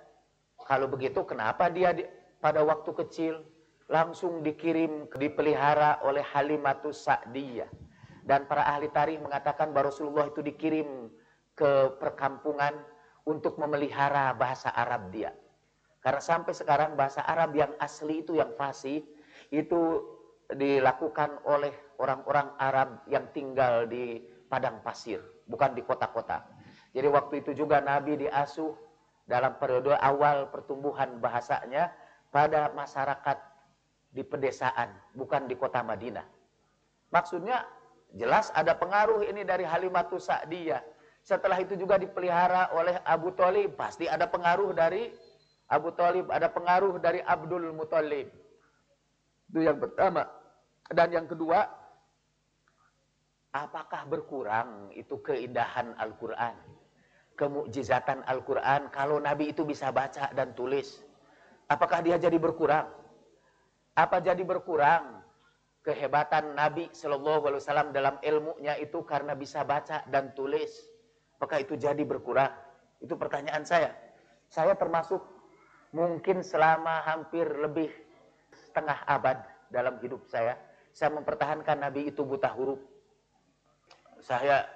kalau 0.63 0.87
begitu 0.87 1.21
kenapa 1.27 1.67
dia 1.67 1.91
di, 1.91 2.07
pada 2.39 2.63
waktu 2.63 2.95
kecil 3.05 3.43
langsung 3.85 4.41
dikirim, 4.41 5.09
dipelihara 5.13 6.01
oleh 6.01 6.25
Halimatus 6.33 7.05
Sa'diyah. 7.05 7.69
Dan 8.25 8.49
para 8.49 8.65
ahli 8.65 8.89
tarikh 8.89 9.21
mengatakan 9.21 9.69
bahwa 9.69 9.93
Rasulullah 9.93 10.25
itu 10.25 10.41
dikirim 10.41 11.13
ke 11.53 11.93
perkampungan 12.01 12.73
untuk 13.29 13.61
memelihara 13.61 14.33
bahasa 14.33 14.73
Arab 14.73 15.13
dia. 15.13 15.29
Karena 16.01 16.21
sampai 16.21 16.53
sekarang 16.53 16.97
bahasa 16.97 17.21
Arab 17.25 17.53
yang 17.53 17.73
asli 17.81 18.21
itu 18.25 18.37
yang 18.37 18.53
fasih 18.57 19.05
itu 19.49 19.81
dilakukan 20.49 21.41
oleh 21.45 21.73
orang-orang 21.97 22.53
Arab 22.61 23.01
yang 23.09 23.25
tinggal 23.33 23.89
di 23.89 24.21
padang 24.45 24.81
pasir, 24.85 25.21
bukan 25.49 25.73
di 25.73 25.81
kota-kota. 25.81 26.45
Jadi 26.93 27.07
waktu 27.09 27.41
itu 27.41 27.65
juga 27.65 27.81
Nabi 27.81 28.21
diasuh 28.21 28.73
dalam 29.25 29.57
periode 29.57 29.97
awal 29.97 30.53
pertumbuhan 30.53 31.17
bahasanya 31.17 31.89
pada 32.29 32.69
masyarakat 32.77 33.54
di 34.15 34.23
pedesaan, 34.23 34.95
bukan 35.11 35.51
di 35.51 35.59
kota 35.59 35.83
Madinah. 35.83 36.23
Maksudnya 37.11 37.67
jelas 38.15 38.47
ada 38.55 38.71
pengaruh 38.71 39.27
ini 39.27 39.43
dari 39.43 39.67
Halimatus 39.67 40.31
Sa'diyah. 40.31 40.79
Setelah 41.19 41.59
itu 41.59 41.75
juga 41.75 41.99
dipelihara 41.99 42.71
oleh 42.71 42.95
Abu 43.03 43.35
Talib, 43.35 43.75
pasti 43.75 44.07
ada 44.07 44.29
pengaruh 44.29 44.71
dari 44.71 45.11
Abu 45.67 45.91
Talib, 45.97 46.29
ada 46.29 46.47
pengaruh 46.47 47.01
dari 47.01 47.19
Abdul 47.25 47.73
Muthalib. 47.73 48.29
Itu 49.49 49.59
yang 49.65 49.81
pertama. 49.81 50.29
Dan 50.85 51.09
yang 51.09 51.25
kedua, 51.25 51.65
apakah 53.49 54.05
berkurang 54.05 54.93
itu 54.93 55.17
keindahan 55.25 55.97
Al-Quran? 55.97 56.53
Kemukjizatan 57.35 58.21
Al-Quran 58.29 58.93
kalau 58.93 59.17
Nabi 59.17 59.51
itu 59.51 59.65
bisa 59.65 59.89
baca 59.89 60.29
dan 60.37 60.53
tulis. 60.53 61.01
Apakah 61.65 62.05
dia 62.05 62.21
jadi 62.21 62.37
berkurang? 62.37 62.85
Apa 63.95 64.19
jadi 64.19 64.43
berkurang 64.43 65.23
kehebatan 65.79 66.51
Nabi 66.51 66.91
Shallallahu 66.91 67.47
Alaihi 67.47 67.61
Wasallam 67.63 67.89
dalam 67.95 68.19
ilmunya 68.19 68.75
itu 68.75 69.07
karena 69.07 69.31
bisa 69.39 69.63
baca 69.63 70.03
dan 70.11 70.35
tulis? 70.35 70.67
Apakah 71.39 71.63
itu 71.63 71.79
jadi 71.79 72.03
berkurang? 72.03 72.51
Itu 72.99 73.15
pertanyaan 73.15 73.63
saya. 73.63 73.95
Saya 74.51 74.75
termasuk 74.75 75.23
mungkin 75.95 76.43
selama 76.43 77.07
hampir 77.07 77.47
lebih 77.47 77.87
setengah 78.51 78.99
abad 79.07 79.39
dalam 79.71 79.95
hidup 80.03 80.27
saya, 80.27 80.59
saya 80.91 81.15
mempertahankan 81.15 81.79
Nabi 81.79 82.11
itu 82.11 82.27
buta 82.27 82.51
huruf. 82.51 82.79
Saya 84.19 84.67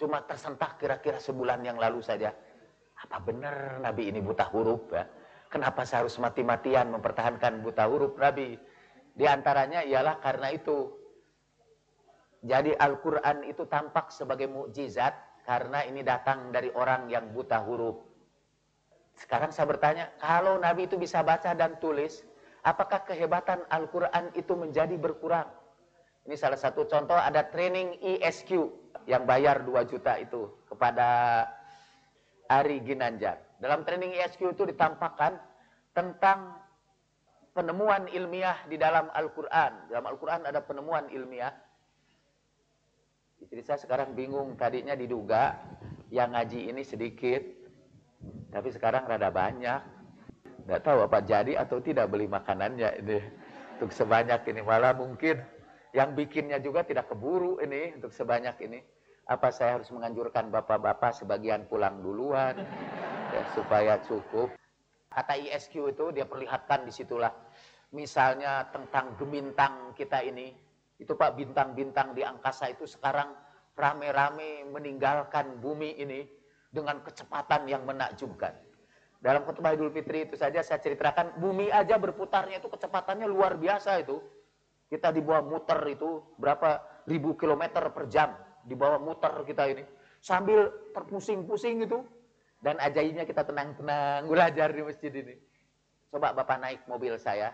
cuma 0.00 0.24
tersentak 0.24 0.80
kira-kira 0.80 1.20
sebulan 1.20 1.60
yang 1.68 1.76
lalu 1.76 2.00
saja. 2.00 2.32
Apa 3.04 3.20
benar 3.20 3.76
Nabi 3.84 4.08
ini 4.08 4.24
buta 4.24 4.48
huruf 4.48 4.88
ya? 4.88 5.04
Kenapa 5.48 5.88
saya 5.88 6.04
harus 6.04 6.20
mati-matian 6.20 6.92
mempertahankan 6.92 7.64
buta 7.64 7.88
huruf 7.88 8.20
Nabi? 8.20 8.60
Di 9.16 9.24
antaranya 9.24 9.80
ialah 9.80 10.20
karena 10.20 10.52
itu. 10.52 10.92
Jadi 12.44 12.76
Al-Quran 12.76 13.48
itu 13.48 13.64
tampak 13.66 14.12
sebagai 14.12 14.46
mukjizat 14.46 15.42
karena 15.48 15.82
ini 15.88 16.04
datang 16.04 16.52
dari 16.52 16.68
orang 16.76 17.08
yang 17.08 17.32
buta 17.32 17.64
huruf. 17.64 17.96
Sekarang 19.18 19.50
saya 19.50 19.66
bertanya, 19.66 20.14
kalau 20.22 20.60
Nabi 20.60 20.86
itu 20.86 20.94
bisa 20.94 21.24
baca 21.26 21.50
dan 21.56 21.80
tulis, 21.82 22.22
apakah 22.62 23.02
kehebatan 23.02 23.66
Al-Quran 23.72 24.30
itu 24.38 24.54
menjadi 24.54 24.94
berkurang? 24.94 25.50
Ini 26.28 26.36
salah 26.36 26.60
satu 26.60 26.84
contoh 26.84 27.16
ada 27.16 27.48
training 27.48 27.98
ESQ 28.04 28.52
yang 29.08 29.24
bayar 29.24 29.64
2 29.64 29.74
juta 29.88 30.20
itu 30.20 30.52
kepada 30.68 31.08
Ari 32.46 32.84
Ginanjar. 32.84 33.47
Dalam 33.58 33.82
training 33.82 34.14
ESQ 34.22 34.54
itu 34.54 34.70
ditampakkan 34.70 35.34
tentang 35.90 36.54
penemuan 37.50 38.06
ilmiah 38.06 38.62
di 38.70 38.78
dalam 38.78 39.10
Al-Quran. 39.10 39.90
Dalam 39.90 40.06
Al-Quran 40.06 40.46
ada 40.46 40.62
penemuan 40.62 41.10
ilmiah. 41.10 41.50
Jadi 43.50 43.62
saya 43.66 43.78
sekarang 43.82 44.14
bingung, 44.14 44.54
tadinya 44.54 44.94
diduga 44.94 45.58
yang 46.14 46.38
ngaji 46.38 46.70
ini 46.70 46.86
sedikit, 46.86 47.42
tapi 48.54 48.70
sekarang 48.70 49.10
rada 49.10 49.30
banyak. 49.34 49.82
Tidak 50.62 50.80
tahu 50.84 51.02
apa 51.02 51.18
jadi 51.24 51.58
atau 51.58 51.82
tidak 51.82 52.12
beli 52.14 52.30
makanannya 52.30 53.02
ini 53.02 53.18
untuk 53.74 53.90
sebanyak 53.90 54.46
ini. 54.54 54.60
Malah 54.62 54.94
mungkin 54.94 55.42
yang 55.96 56.14
bikinnya 56.14 56.62
juga 56.62 56.86
tidak 56.86 57.10
keburu 57.10 57.58
ini 57.58 57.98
untuk 57.98 58.14
sebanyak 58.14 58.54
ini. 58.62 58.78
Apa 59.26 59.50
saya 59.50 59.80
harus 59.80 59.90
menganjurkan 59.90 60.52
bapak-bapak 60.52 61.10
sebagian 61.16 61.66
pulang 61.66 62.00
duluan 62.04 62.54
ya, 63.32 63.42
supaya 63.52 63.94
cukup. 64.04 64.52
Kata 65.08 65.34
ISQ 65.34 65.92
itu 65.92 66.04
dia 66.12 66.28
perlihatkan 66.28 66.84
di 66.84 66.92
situlah. 66.92 67.32
Misalnya 67.92 68.68
tentang 68.68 69.16
gemintang 69.16 69.96
kita 69.96 70.20
ini. 70.20 70.52
Itu 70.98 71.14
Pak 71.14 71.38
bintang-bintang 71.38 72.12
di 72.12 72.26
angkasa 72.26 72.74
itu 72.74 72.82
sekarang 72.84 73.30
rame-rame 73.78 74.66
meninggalkan 74.66 75.62
bumi 75.62 75.94
ini 75.94 76.26
dengan 76.68 76.98
kecepatan 77.06 77.70
yang 77.70 77.86
menakjubkan. 77.86 78.50
Dalam 79.18 79.46
khutbah 79.46 79.74
Idul 79.74 79.94
Fitri 79.94 80.26
itu 80.26 80.34
saja 80.34 80.62
saya 80.62 80.82
ceritakan 80.82 81.38
bumi 81.38 81.70
aja 81.70 81.98
berputarnya 81.98 82.58
itu 82.58 82.70
kecepatannya 82.70 83.26
luar 83.30 83.54
biasa 83.58 84.02
itu. 84.02 84.18
Kita 84.90 85.14
di 85.14 85.22
bawah 85.22 85.44
muter 85.46 85.78
itu 85.86 86.22
berapa 86.38 86.82
ribu 87.06 87.38
kilometer 87.38 87.92
per 87.94 88.08
jam 88.10 88.34
di 88.64 88.74
bawah 88.74 88.98
muter 89.00 89.32
kita 89.44 89.64
ini 89.68 89.84
sambil 90.20 90.92
terpusing-pusing 90.92 91.86
itu 91.86 92.02
dan 92.58 92.76
ajaibnya 92.82 93.22
kita 93.22 93.46
tenang-tenang 93.46 94.26
belajar 94.26 94.68
di 94.74 94.82
masjid 94.82 95.12
ini. 95.14 95.34
Coba 96.08 96.32
Bapak 96.32 96.58
naik 96.58 96.80
mobil 96.88 97.14
saya 97.20 97.52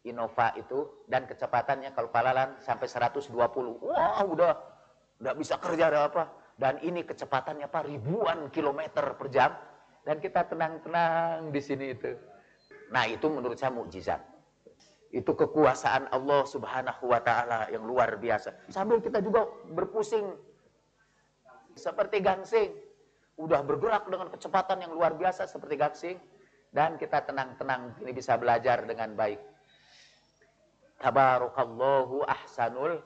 Innova 0.00 0.56
itu 0.56 1.04
dan 1.12 1.28
kecepatannya 1.28 1.92
kalau 1.92 2.08
palalan 2.08 2.56
sampai 2.64 2.88
120. 2.88 3.36
Wah, 3.84 4.24
udah 4.24 4.52
udah 5.20 5.32
bisa 5.36 5.60
kerja 5.60 5.92
ada 5.92 6.08
apa. 6.08 6.24
Dan 6.56 6.80
ini 6.80 7.04
kecepatannya 7.04 7.68
Pak 7.68 7.84
ribuan 7.84 8.48
kilometer 8.48 9.16
per 9.16 9.28
jam 9.28 9.52
dan 10.04 10.16
kita 10.20 10.48
tenang-tenang 10.48 11.52
di 11.52 11.60
sini 11.60 11.92
itu. 11.92 12.16
Nah, 12.92 13.04
itu 13.08 13.28
menurut 13.28 13.60
saya 13.60 13.76
mukjizat. 13.76 14.20
Itu 15.12 15.36
kekuasaan 15.36 16.08
Allah 16.08 16.42
Subhanahu 16.48 17.04
wa 17.10 17.20
taala 17.20 17.68
yang 17.68 17.84
luar 17.84 18.16
biasa. 18.16 18.72
Sambil 18.72 19.04
kita 19.04 19.20
juga 19.20 19.44
berpusing 19.68 20.32
seperti 21.76 22.24
gangsing. 22.24 22.72
Udah 23.40 23.64
bergerak 23.64 24.04
dengan 24.04 24.28
kecepatan 24.28 24.84
yang 24.84 24.92
luar 24.92 25.16
biasa 25.16 25.48
seperti 25.48 25.80
gangsing 25.80 26.16
dan 26.76 27.00
kita 27.00 27.24
tenang-tenang 27.24 27.96
ini 28.04 28.12
bisa 28.12 28.36
belajar 28.36 28.84
dengan 28.84 29.16
baik. 29.16 29.40
Tabarakallahu 31.00 32.28
ahsanul 32.28 33.00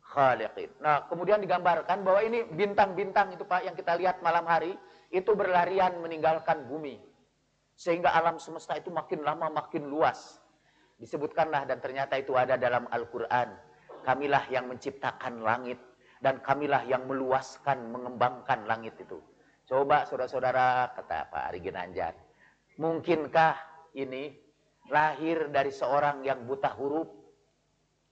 khaliqin. 0.00 0.72
Nah, 0.80 1.04
kemudian 1.04 1.44
digambarkan 1.44 2.00
bahwa 2.00 2.24
ini 2.24 2.48
bintang-bintang 2.48 3.36
itu 3.36 3.44
Pak 3.44 3.68
yang 3.68 3.76
kita 3.76 3.92
lihat 4.00 4.24
malam 4.24 4.48
hari 4.48 4.72
itu 5.12 5.36
berlarian 5.36 6.00
meninggalkan 6.00 6.64
bumi. 6.64 6.96
Sehingga 7.76 8.16
alam 8.16 8.40
semesta 8.40 8.80
itu 8.80 8.88
makin 8.88 9.20
lama 9.20 9.52
makin 9.52 9.84
luas. 9.92 10.40
Disebutkanlah 10.96 11.68
dan 11.68 11.84
ternyata 11.84 12.16
itu 12.16 12.32
ada 12.38 12.56
dalam 12.56 12.88
Al-Quran. 12.88 13.52
Kamilah 14.00 14.48
yang 14.48 14.64
menciptakan 14.70 15.44
langit. 15.44 15.76
Dan 16.24 16.40
kamilah 16.40 16.88
yang 16.88 17.04
meluaskan, 17.04 17.92
mengembangkan 17.92 18.64
langit 18.64 18.96
itu. 18.96 19.20
Coba 19.64 20.04
saudara-saudara, 20.04 20.92
kata 20.92 21.32
Pak 21.32 21.42
Ari 21.52 21.60
Ginanjar. 21.64 22.12
Mungkinkah 22.76 23.56
ini 23.96 24.34
lahir 24.92 25.48
dari 25.48 25.72
seorang 25.72 26.20
yang 26.26 26.44
buta 26.44 26.68
huruf? 26.76 27.08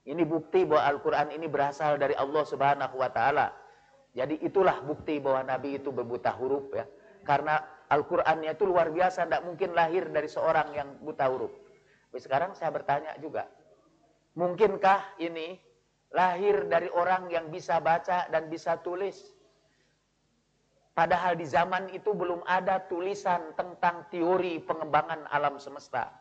Ini 0.03 0.23
bukti 0.27 0.67
bahwa 0.67 0.89
Al-Quran 0.89 1.29
ini 1.37 1.47
berasal 1.47 2.01
dari 2.01 2.17
Allah 2.17 2.43
Subhanahu 2.43 2.97
wa 2.99 3.11
Ta'ala. 3.13 3.53
Jadi 4.13 4.43
itulah 4.43 4.83
bukti 4.83 5.23
bahwa 5.23 5.47
Nabi 5.47 5.79
itu 5.79 5.95
berbuta 5.95 6.35
huruf 6.35 6.73
ya. 6.75 6.89
Karena 7.23 7.61
Al-Qur'annya 7.87 8.57
itu 8.57 8.65
luar 8.67 8.91
biasa, 8.91 9.29
tidak 9.29 9.47
mungkin 9.47 9.77
lahir 9.77 10.11
dari 10.11 10.27
seorang 10.27 10.75
yang 10.75 10.89
buta 11.05 11.29
huruf. 11.31 11.53
Tapi 12.11 12.19
sekarang 12.19 12.51
saya 12.57 12.75
bertanya 12.75 13.15
juga, 13.21 13.47
Mungkinkah 14.33 15.21
ini 15.21 15.61
lahir 16.09 16.65
dari 16.65 16.89
orang 16.89 17.29
yang 17.29 17.53
bisa 17.53 17.77
baca 17.85 18.33
dan 18.33 18.49
bisa 18.49 18.81
tulis? 18.81 19.37
Padahal 20.93 21.41
di 21.41 21.49
zaman 21.49 21.89
itu 21.97 22.13
belum 22.13 22.45
ada 22.45 22.85
tulisan 22.85 23.57
tentang 23.57 24.05
teori 24.13 24.61
pengembangan 24.61 25.25
alam 25.33 25.57
semesta. 25.57 26.13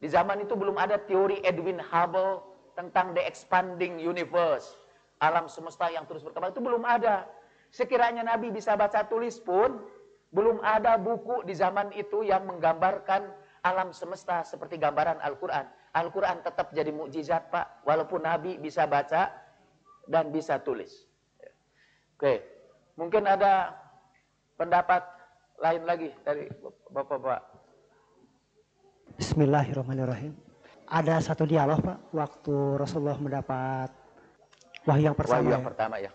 Di 0.00 0.08
zaman 0.08 0.40
itu 0.40 0.56
belum 0.56 0.80
ada 0.80 0.96
teori 0.96 1.44
Edwin 1.44 1.76
Hubble 1.76 2.40
tentang 2.72 3.12
the 3.12 3.20
expanding 3.20 4.00
universe. 4.00 4.80
Alam 5.20 5.52
semesta 5.52 5.92
yang 5.92 6.08
terus 6.08 6.24
berkembang 6.24 6.56
itu 6.56 6.64
belum 6.64 6.80
ada. 6.80 7.28
Sekiranya 7.68 8.24
Nabi 8.24 8.48
bisa 8.48 8.72
baca 8.72 9.04
tulis 9.04 9.36
pun, 9.36 9.84
belum 10.32 10.64
ada 10.64 10.96
buku 10.96 11.44
di 11.44 11.52
zaman 11.52 11.92
itu 11.92 12.24
yang 12.24 12.48
menggambarkan 12.48 13.28
alam 13.60 13.92
semesta 13.92 14.40
seperti 14.48 14.80
gambaran 14.80 15.20
Al-Quran. 15.20 15.68
Al-Quran 15.92 16.40
tetap 16.40 16.72
jadi 16.72 16.88
mukjizat 16.88 17.52
Pak, 17.52 17.84
walaupun 17.84 18.24
Nabi 18.24 18.56
bisa 18.56 18.88
baca 18.88 19.28
dan 20.08 20.32
bisa 20.32 20.56
tulis. 20.56 21.04
Oke, 22.16 22.40
mungkin 22.96 23.28
ada 23.28 23.76
pendapat 24.60 25.00
lain 25.56 25.82
lagi 25.88 26.12
dari 26.20 26.44
Bapak-Bapak. 26.92 27.40
Bismillahirrahmanirrahim. 29.16 30.36
Ada 30.84 31.24
satu 31.24 31.48
dialog 31.48 31.80
Pak, 31.80 32.12
waktu 32.12 32.54
Rasulullah 32.76 33.16
mendapat 33.16 33.88
wahyu 34.84 35.08
yang 35.08 35.16
pertama. 35.16 35.40
Wahyu 35.40 35.54
yang 35.56 35.64
ya. 35.64 35.68
pertama 35.72 35.96
ya. 35.96 36.10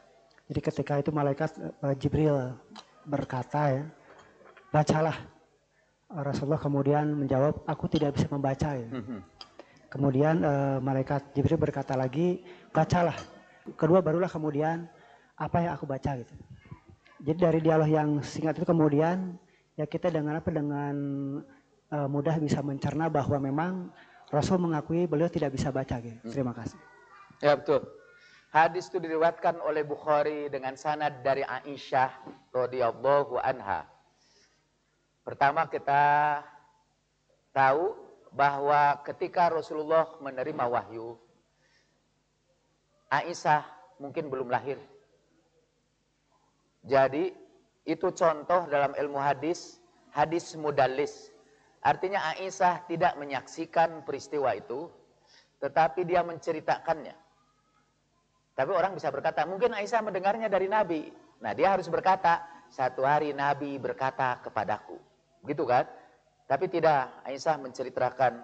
Jadi 0.45 0.59
ketika 0.61 0.93
itu 1.01 1.09
malaikat 1.09 1.57
eh, 1.57 1.95
Jibril 1.97 2.53
berkata 3.09 3.81
ya, 3.81 3.83
bacalah. 4.69 5.17
Rasulullah 6.05 6.61
kemudian 6.61 7.17
menjawab, 7.17 7.65
aku 7.65 7.89
tidak 7.89 8.13
bisa 8.13 8.29
membaca 8.29 8.77
ya. 8.77 8.87
Kemudian 9.89 10.45
eh, 10.45 10.77
malaikat 10.85 11.33
Jibril 11.33 11.57
berkata 11.57 11.97
lagi, 11.97 12.45
bacalah. 12.69 13.17
Kedua 13.73 14.05
barulah 14.05 14.29
kemudian 14.29 14.85
apa 15.33 15.65
yang 15.65 15.73
aku 15.73 15.89
baca 15.89 16.13
gitu. 16.21 16.35
Jadi 17.25 17.39
dari 17.41 17.59
dialog 17.59 17.89
yang 17.89 18.09
singkat 18.21 18.61
itu 18.61 18.69
kemudian 18.69 19.33
ya 19.73 19.89
kita 19.89 20.13
dengan 20.13 20.37
apa 20.37 20.49
dengan 20.53 20.95
eh, 21.89 22.07
mudah 22.07 22.37
bisa 22.37 22.61
mencerna 22.61 23.09
bahwa 23.09 23.41
memang 23.41 23.89
Rasul 24.29 24.61
mengakui 24.61 25.09
beliau 25.09 25.25
tidak 25.25 25.57
bisa 25.57 25.73
baca 25.73 25.97
gitu. 26.01 26.21
Terima 26.29 26.53
kasih. 26.53 26.77
Ya 27.41 27.57
betul. 27.57 27.81
Hadis 28.53 28.87
itu 28.87 29.01
diriwatkan 29.01 29.59
oleh 29.59 29.83
Bukhari 29.83 30.47
dengan 30.47 30.77
sanad 30.79 31.25
dari 31.25 31.41
Aisyah 31.43 32.13
radhiyallahu 32.55 33.41
anha. 33.41 33.83
Pertama 35.25 35.65
kita 35.67 36.39
tahu 37.51 37.97
bahwa 38.31 39.01
ketika 39.03 39.49
Rasulullah 39.49 40.07
menerima 40.21 40.65
wahyu, 40.71 41.17
Aisyah 43.09 43.65
mungkin 43.99 44.29
belum 44.31 44.47
lahir. 44.47 44.77
Jadi 46.85 47.33
itu 47.85 48.07
contoh 48.13 48.69
dalam 48.69 48.93
ilmu 48.93 49.17
hadis, 49.17 49.81
hadis 50.13 50.53
mudallis. 50.57 51.33
Artinya 51.85 52.33
Aisyah 52.33 52.85
tidak 52.89 53.13
menyaksikan 53.17 54.01
peristiwa 54.05 54.53
itu, 54.57 54.89
tetapi 55.61 56.01
dia 56.05 56.25
menceritakannya. 56.25 57.13
Tapi 58.55 58.71
orang 58.71 58.97
bisa 58.97 59.13
berkata, 59.13 59.45
mungkin 59.45 59.73
Aisyah 59.73 60.01
mendengarnya 60.01 60.49
dari 60.49 60.65
Nabi. 60.65 61.13
Nah 61.41 61.53
dia 61.53 61.77
harus 61.77 61.85
berkata, 61.89 62.41
satu 62.73 63.05
hari 63.05 63.35
Nabi 63.37 63.77
berkata 63.77 64.41
kepadaku. 64.41 64.97
Gitu 65.45 65.61
kan? 65.67 65.85
Tapi 66.49 66.69
tidak, 66.69 67.21
Aisyah 67.25 67.61
menceritakan. 67.61 68.41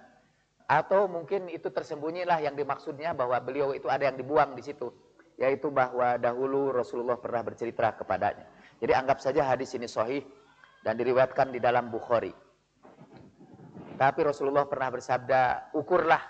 Atau 0.70 1.10
mungkin 1.10 1.50
itu 1.50 1.68
tersembunyilah 1.68 2.46
yang 2.46 2.54
dimaksudnya 2.54 3.12
bahwa 3.18 3.42
beliau 3.42 3.74
itu 3.74 3.89
ada 3.89 4.08
yang 4.08 4.18
dibuang 4.18 4.54
di 4.54 4.64
situ. 4.64 4.88
Yaitu 5.42 5.74
bahwa 5.74 6.22
dahulu 6.22 6.70
Rasulullah 6.70 7.18
pernah 7.18 7.42
bercerita 7.42 7.98
kepadanya. 7.98 8.46
Jadi 8.78 8.94
anggap 8.94 9.18
saja 9.18 9.42
hadis 9.42 9.74
ini 9.74 9.89
sahih 9.89 10.22
dan 10.86 10.94
diriwayatkan 11.02 11.50
di 11.50 11.58
dalam 11.58 11.89
Bukhari. 11.89 12.30
Tapi 13.98 14.20
Rasulullah 14.22 14.70
pernah 14.70 14.94
bersabda, 14.94 15.74
ukurlah 15.74 16.22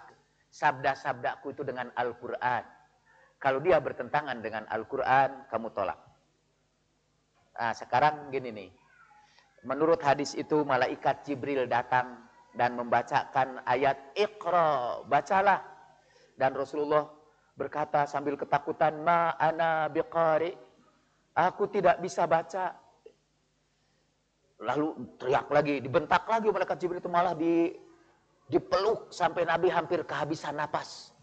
sabda-sabdaku 0.52 1.56
itu 1.56 1.64
dengan 1.64 1.92
Al-Quran. 1.96 2.64
Kalau 3.40 3.60
dia 3.64 3.80
bertentangan 3.80 4.44
dengan 4.44 4.68
Al-Quran, 4.68 5.48
kamu 5.48 5.68
tolak. 5.72 6.00
Nah 7.56 7.74
sekarang 7.76 8.32
gini 8.32 8.52
nih. 8.52 8.70
Menurut 9.68 10.04
hadis 10.04 10.36
itu 10.36 10.68
malaikat 10.68 11.24
Jibril 11.24 11.68
datang 11.68 12.28
dan 12.58 12.76
membacakan 12.76 13.64
ayat 13.64 13.98
Iqra, 14.20 15.04
bacalah. 15.08 15.64
Dan 16.36 16.58
Rasulullah 16.58 17.06
berkata 17.56 18.08
sambil 18.08 18.40
ketakutan, 18.40 19.02
Ma 19.04 19.36
ana 19.36 19.88
biqari. 19.92 20.56
Aku 21.32 21.72
tidak 21.72 22.04
bisa 22.04 22.28
baca. 22.28 22.76
Lalu 24.62 25.16
teriak 25.18 25.48
lagi, 25.50 25.82
dibentak 25.82 26.28
lagi 26.28 26.52
malaikat 26.54 26.78
Jibril 26.78 27.02
itu 27.02 27.10
malah 27.10 27.34
di 27.34 27.74
dipeluk 28.52 29.10
sampai 29.10 29.48
Nabi 29.48 29.72
hampir 29.72 30.04
kehabisan 30.04 30.60
napas. 30.60 31.16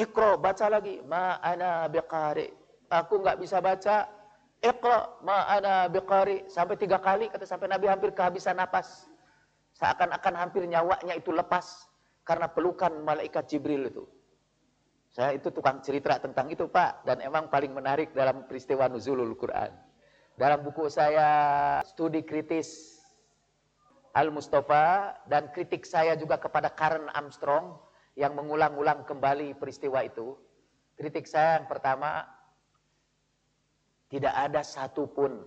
Iqra, 0.00 0.40
baca 0.40 0.66
lagi. 0.72 1.04
Ma 1.04 1.38
ana 1.44 1.86
biqari. 1.86 2.48
Aku 2.88 3.20
nggak 3.20 3.38
bisa 3.38 3.60
baca. 3.60 4.08
Iqra, 4.64 5.20
ma 5.22 5.44
ana 5.46 5.86
biqari. 5.92 6.48
Sampai 6.48 6.80
tiga 6.80 6.98
kali 6.98 7.28
kata 7.28 7.44
sampai 7.44 7.68
Nabi 7.68 7.86
hampir 7.86 8.16
kehabisan 8.16 8.56
napas. 8.56 9.06
Seakan-akan 9.76 10.34
hampir 10.34 10.64
nyawanya 10.66 11.14
itu 11.14 11.30
lepas 11.30 11.86
karena 12.24 12.50
pelukan 12.50 12.90
malaikat 13.04 13.46
Jibril 13.46 13.86
itu. 13.86 14.04
Saya 15.10 15.34
itu 15.34 15.50
tukang 15.50 15.82
cerita 15.82 16.22
tentang 16.22 16.46
itu 16.54 16.70
Pak 16.70 17.02
dan 17.02 17.18
emang 17.18 17.50
paling 17.50 17.74
menarik 17.74 18.14
dalam 18.14 18.46
peristiwa 18.46 18.86
nuzulul 18.86 19.34
Quran. 19.34 19.74
Dalam 20.38 20.62
buku 20.62 20.86
saya 20.86 21.28
studi 21.82 22.22
kritis 22.22 23.02
Al-Mustafa 24.14 25.18
dan 25.26 25.50
kritik 25.50 25.82
saya 25.82 26.14
juga 26.14 26.38
kepada 26.38 26.70
Karen 26.70 27.10
Armstrong 27.10 27.74
yang 28.14 28.38
mengulang-ulang 28.38 29.02
kembali 29.02 29.58
peristiwa 29.58 30.06
itu. 30.06 30.38
Kritik 30.94 31.26
saya 31.26 31.58
yang 31.58 31.66
pertama, 31.66 32.22
tidak 34.10 34.34
ada 34.34 34.62
satupun 34.62 35.42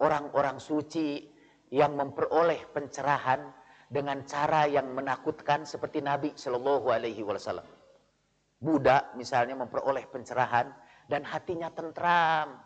orang-orang 0.00 0.56
suci 0.56 1.28
yang 1.72 1.92
memperoleh 1.96 2.72
pencerahan 2.72 3.52
dengan 3.88 4.24
cara 4.24 4.64
yang 4.64 4.92
menakutkan 4.96 5.68
seperti 5.68 6.00
Nabi 6.00 6.32
Shallallahu 6.36 6.88
Alaihi 6.88 7.20
Wasallam. 7.20 7.83
Buddha 8.64 9.12
misalnya 9.12 9.60
memperoleh 9.60 10.08
pencerahan 10.08 10.72
dan 11.12 11.20
hatinya 11.28 11.68
tentram. 11.68 12.56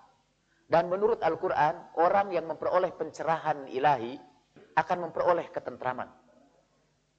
Dan 0.69 0.87
menurut 0.87 1.19
Al-Quran, 1.25 1.99
orang 1.99 2.31
yang 2.31 2.47
memperoleh 2.47 2.93
pencerahan 2.95 3.67
ilahi 3.73 4.15
akan 4.79 5.11
memperoleh 5.11 5.49
ketentraman. 5.51 6.07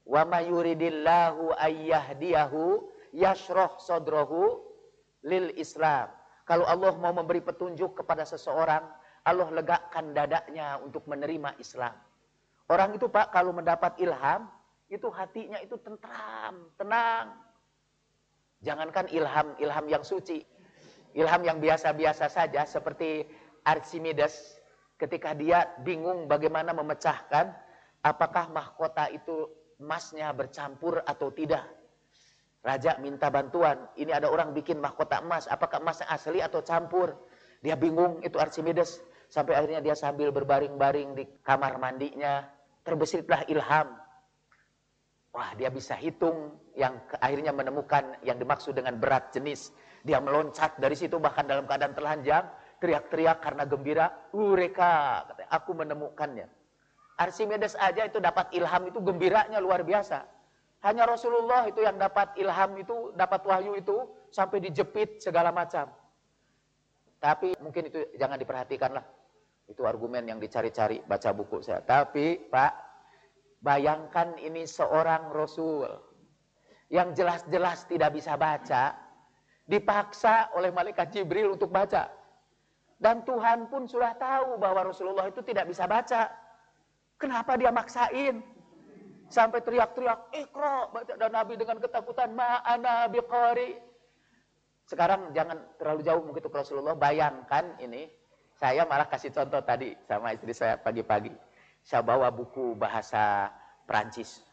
Wa 0.08 0.24
mayuridillahu 0.24 1.58
ayyahdiyahu 1.58 2.80
yashroh 3.12 3.76
sodrohu 3.82 4.64
lil 5.26 5.52
Islam. 5.60 6.14
Kalau 6.46 6.66
Allah 6.66 6.94
mau 6.98 7.14
memberi 7.14 7.42
petunjuk 7.42 8.00
kepada 8.00 8.26
seseorang, 8.26 8.86
Allah 9.26 9.50
legakan 9.54 10.16
dadanya 10.16 10.80
untuk 10.82 11.06
menerima 11.06 11.58
Islam. 11.62 11.94
Orang 12.70 12.94
itu 12.94 13.10
Pak 13.10 13.34
kalau 13.34 13.50
mendapat 13.54 13.98
ilham, 14.02 14.46
itu 14.90 15.10
hatinya 15.10 15.58
itu 15.62 15.78
tentram, 15.82 16.70
tenang. 16.78 17.49
Jangankan 18.60 19.08
ilham, 19.16 19.56
ilham 19.60 19.86
yang 19.88 20.04
suci. 20.04 20.44
Ilham 21.16 21.42
yang 21.42 21.58
biasa-biasa 21.58 22.28
saja 22.30 22.68
seperti 22.68 23.26
Archimedes 23.66 24.60
ketika 25.00 25.32
dia 25.32 25.64
bingung 25.82 26.28
bagaimana 26.28 26.76
memecahkan 26.76 27.56
apakah 28.04 28.52
mahkota 28.52 29.08
itu 29.10 29.48
emasnya 29.80 30.30
bercampur 30.36 31.00
atau 31.08 31.32
tidak. 31.32 31.64
Raja 32.60 33.00
minta 33.00 33.32
bantuan, 33.32 33.88
ini 33.96 34.12
ada 34.12 34.28
orang 34.28 34.52
bikin 34.52 34.84
mahkota 34.84 35.24
emas, 35.24 35.48
apakah 35.48 35.80
emasnya 35.80 36.12
asli 36.12 36.44
atau 36.44 36.60
campur? 36.60 37.16
Dia 37.64 37.80
bingung 37.80 38.20
itu 38.20 38.36
Archimedes. 38.36 39.00
Sampai 39.30 39.56
akhirnya 39.56 39.80
dia 39.80 39.96
sambil 39.96 40.34
berbaring-baring 40.34 41.16
di 41.16 41.24
kamar 41.46 41.80
mandinya, 41.80 42.44
terbesitlah 42.84 43.48
ilham. 43.48 43.94
Wah, 45.30 45.54
dia 45.54 45.70
bisa 45.70 45.94
hitung 45.94 46.58
yang 46.74 46.98
akhirnya 47.22 47.54
menemukan 47.54 48.18
yang 48.26 48.42
dimaksud 48.42 48.74
dengan 48.74 48.98
berat 48.98 49.30
jenis. 49.30 49.70
Dia 50.02 50.18
meloncat 50.18 50.82
dari 50.82 50.98
situ 50.98 51.22
bahkan 51.22 51.46
dalam 51.46 51.70
keadaan 51.70 51.94
telanjang, 51.94 52.50
teriak-teriak 52.82 53.38
karena 53.38 53.64
gembira, 53.70 54.06
"Ureka!" 54.34 55.28
katanya, 55.30 55.50
"Aku 55.54 55.72
menemukannya." 55.78 56.48
Archimedes 57.20 57.76
aja 57.78 58.08
itu 58.08 58.18
dapat 58.18 58.50
ilham 58.56 58.90
itu 58.90 58.98
gembiranya 59.04 59.60
luar 59.62 59.86
biasa. 59.86 60.24
Hanya 60.80 61.04
Rasulullah 61.04 61.68
itu 61.68 61.84
yang 61.84 62.00
dapat 62.00 62.40
ilham 62.40 62.72
itu, 62.80 63.12
dapat 63.14 63.44
wahyu 63.44 63.76
itu 63.76 64.08
sampai 64.32 64.64
dijepit 64.64 65.20
segala 65.20 65.52
macam. 65.52 65.92
Tapi 67.20 67.52
mungkin 67.60 67.92
itu 67.92 68.00
jangan 68.16 68.40
diperhatikan 68.40 68.96
lah. 68.96 69.04
Itu 69.68 69.84
argumen 69.84 70.24
yang 70.24 70.40
dicari-cari 70.40 71.04
baca 71.04 71.30
buku 71.36 71.60
saya. 71.60 71.84
Tapi 71.84 72.48
Pak, 72.48 72.89
bayangkan 73.60 74.36
ini 74.40 74.64
seorang 74.64 75.32
Rasul 75.32 75.88
yang 76.90 77.14
jelas-jelas 77.14 77.86
tidak 77.86 78.18
bisa 78.18 78.34
baca, 78.34 78.98
dipaksa 79.70 80.50
oleh 80.58 80.74
malaikat 80.74 81.14
Jibril 81.14 81.54
untuk 81.54 81.70
baca. 81.70 82.10
Dan 83.00 83.24
Tuhan 83.24 83.72
pun 83.72 83.88
sudah 83.88 84.12
tahu 84.20 84.60
bahwa 84.60 84.92
Rasulullah 84.92 85.32
itu 85.32 85.40
tidak 85.46 85.72
bisa 85.72 85.88
baca. 85.88 86.28
Kenapa 87.16 87.56
dia 87.56 87.72
maksain? 87.72 88.44
Sampai 89.30 89.62
teriak-teriak, 89.62 90.34
ikro, 90.34 90.90
dan 91.06 91.32
Nabi 91.32 91.54
dengan 91.54 91.78
ketakutan, 91.78 92.34
ma'ana 92.34 93.06
biqari. 93.08 93.78
Sekarang 94.90 95.30
jangan 95.38 95.62
terlalu 95.78 96.02
jauh 96.02 96.22
ke 96.34 96.50
Rasulullah, 96.50 96.98
bayangkan 96.98 97.78
ini, 97.78 98.10
saya 98.58 98.90
malah 98.90 99.06
kasih 99.06 99.30
contoh 99.30 99.62
tadi 99.62 99.94
sama 100.10 100.34
istri 100.34 100.52
saya 100.52 100.82
pagi-pagi. 100.82 101.32
Saya 101.90 102.06
bawa 102.06 102.30
buku 102.30 102.78
bahasa 102.78 103.50
Perancis. 103.90 104.46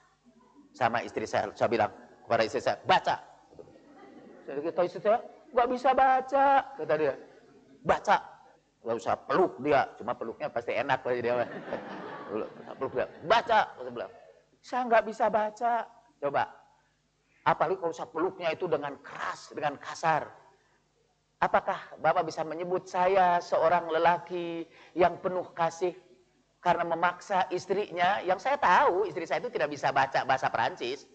Sama 0.73 1.05
istri 1.05 1.29
saya, 1.29 1.53
saya 1.53 1.69
bilang 1.69 1.93
kepada 2.25 2.49
istri 2.49 2.65
saya, 2.65 2.81
baca. 2.89 3.21
Saya 4.49 4.61
kata 4.65 4.83
istri 4.89 5.01
saya, 5.05 5.21
nggak 5.53 5.69
bisa 5.69 5.93
baca, 5.93 6.47
kata 6.81 6.95
dia. 6.97 7.15
Baca. 7.85 8.17
Gak 8.87 8.97
usah 9.03 9.19
peluk 9.29 9.61
dia, 9.61 9.85
cuma 10.01 10.17
peluknya 10.17 10.49
pasti 10.49 10.73
enak 10.73 11.05
lah 11.05 11.13
dia. 11.13 11.45
peluk 12.81 12.93
dia, 12.97 13.07
baca. 13.29 13.61
Saya 13.69 13.93
bilang, 13.93 14.13
saya 14.65 14.81
nggak 14.89 15.05
bisa 15.05 15.25
baca. 15.29 15.73
Coba, 16.17 16.45
apalagi 17.45 17.77
kalau 17.77 17.93
saya 17.93 18.09
peluknya 18.17 18.49
itu 18.57 18.65
dengan 18.65 18.97
keras, 19.05 19.53
dengan 19.53 19.77
kasar. 19.77 20.25
Apakah 21.37 22.01
Bapak 22.01 22.25
bisa 22.33 22.41
menyebut 22.49 22.89
saya 22.89 23.45
seorang 23.45 23.93
lelaki 23.93 24.65
yang 24.97 25.21
penuh 25.21 25.45
kasih 25.53 25.93
karena 26.67 26.83
memaksa 26.83 27.47
istrinya 27.55 28.19
yang 28.27 28.43
saya 28.43 28.59
tahu 28.59 29.07
istri 29.07 29.23
saya 29.23 29.39
itu 29.39 29.55
tidak 29.55 29.71
bisa 29.71 29.95
baca 29.95 30.27
bahasa 30.27 30.51
Perancis. 30.51 31.07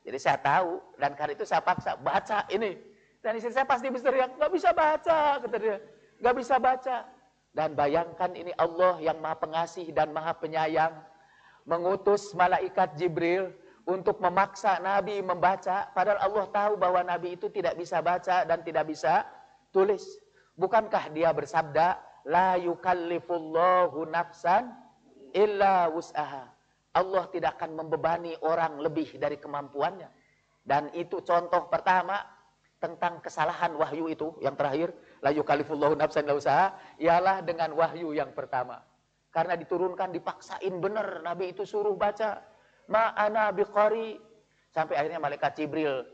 Jadi 0.00 0.16
saya 0.16 0.40
tahu 0.40 0.80
dan 0.96 1.12
karena 1.12 1.36
itu 1.36 1.44
saya 1.44 1.60
paksa 1.60 2.00
baca 2.00 2.48
ini. 2.48 2.80
Dan 3.20 3.36
istri 3.36 3.52
saya 3.52 3.68
pasti 3.68 3.92
berteriak, 3.92 4.40
nggak 4.40 4.52
bisa 4.56 4.72
baca, 4.72 5.36
kata 5.44 5.56
dia. 5.60 5.76
Nggak 6.24 6.34
bisa 6.40 6.56
baca. 6.56 6.96
Dan 7.52 7.76
bayangkan 7.76 8.32
ini 8.32 8.56
Allah 8.56 8.96
yang 9.04 9.20
maha 9.20 9.36
pengasih 9.36 9.84
dan 9.92 10.16
maha 10.16 10.32
penyayang. 10.32 10.96
Mengutus 11.68 12.32
malaikat 12.32 12.96
Jibril 12.96 13.52
untuk 13.84 14.16
memaksa 14.22 14.80
Nabi 14.80 15.20
membaca. 15.20 15.92
Padahal 15.92 16.24
Allah 16.24 16.46
tahu 16.54 16.72
bahwa 16.80 17.04
Nabi 17.04 17.36
itu 17.36 17.52
tidak 17.52 17.76
bisa 17.76 18.00
baca 18.00 18.48
dan 18.48 18.64
tidak 18.64 18.88
bisa 18.88 19.28
tulis. 19.74 20.06
Bukankah 20.56 21.12
dia 21.12 21.34
bersabda, 21.36 22.00
La 22.30 22.56
yukallifullahu 22.56 24.08
nafsan 24.08 24.85
illa 25.36 25.92
wus'aha. 25.92 26.48
Allah 26.96 27.28
tidak 27.28 27.60
akan 27.60 27.76
membebani 27.76 28.32
orang 28.40 28.80
lebih 28.80 29.20
dari 29.20 29.36
kemampuannya. 29.36 30.08
Dan 30.64 30.88
itu 30.96 31.20
contoh 31.20 31.68
pertama 31.68 32.24
tentang 32.80 33.20
kesalahan 33.20 33.76
wahyu 33.76 34.08
itu 34.08 34.32
yang 34.40 34.56
terakhir 34.56 34.96
la 35.20 35.30
yukallifullahu 35.30 35.96
nafsan 35.96 36.24
illa 36.24 36.36
usaha 36.36 36.66
ialah 36.96 37.44
dengan 37.44 37.76
wahyu 37.76 38.16
yang 38.16 38.32
pertama. 38.32 38.80
Karena 39.28 39.52
diturunkan 39.60 40.16
dipaksain 40.16 40.74
benar 40.80 41.20
Nabi 41.20 41.52
itu 41.52 41.68
suruh 41.68 41.92
baca 41.92 42.40
ma'ana 42.88 43.52
biqari 43.52 44.16
sampai 44.72 44.96
akhirnya 44.96 45.20
malaikat 45.20 45.52
Jibril 45.60 46.04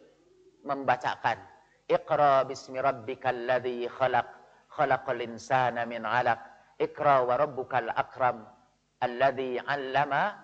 membacakan 0.66 1.38
Iqra 1.86 2.46
bismi 2.46 2.78
rabbikal 2.78 3.46
ladzi 3.46 3.86
khalaq 3.86 4.26
khalaqal 4.70 5.22
insana 5.22 5.86
min 5.86 6.02
'alaq 6.06 6.38
Iqra 6.78 7.22
wa 7.22 7.38
rabbukal 7.38 7.90
akram 7.94 8.46
alladzi 9.02 9.58
'allama 9.58 10.38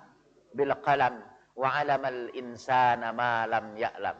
bil 0.51 0.75
qalam 0.83 1.23
wa 1.55 1.69
'alamal 1.79 2.35
insana 2.35 3.15
ma 3.15 3.47
lam 3.47 3.79
ya'lam. 3.79 4.19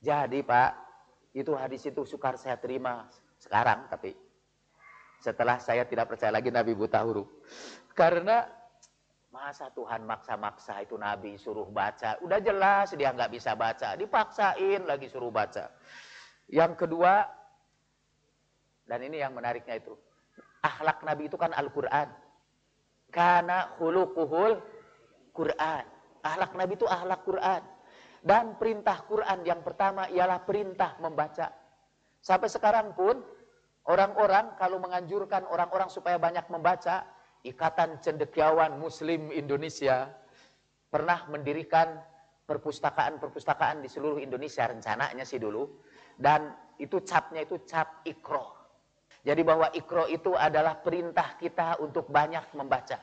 Jadi 0.00 0.40
Pak, 0.46 0.70
itu 1.34 1.52
hadis 1.58 1.82
itu 1.84 2.06
sukar 2.06 2.38
saya 2.38 2.56
terima 2.56 3.10
sekarang 3.36 3.90
tapi 3.90 4.12
setelah 5.20 5.60
saya 5.60 5.84
tidak 5.84 6.16
percaya 6.16 6.32
lagi 6.32 6.48
Nabi 6.48 6.72
buta 6.72 7.04
huruf. 7.04 7.28
Karena 7.92 8.48
masa 9.30 9.70
Tuhan 9.70 10.02
maksa-maksa 10.08 10.82
itu 10.82 10.96
Nabi 10.96 11.38
suruh 11.38 11.68
baca. 11.68 12.18
Udah 12.24 12.40
jelas 12.42 12.90
dia 12.96 13.12
nggak 13.14 13.30
bisa 13.30 13.54
baca, 13.54 13.94
dipaksain 13.94 14.82
lagi 14.88 15.06
suruh 15.06 15.30
baca. 15.30 15.70
Yang 16.50 16.72
kedua, 16.82 17.28
dan 18.88 19.00
ini 19.06 19.22
yang 19.22 19.36
menariknya 19.36 19.78
itu, 19.78 19.94
akhlak 20.66 21.06
Nabi 21.06 21.30
itu 21.30 21.38
kan 21.38 21.54
Al-Quran. 21.54 22.10
Karena 23.10 23.74
hulukuhul 23.78 24.58
Quran. 25.34 25.84
Ahlak 26.22 26.54
Nabi 26.54 26.74
itu 26.78 26.86
ahlak 26.86 27.26
Quran. 27.26 27.62
Dan 28.20 28.54
perintah 28.60 29.00
Quran 29.08 29.42
yang 29.42 29.64
pertama 29.64 30.06
ialah 30.12 30.44
perintah 30.44 30.94
membaca. 31.00 31.50
Sampai 32.20 32.52
sekarang 32.52 32.92
pun 32.92 33.16
orang-orang 33.88 34.54
kalau 34.60 34.76
menganjurkan 34.76 35.48
orang-orang 35.48 35.88
supaya 35.88 36.20
banyak 36.20 36.44
membaca, 36.52 37.08
Ikatan 37.40 38.04
Cendekiawan 38.04 38.76
Muslim 38.76 39.32
Indonesia 39.32 40.12
pernah 40.92 41.24
mendirikan 41.32 41.96
perpustakaan-perpustakaan 42.44 43.80
di 43.80 43.88
seluruh 43.88 44.20
Indonesia 44.20 44.68
rencananya 44.68 45.24
sih 45.24 45.40
dulu 45.40 45.80
dan 46.20 46.52
itu 46.76 47.00
capnya 47.00 47.48
itu 47.48 47.64
cap 47.64 48.04
ikro. 48.04 48.59
Jadi 49.20 49.42
bahwa 49.44 49.68
ikro 49.76 50.08
itu 50.08 50.32
adalah 50.32 50.80
perintah 50.80 51.36
kita 51.36 51.76
untuk 51.84 52.08
banyak 52.08 52.56
membaca. 52.56 52.96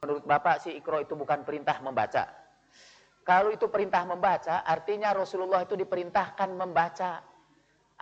Menurut 0.00 0.24
Bapak 0.24 0.64
sih 0.64 0.72
ikro 0.74 1.04
itu 1.04 1.12
bukan 1.12 1.44
perintah 1.44 1.78
membaca. 1.84 2.26
Kalau 3.22 3.54
itu 3.54 3.70
perintah 3.70 4.02
membaca, 4.02 4.66
artinya 4.66 5.14
Rasulullah 5.14 5.62
itu 5.62 5.78
diperintahkan 5.78 6.50
membaca. 6.58 7.22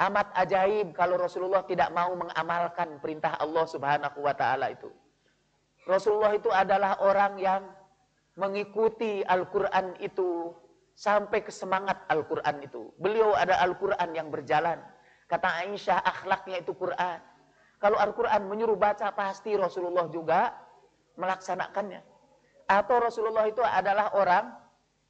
Amat 0.01 0.33
ajaib 0.33 0.97
kalau 0.97 1.21
Rasulullah 1.21 1.61
tidak 1.69 1.93
mau 1.93 2.17
mengamalkan 2.17 2.97
perintah 3.05 3.37
Allah 3.37 3.69
subhanahu 3.69 4.25
wa 4.25 4.33
ta'ala 4.33 4.73
itu. 4.73 4.89
Rasulullah 5.85 6.33
itu 6.33 6.49
adalah 6.49 6.97
orang 7.05 7.37
yang 7.37 7.63
mengikuti 8.41 9.21
Al-Quran 9.21 10.01
itu 10.01 10.57
sampai 10.97 11.45
ke 11.45 11.53
semangat 11.53 12.01
Al-Quran 12.09 12.65
itu. 12.65 12.89
Beliau 12.97 13.37
ada 13.37 13.61
Al-Quran 13.61 14.17
yang 14.17 14.33
berjalan. 14.33 14.81
Kata 15.31 15.63
Aisyah, 15.63 16.03
akhlaknya 16.03 16.59
itu 16.59 16.75
Quran. 16.75 17.23
Kalau 17.79 17.97
Al-Quran 18.03 18.51
menyuruh 18.51 18.75
baca, 18.75 19.15
pasti 19.15 19.55
Rasulullah 19.55 20.11
juga 20.11 20.51
melaksanakannya. 21.15 22.03
Atau 22.67 22.99
Rasulullah 22.99 23.47
itu 23.47 23.63
adalah 23.63 24.11
orang 24.19 24.51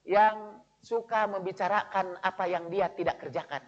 yang 0.04 0.60
suka 0.80 1.24
membicarakan 1.24 2.20
apa 2.20 2.44
yang 2.48 2.68
dia 2.68 2.92
tidak 2.92 3.20
kerjakan. 3.20 3.64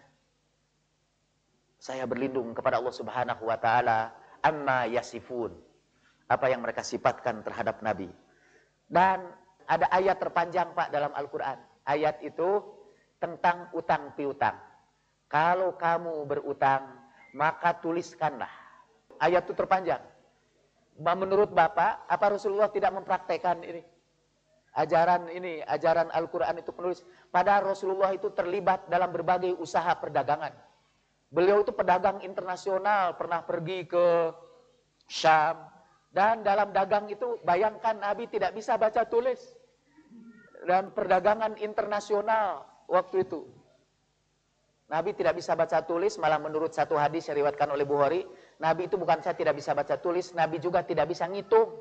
Saya 1.81 2.05
berlindung 2.05 2.53
kepada 2.55 2.79
Allah 2.79 2.95
Subhanahu 2.95 3.43
wa 3.49 3.57
taala 3.57 4.13
amma 4.45 4.85
yasifun. 4.87 5.57
Apa 6.29 6.53
yang 6.53 6.61
mereka 6.61 6.85
sifatkan 6.85 7.41
terhadap 7.41 7.83
Nabi. 7.83 8.07
Dan 8.87 9.25
ada 9.67 9.89
ayat 9.91 10.21
terpanjang 10.21 10.71
Pak 10.71 10.89
dalam 10.93 11.11
Al-Qur'an. 11.17 11.59
Ayat 11.83 12.23
itu 12.23 12.63
tentang 13.19 13.67
utang 13.75 14.15
piutang. 14.15 14.72
Kalau 15.33 15.73
kamu 15.73 16.29
berutang, 16.29 16.93
maka 17.33 17.73
tuliskanlah. 17.73 18.53
Ayat 19.17 19.49
itu 19.49 19.57
terpanjang. 19.57 20.05
Menurut 21.01 21.49
Bapak, 21.49 22.05
apa 22.05 22.37
Rasulullah 22.37 22.69
tidak 22.69 22.93
mempraktekkan 22.93 23.65
ini? 23.65 23.81
Ajaran 24.77 25.33
ini, 25.33 25.65
ajaran 25.65 26.13
Al-Quran 26.13 26.61
itu 26.61 26.69
penulis. 26.69 27.01
Padahal 27.33 27.73
Rasulullah 27.73 28.13
itu 28.13 28.29
terlibat 28.29 28.85
dalam 28.85 29.09
berbagai 29.09 29.57
usaha 29.57 29.89
perdagangan. 29.97 30.53
Beliau 31.33 31.65
itu 31.65 31.73
pedagang 31.73 32.21
internasional, 32.21 33.17
pernah 33.17 33.41
pergi 33.41 33.89
ke 33.89 34.05
Syam. 35.09 35.65
Dan 36.13 36.45
dalam 36.45 36.69
dagang 36.69 37.09
itu, 37.09 37.41
bayangkan 37.41 37.97
Nabi 37.97 38.29
tidak 38.29 38.53
bisa 38.53 38.77
baca 38.77 39.01
tulis. 39.09 39.41
Dan 40.69 40.93
perdagangan 40.93 41.57
internasional 41.57 42.69
waktu 42.85 43.25
itu. 43.25 43.62
Nabi 44.91 45.15
tidak 45.15 45.39
bisa 45.39 45.55
baca 45.55 45.79
tulis, 45.87 46.19
malah 46.19 46.37
menurut 46.37 46.75
satu 46.75 46.99
hadis 46.99 47.25
yang 47.31 47.39
diriwayatkan 47.39 47.71
oleh 47.71 47.87
Bukhari, 47.87 48.21
Nabi 48.59 48.91
itu 48.91 48.99
bukan 48.99 49.23
saya 49.23 49.33
tidak 49.33 49.55
bisa 49.55 49.71
baca 49.71 49.95
tulis, 49.97 50.35
Nabi 50.35 50.59
juga 50.59 50.83
tidak 50.83 51.07
bisa 51.07 51.23
ngitung. 51.25 51.71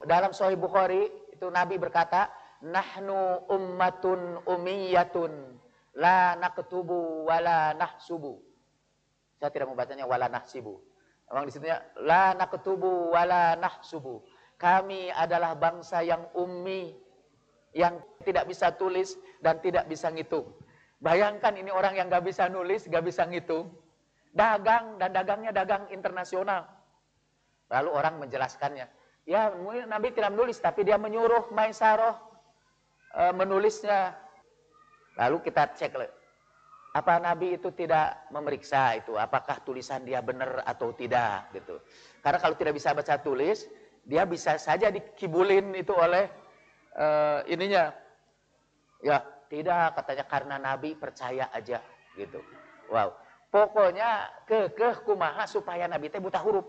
Dalam 0.00 0.32
Sahih 0.32 0.56
Bukhari 0.56 1.12
itu 1.28 1.46
Nabi 1.52 1.76
berkata, 1.76 2.32
"Nahnu 2.64 3.46
ummatun 3.52 4.40
umiyatun 4.48 5.60
la 6.00 6.40
naktubu 6.40 7.28
wala 7.28 7.76
nahsubu." 7.76 8.40
Saya 9.40 9.52
tidak 9.52 9.72
membacanya 9.72 10.04
wala 10.04 10.28
nahsibu. 10.28 10.76
Memang 11.32 11.48
di 11.48 11.52
situnya 11.52 11.80
la 12.04 12.36
naktubu 12.36 13.12
wala 13.12 13.56
nahsubu. 13.56 14.20
Kami 14.60 15.08
adalah 15.08 15.56
bangsa 15.56 16.04
yang 16.04 16.28
ummi, 16.36 16.92
yang 17.72 17.96
tidak 18.20 18.44
bisa 18.44 18.68
tulis 18.76 19.16
dan 19.40 19.56
tidak 19.64 19.88
bisa 19.88 20.12
ngitung. 20.12 20.52
Bayangkan 21.00 21.56
ini 21.56 21.72
orang 21.72 21.96
yang 21.96 22.12
gak 22.12 22.28
bisa 22.28 22.46
nulis, 22.52 22.84
gak 22.84 23.04
bisa 23.04 23.24
ngitung 23.24 23.72
dagang 24.30 25.00
dan 25.00 25.10
dagangnya 25.10 25.50
dagang 25.50 25.88
internasional. 25.90 26.66
Lalu 27.70 27.90
orang 27.90 28.14
menjelaskannya. 28.22 28.86
Ya, 29.28 29.52
Nabi 29.86 30.10
tidak 30.10 30.34
menulis, 30.34 30.58
tapi 30.58 30.82
dia 30.82 30.98
menyuruh 30.98 31.54
Maisaroh 31.54 32.18
e, 33.14 33.22
menulisnya. 33.36 34.16
Lalu 35.18 35.38
kita 35.46 35.70
cek 35.76 35.94
apa 36.90 37.22
Nabi 37.22 37.54
itu 37.54 37.70
tidak 37.70 38.26
memeriksa 38.34 38.98
itu 38.98 39.14
apakah 39.14 39.62
tulisan 39.62 40.02
dia 40.02 40.18
benar 40.18 40.66
atau 40.66 40.90
tidak 40.90 41.46
gitu. 41.54 41.78
Karena 42.18 42.38
kalau 42.42 42.58
tidak 42.58 42.74
bisa 42.74 42.90
baca 42.90 43.14
tulis, 43.22 43.70
dia 44.02 44.26
bisa 44.26 44.58
saja 44.58 44.90
dikibulin 44.90 45.70
itu 45.78 45.94
oleh 45.94 46.26
uh, 46.98 47.46
ininya. 47.46 47.94
Ya, 49.06 49.22
tidak 49.50 49.98
katanya 49.98 50.24
karena 50.30 50.56
Nabi 50.62 50.94
percaya 50.94 51.50
aja 51.50 51.82
gitu. 52.14 52.38
Wow. 52.86 53.18
Pokoknya 53.50 54.30
kekeh 54.46 55.02
kumaha 55.02 55.42
supaya 55.50 55.90
Nabi 55.90 56.06
teh 56.06 56.22
buta 56.22 56.38
huruf. 56.38 56.64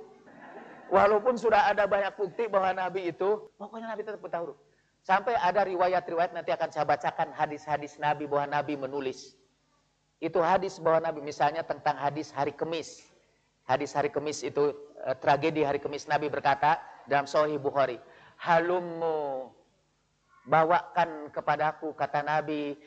Walaupun 0.90 1.38
sudah 1.38 1.72
ada 1.72 1.86
banyak 1.88 2.18
bukti 2.20 2.52
bahwa 2.52 2.74
Nabi 2.76 3.14
itu, 3.14 3.48
pokoknya 3.56 3.94
Nabi 3.94 4.02
tetap 4.04 4.20
buta 4.20 4.42
huruf. 4.42 4.58
Sampai 5.06 5.38
ada 5.38 5.64
riwayat-riwayat 5.64 6.34
nanti 6.34 6.52
akan 6.52 6.70
saya 6.74 6.84
bacakan 6.84 7.32
hadis-hadis 7.32 7.96
Nabi 8.02 8.26
bahwa 8.28 8.60
Nabi 8.60 8.76
menulis 8.76 9.38
itu 10.22 10.38
hadis 10.38 10.78
bahwa 10.78 11.10
Nabi 11.10 11.26
misalnya 11.26 11.66
tentang 11.66 11.98
hadis 11.98 12.30
hari 12.30 12.54
Kemis. 12.54 13.10
Hadis 13.66 13.98
hari 13.98 14.14
Kemis 14.14 14.46
itu 14.46 14.74
eh, 15.02 15.18
tragedi 15.18 15.66
hari 15.66 15.82
Kemis 15.82 16.06
Nabi 16.06 16.30
berkata 16.30 16.78
dalam 17.10 17.26
Sahih 17.26 17.58
Bukhari, 17.58 17.98
"Halummu 18.38 19.50
bawakan 20.46 21.30
kepadaku 21.30 21.94
kata 21.94 22.26
Nabi 22.26 22.78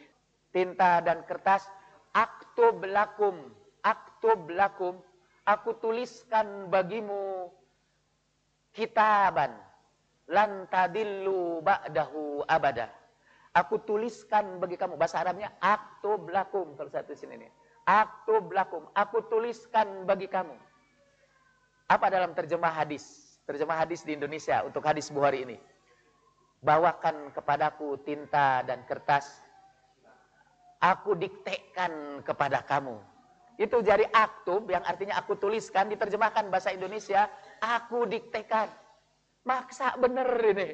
tinta 0.50 1.02
dan 1.02 1.22
kertas 1.26 1.66
aktub 2.14 2.82
lakum 2.86 3.50
aktub 3.82 4.50
lakum 4.50 4.98
aku 5.46 5.78
tuliskan 5.78 6.70
bagimu 6.70 7.50
kitaban 8.74 9.54
lan 10.26 10.66
tadillu 10.72 11.62
ba'dahu 11.62 12.42
abada 12.48 12.90
Aku 13.54 13.78
tuliskan 13.86 14.58
bagi 14.58 14.74
kamu. 14.74 14.98
Bahasa 14.98 15.22
Arabnya 15.22 15.54
aktub 15.62 16.26
lakum. 16.26 16.74
Kalau 16.74 16.90
satu 16.90 17.14
sini 17.14 17.38
ini. 17.38 17.48
Aktub 17.86 18.50
lakum. 18.50 18.90
Aku 18.98 19.22
tuliskan 19.30 20.02
bagi 20.02 20.26
kamu. 20.26 20.58
Apa 21.86 22.10
dalam 22.10 22.34
terjemah 22.34 22.74
hadis? 22.74 23.38
Terjemah 23.46 23.78
hadis 23.78 24.02
di 24.02 24.18
Indonesia 24.18 24.66
untuk 24.66 24.82
hadis 24.82 25.06
Bukhari 25.06 25.46
ini. 25.46 25.56
Bawakan 26.64 27.28
kepadaku 27.36 28.00
tinta 28.08 28.64
dan 28.64 28.88
kertas. 28.88 29.44
Aku 30.80 31.12
diktekan 31.12 32.24
kepada 32.24 32.64
kamu. 32.64 32.96
Itu 33.60 33.84
jadi 33.84 34.08
aktub 34.10 34.66
yang 34.72 34.80
artinya 34.88 35.20
aku 35.20 35.36
tuliskan. 35.36 35.92
Diterjemahkan 35.92 36.48
bahasa 36.48 36.72
Indonesia. 36.72 37.28
Aku 37.60 38.08
diktekan. 38.08 38.72
Maksa 39.44 39.92
bener 40.00 40.26
ini. 40.40 40.72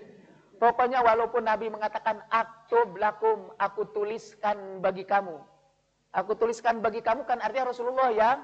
Pokoknya 0.63 1.03
walaupun 1.03 1.43
Nabi 1.43 1.73
mengatakan 1.73 2.23
aktub 2.31 2.95
lakum, 2.95 3.51
aku 3.59 3.91
tuliskan 3.91 4.79
bagi 4.79 5.03
kamu. 5.03 5.41
Aku 6.15 6.37
tuliskan 6.37 6.79
bagi 6.79 7.01
kamu 7.01 7.27
kan 7.27 7.41
artinya 7.43 7.71
Rasulullah 7.73 8.13
yang 8.13 8.39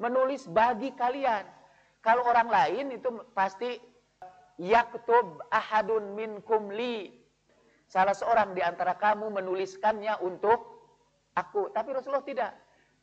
menulis 0.00 0.46
bagi 0.48 0.92
kalian. 0.96 1.44
Kalau 2.04 2.22
orang 2.22 2.46
lain 2.46 2.94
itu 2.94 3.08
pasti 3.34 3.82
yaktub 4.60 5.40
ahadun 5.52 6.16
minkum 6.16 6.72
li. 6.72 7.12
Salah 7.86 8.16
seorang 8.16 8.56
di 8.56 8.60
antara 8.64 8.98
kamu 8.98 9.30
menuliskannya 9.30 10.18
untuk 10.24 10.58
aku. 11.36 11.70
Tapi 11.70 11.88
Rasulullah 11.94 12.26
tidak. 12.26 12.52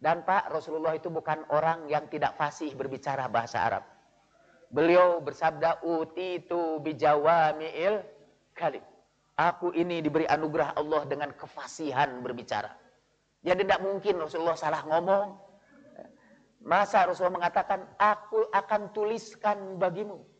Dan 0.03 0.27
Pak, 0.27 0.51
Rasulullah 0.51 0.99
itu 0.99 1.07
bukan 1.07 1.47
orang 1.47 1.87
yang 1.87 2.11
tidak 2.11 2.35
fasih 2.35 2.75
berbicara 2.75 3.31
bahasa 3.31 3.63
Arab. 3.63 3.87
Beliau 4.67 5.23
bersabda, 5.23 5.79
uti 5.85 6.43
itu 6.43 6.83
bijawami'il 6.83 8.03
kali. 8.51 8.83
Aku 9.39 9.71
ini 9.71 10.03
diberi 10.03 10.27
anugerah 10.27 10.75
Allah 10.75 11.07
dengan 11.07 11.31
kefasihan 11.31 12.19
berbicara. 12.19 12.73
Jadi 13.47 13.63
tidak 13.63 13.79
mungkin 13.79 14.19
Rasulullah 14.19 14.59
salah 14.59 14.83
ngomong. 14.83 15.39
Masa 16.67 17.07
Rasulullah 17.07 17.39
mengatakan, 17.39 17.87
aku 17.95 18.51
akan 18.51 18.91
tuliskan 18.91 19.79
bagimu. 19.79 20.32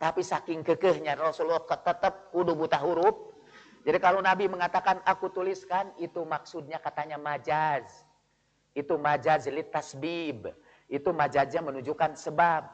Tapi 0.00 0.24
saking 0.24 0.64
kekehnya 0.64 1.12
Rasulullah 1.12 1.60
tetap 1.68 2.32
kudu 2.32 2.56
buta 2.56 2.80
huruf. 2.80 3.36
Jadi 3.84 4.00
kalau 4.00 4.24
Nabi 4.24 4.48
mengatakan 4.48 5.04
aku 5.04 5.28
tuliskan, 5.28 5.92
itu 6.00 6.24
maksudnya 6.24 6.80
katanya 6.80 7.20
majaz. 7.20 8.08
Itu 8.72 8.96
majaz 8.96 9.44
litasbib. 9.44 10.48
Itu 10.88 11.12
majaznya 11.12 11.60
menunjukkan 11.60 12.16
sebab. 12.16 12.64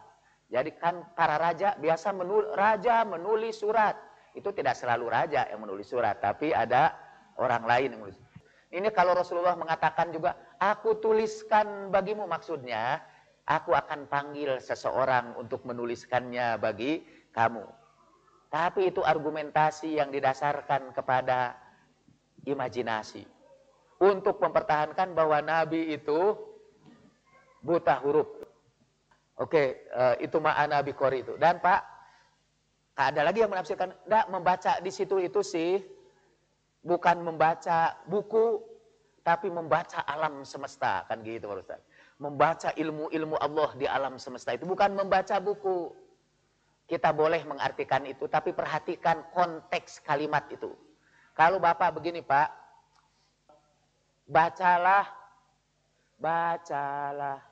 Jadi 0.46 0.70
kan 0.78 1.02
para 1.18 1.34
raja 1.42 1.74
biasa 1.74 2.14
menulis, 2.14 2.54
raja 2.54 3.02
menulis 3.02 3.58
surat 3.58 3.98
itu 4.36 4.52
tidak 4.52 4.76
selalu 4.76 5.08
raja 5.08 5.48
yang 5.48 5.64
menulis 5.64 5.88
surat, 5.88 6.20
tapi 6.20 6.52
ada 6.52 6.92
orang 7.40 7.64
lain 7.64 7.88
yang 7.96 8.00
menulis. 8.04 8.20
Ini 8.68 8.88
kalau 8.92 9.16
Rasulullah 9.16 9.56
mengatakan 9.56 10.12
juga, 10.12 10.36
aku 10.60 11.00
tuliskan 11.00 11.88
bagimu 11.88 12.28
maksudnya, 12.28 13.00
aku 13.48 13.72
akan 13.72 14.04
panggil 14.06 14.60
seseorang 14.60 15.32
untuk 15.40 15.64
menuliskannya 15.64 16.60
bagi 16.60 17.00
kamu. 17.36 17.64
Tapi 18.48 18.88
itu 18.88 19.04
argumentasi 19.04 20.00
yang 20.00 20.08
didasarkan 20.08 20.96
kepada 20.96 21.52
imajinasi. 22.48 23.28
Untuk 24.00 24.40
mempertahankan 24.40 25.12
bahwa 25.12 25.44
Nabi 25.44 25.92
itu 25.92 26.36
buta 27.60 28.00
huruf. 28.00 28.28
Oke, 29.36 29.84
eh, 29.84 30.14
itu 30.24 30.40
ma'ana 30.40 30.80
bikori 30.80 31.20
itu. 31.20 31.36
Dan 31.36 31.60
Pak, 31.60 31.80
ada 32.96 33.20
lagi 33.20 33.44
yang 33.44 33.52
menafsirkan, 33.52 33.92
enggak 34.08 34.26
membaca 34.32 34.72
di 34.80 34.88
situ 34.88 35.20
itu 35.20 35.44
sih 35.44 35.84
bukan 36.80 37.20
membaca 37.20 37.98
buku 38.08 38.62
tapi 39.26 39.50
membaca 39.50 40.06
alam 40.06 40.46
semesta 40.46 41.02
kan 41.10 41.20
gitu 41.26 41.50
Pak 41.50 41.58
Ustaz. 41.60 41.82
Membaca 42.16 42.70
ilmu-ilmu 42.78 43.36
Allah 43.42 43.74
di 43.74 43.84
alam 43.84 44.16
semesta 44.16 44.54
itu 44.54 44.64
bukan 44.64 44.94
membaca 44.94 45.36
buku. 45.42 46.05
Kita 46.86 47.10
boleh 47.10 47.42
mengartikan 47.42 48.06
itu 48.06 48.30
tapi 48.30 48.54
perhatikan 48.54 49.26
konteks 49.34 50.06
kalimat 50.06 50.46
itu. 50.54 50.70
Kalau 51.34 51.58
Bapak 51.58 51.98
begini 51.98 52.22
Pak, 52.22 52.48
bacalah 54.30 55.04
bacalah 56.16 57.42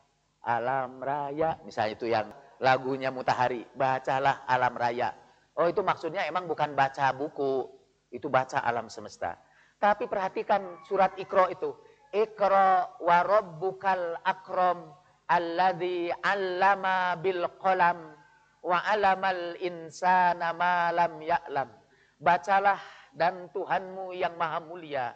alam 0.41 1.03
raya 1.03 1.59
misalnya 1.67 1.93
itu 1.93 2.07
yang 2.09 2.31
lagunya 2.63 3.11
Mutahari, 3.11 3.67
bacalah 3.77 4.47
alam 4.47 4.73
raya 4.79 5.13
Oh 5.55 5.71
itu 5.71 5.87
maksudnya 5.87 6.27
emang 6.27 6.51
bukan 6.51 6.75
baca 6.75 7.15
buku, 7.15 7.71
itu 8.11 8.27
baca 8.27 8.59
alam 8.67 8.91
semesta. 8.91 9.39
Tapi 9.79 10.11
perhatikan 10.11 10.83
surat 10.83 11.15
Iqra 11.15 11.47
itu. 11.55 11.71
Iqra 12.11 12.99
wa 12.99 13.19
rabbukal 13.23 14.19
akram 14.27 14.91
alladhi 15.31 16.11
allama 16.27 17.15
bil 17.23 17.47
qalam 17.63 18.19
wa 18.65 18.81
alamal 18.89 19.61
insana 19.61 20.57
ma 20.57 20.89
lam 20.89 21.21
ya'lam. 21.21 21.69
Bacalah 22.17 22.81
dan 23.13 23.53
Tuhanmu 23.53 24.17
yang 24.17 24.35
maha 24.41 24.59
mulia 24.65 25.13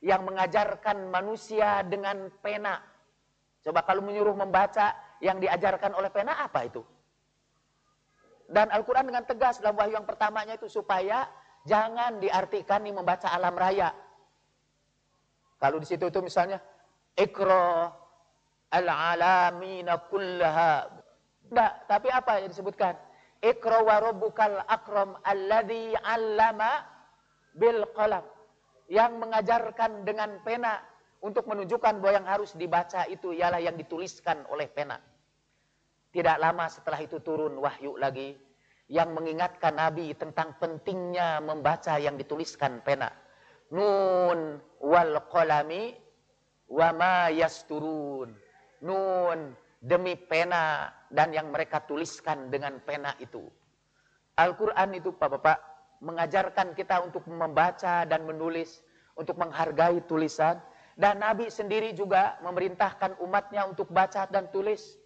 yang 0.00 0.24
mengajarkan 0.24 1.12
manusia 1.12 1.84
dengan 1.84 2.32
pena. 2.40 2.80
Coba 3.60 3.84
kalau 3.84 4.00
menyuruh 4.00 4.32
membaca 4.32 4.96
yang 5.20 5.36
diajarkan 5.36 5.92
oleh 5.92 6.08
pena 6.08 6.40
apa 6.40 6.64
itu? 6.64 6.80
Dan 8.50 8.72
Al-Quran 8.72 9.12
dengan 9.12 9.22
tegas 9.28 9.60
dalam 9.60 9.76
wahyu 9.78 10.00
yang 10.00 10.08
pertamanya 10.08 10.56
itu 10.56 10.66
supaya 10.66 11.28
jangan 11.68 12.18
diartikan 12.18 12.82
nih 12.82 12.96
membaca 12.96 13.28
alam 13.28 13.54
raya. 13.54 13.92
Kalau 15.60 15.76
di 15.76 15.86
situ 15.86 16.08
itu 16.08 16.18
misalnya 16.24 16.58
ikra 17.14 17.92
al-alamina 18.72 20.00
kullaha. 20.08 20.88
Tidak, 21.50 21.72
tapi 21.90 22.08
apa 22.14 22.38
yang 22.38 22.54
disebutkan? 22.54 22.94
Ikra 23.42 23.82
wa 23.82 23.98
rabbukal 23.98 24.62
akram 24.70 25.18
alladhi 25.26 25.98
'allama 25.98 26.86
bil 27.58 27.90
qalam. 27.90 28.22
Yang 28.86 29.12
mengajarkan 29.18 30.06
dengan 30.06 30.38
pena 30.46 30.78
untuk 31.26 31.50
menunjukkan 31.50 31.98
bahwa 31.98 32.22
yang 32.22 32.28
harus 32.30 32.54
dibaca 32.54 33.02
itu 33.10 33.34
ialah 33.34 33.58
yang 33.58 33.74
dituliskan 33.74 34.46
oleh 34.46 34.70
pena. 34.70 35.02
Tidak 36.10 36.36
lama 36.38 36.70
setelah 36.70 37.02
itu 37.02 37.18
turun 37.22 37.58
wahyu 37.58 37.98
lagi 37.98 38.34
yang 38.90 39.14
mengingatkan 39.14 39.78
Nabi 39.78 40.14
tentang 40.18 40.58
pentingnya 40.58 41.38
membaca 41.38 41.98
yang 42.02 42.18
dituliskan 42.18 42.82
pena. 42.82 43.10
Nun 43.70 44.58
wal 44.82 45.14
qalami 45.30 45.94
wa 46.66 46.90
ma 46.90 47.30
yasturun. 47.30 48.34
Nun 48.82 49.54
demi 49.80 50.12
pena 50.14 50.92
dan 51.08 51.32
yang 51.32 51.48
mereka 51.48 51.80
tuliskan 51.88 52.52
dengan 52.52 52.76
pena 52.84 53.16
itu. 53.16 53.48
Al-Quran 54.36 55.00
itu 55.00 55.16
Bapak-Bapak 55.16 55.58
mengajarkan 56.04 56.76
kita 56.76 57.00
untuk 57.04 57.24
membaca 57.28 58.04
dan 58.04 58.24
menulis, 58.28 58.84
untuk 59.16 59.40
menghargai 59.40 60.04
tulisan. 60.04 60.60
Dan 61.00 61.24
Nabi 61.24 61.48
sendiri 61.48 61.96
juga 61.96 62.36
memerintahkan 62.44 63.24
umatnya 63.24 63.64
untuk 63.64 63.88
baca 63.88 64.28
dan 64.28 64.52
tulis. 64.52 65.00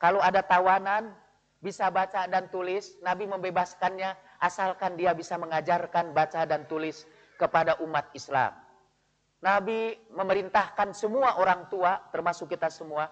Kalau 0.00 0.20
ada 0.20 0.40
tawanan, 0.40 1.12
bisa 1.60 1.88
baca 1.92 2.24
dan 2.28 2.48
tulis, 2.48 2.96
Nabi 3.00 3.28
membebaskannya 3.28 4.40
asalkan 4.40 4.96
dia 5.00 5.16
bisa 5.16 5.36
mengajarkan 5.40 6.12
baca 6.12 6.44
dan 6.44 6.64
tulis 6.68 7.08
kepada 7.40 7.80
umat 7.84 8.08
Islam. 8.16 8.52
Nabi 9.44 9.96
memerintahkan 10.12 10.96
semua 10.96 11.36
orang 11.36 11.68
tua, 11.68 12.00
termasuk 12.08 12.52
kita 12.52 12.72
semua, 12.72 13.08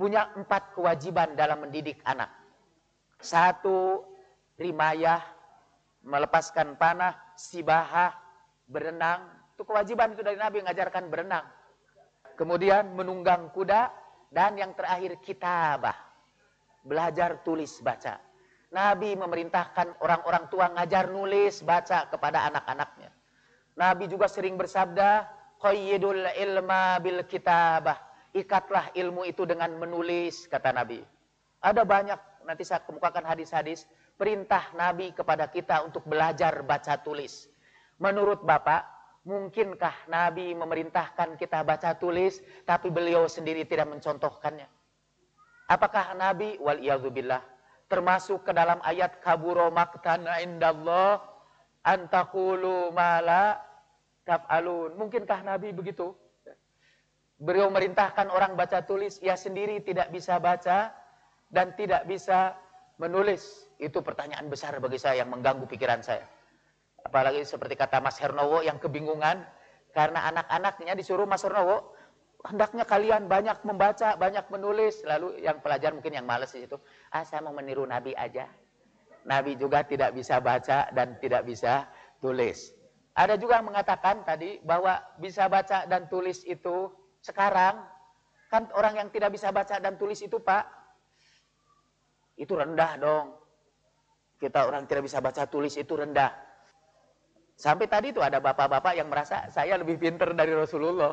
punya 0.00 0.32
empat 0.32 0.72
kewajiban 0.72 1.36
dalam 1.36 1.68
mendidik 1.68 2.00
anak. 2.08 2.32
Satu, 3.20 4.00
rimayah, 4.56 5.20
melepaskan 6.00 6.80
panah, 6.80 7.12
sibahah, 7.36 8.16
berenang. 8.64 9.28
Itu 9.52 9.68
kewajiban 9.68 10.16
itu 10.16 10.24
dari 10.24 10.40
Nabi 10.40 10.64
mengajarkan 10.64 11.12
berenang. 11.12 11.44
Kemudian 12.32 12.96
menunggang 12.96 13.52
kuda, 13.52 13.92
dan 14.32 14.56
yang 14.56 14.72
terakhir 14.72 15.20
kitabah. 15.20 15.98
Belajar 16.80 17.44
tulis 17.44 17.76
baca. 17.84 18.16
Nabi 18.72 19.18
memerintahkan 19.18 20.00
orang-orang 20.00 20.48
tua 20.48 20.72
ngajar 20.72 21.12
nulis 21.12 21.60
baca 21.60 22.08
kepada 22.08 22.48
anak-anaknya. 22.48 23.12
Nabi 23.76 24.08
juga 24.08 24.32
sering 24.32 24.56
bersabda, 24.56 25.28
qayyidul 25.60 26.24
ilma 26.40 26.96
bil 27.04 27.26
kitabah. 27.28 28.09
Ikatlah 28.30 28.94
ilmu 28.94 29.26
itu 29.26 29.42
dengan 29.42 29.74
menulis, 29.74 30.46
kata 30.46 30.70
Nabi. 30.70 31.02
Ada 31.60 31.82
banyak, 31.82 32.46
nanti 32.46 32.62
saya 32.62 32.80
kemukakan 32.86 33.26
hadis-hadis, 33.26 33.90
perintah 34.14 34.70
Nabi 34.78 35.10
kepada 35.10 35.50
kita 35.50 35.82
untuk 35.82 36.06
belajar 36.06 36.62
baca 36.62 36.94
tulis. 37.02 37.50
Menurut 37.98 38.46
Bapak, 38.46 38.86
mungkinkah 39.26 40.08
Nabi 40.08 40.54
memerintahkan 40.54 41.36
kita 41.36 41.66
baca 41.66 41.98
tulis, 41.98 42.38
tapi 42.64 42.88
beliau 42.88 43.26
sendiri 43.26 43.66
tidak 43.66 43.90
mencontohkannya? 43.90 44.70
Apakah 45.68 46.14
Nabi, 46.14 46.56
wal 46.62 46.80
billah, 47.10 47.42
termasuk 47.90 48.46
ke 48.46 48.52
dalam 48.54 48.78
ayat 48.86 49.18
kaburo 49.18 49.74
maktana 49.74 50.38
indallah 50.38 51.18
antakulu 51.82 52.94
mala. 52.94 53.58
Mungkinkah 54.94 55.42
Nabi 55.42 55.74
begitu? 55.74 56.14
Beliau 57.40 57.72
merintahkan 57.72 58.28
orang 58.28 58.52
baca 58.52 58.84
tulis, 58.84 59.16
ia 59.24 59.32
sendiri 59.32 59.80
tidak 59.80 60.12
bisa 60.12 60.36
baca 60.36 60.92
dan 61.48 61.72
tidak 61.72 62.04
bisa 62.04 62.52
menulis. 63.00 63.64
Itu 63.80 64.04
pertanyaan 64.04 64.44
besar 64.52 64.76
bagi 64.76 65.00
saya 65.00 65.24
yang 65.24 65.32
mengganggu 65.32 65.64
pikiran 65.64 66.04
saya. 66.04 66.28
Apalagi 67.00 67.40
seperti 67.48 67.80
kata 67.80 68.04
Mas 68.04 68.20
Hernowo 68.20 68.60
yang 68.60 68.76
kebingungan 68.76 69.40
karena 69.96 70.28
anak-anaknya 70.28 70.92
disuruh 70.92 71.24
Mas 71.24 71.40
Hernowo, 71.40 71.96
hendaknya 72.44 72.84
kalian 72.84 73.24
banyak 73.24 73.64
membaca, 73.64 74.20
banyak 74.20 74.44
menulis. 74.52 75.00
Lalu 75.08 75.40
yang 75.40 75.64
pelajar 75.64 75.96
mungkin 75.96 76.12
yang 76.12 76.28
males 76.28 76.52
di 76.52 76.68
situ, 76.68 76.76
ah 77.08 77.24
saya 77.24 77.40
mau 77.40 77.56
meniru 77.56 77.88
Nabi 77.88 78.12
aja. 78.12 78.52
Nabi 79.24 79.56
juga 79.56 79.80
tidak 79.88 80.12
bisa 80.12 80.44
baca 80.44 80.92
dan 80.92 81.16
tidak 81.24 81.48
bisa 81.48 81.88
tulis. 82.20 82.76
Ada 83.16 83.40
juga 83.40 83.64
yang 83.64 83.72
mengatakan 83.72 84.28
tadi 84.28 84.60
bahwa 84.60 85.00
bisa 85.16 85.48
baca 85.48 85.88
dan 85.88 86.04
tulis 86.12 86.44
itu 86.44 86.99
sekarang 87.20 87.84
kan 88.50 88.66
orang 88.74 88.98
yang 88.98 89.08
tidak 89.12 89.30
bisa 89.30 89.52
baca 89.54 89.78
dan 89.78 89.94
tulis 89.94 90.18
itu 90.24 90.40
Pak 90.42 90.64
itu 92.40 92.56
rendah 92.56 92.96
dong. 92.96 93.36
Kita 94.40 94.64
orang 94.64 94.88
tidak 94.88 95.04
bisa 95.04 95.20
baca 95.20 95.44
tulis 95.44 95.76
itu 95.76 95.92
rendah. 95.92 96.32
Sampai 97.60 97.92
tadi 97.92 98.08
itu 98.08 98.24
ada 98.24 98.40
bapak-bapak 98.40 98.96
yang 98.96 99.12
merasa 99.12 99.44
saya 99.52 99.76
lebih 99.76 100.00
pinter 100.00 100.32
dari 100.32 100.56
Rasulullah. 100.56 101.12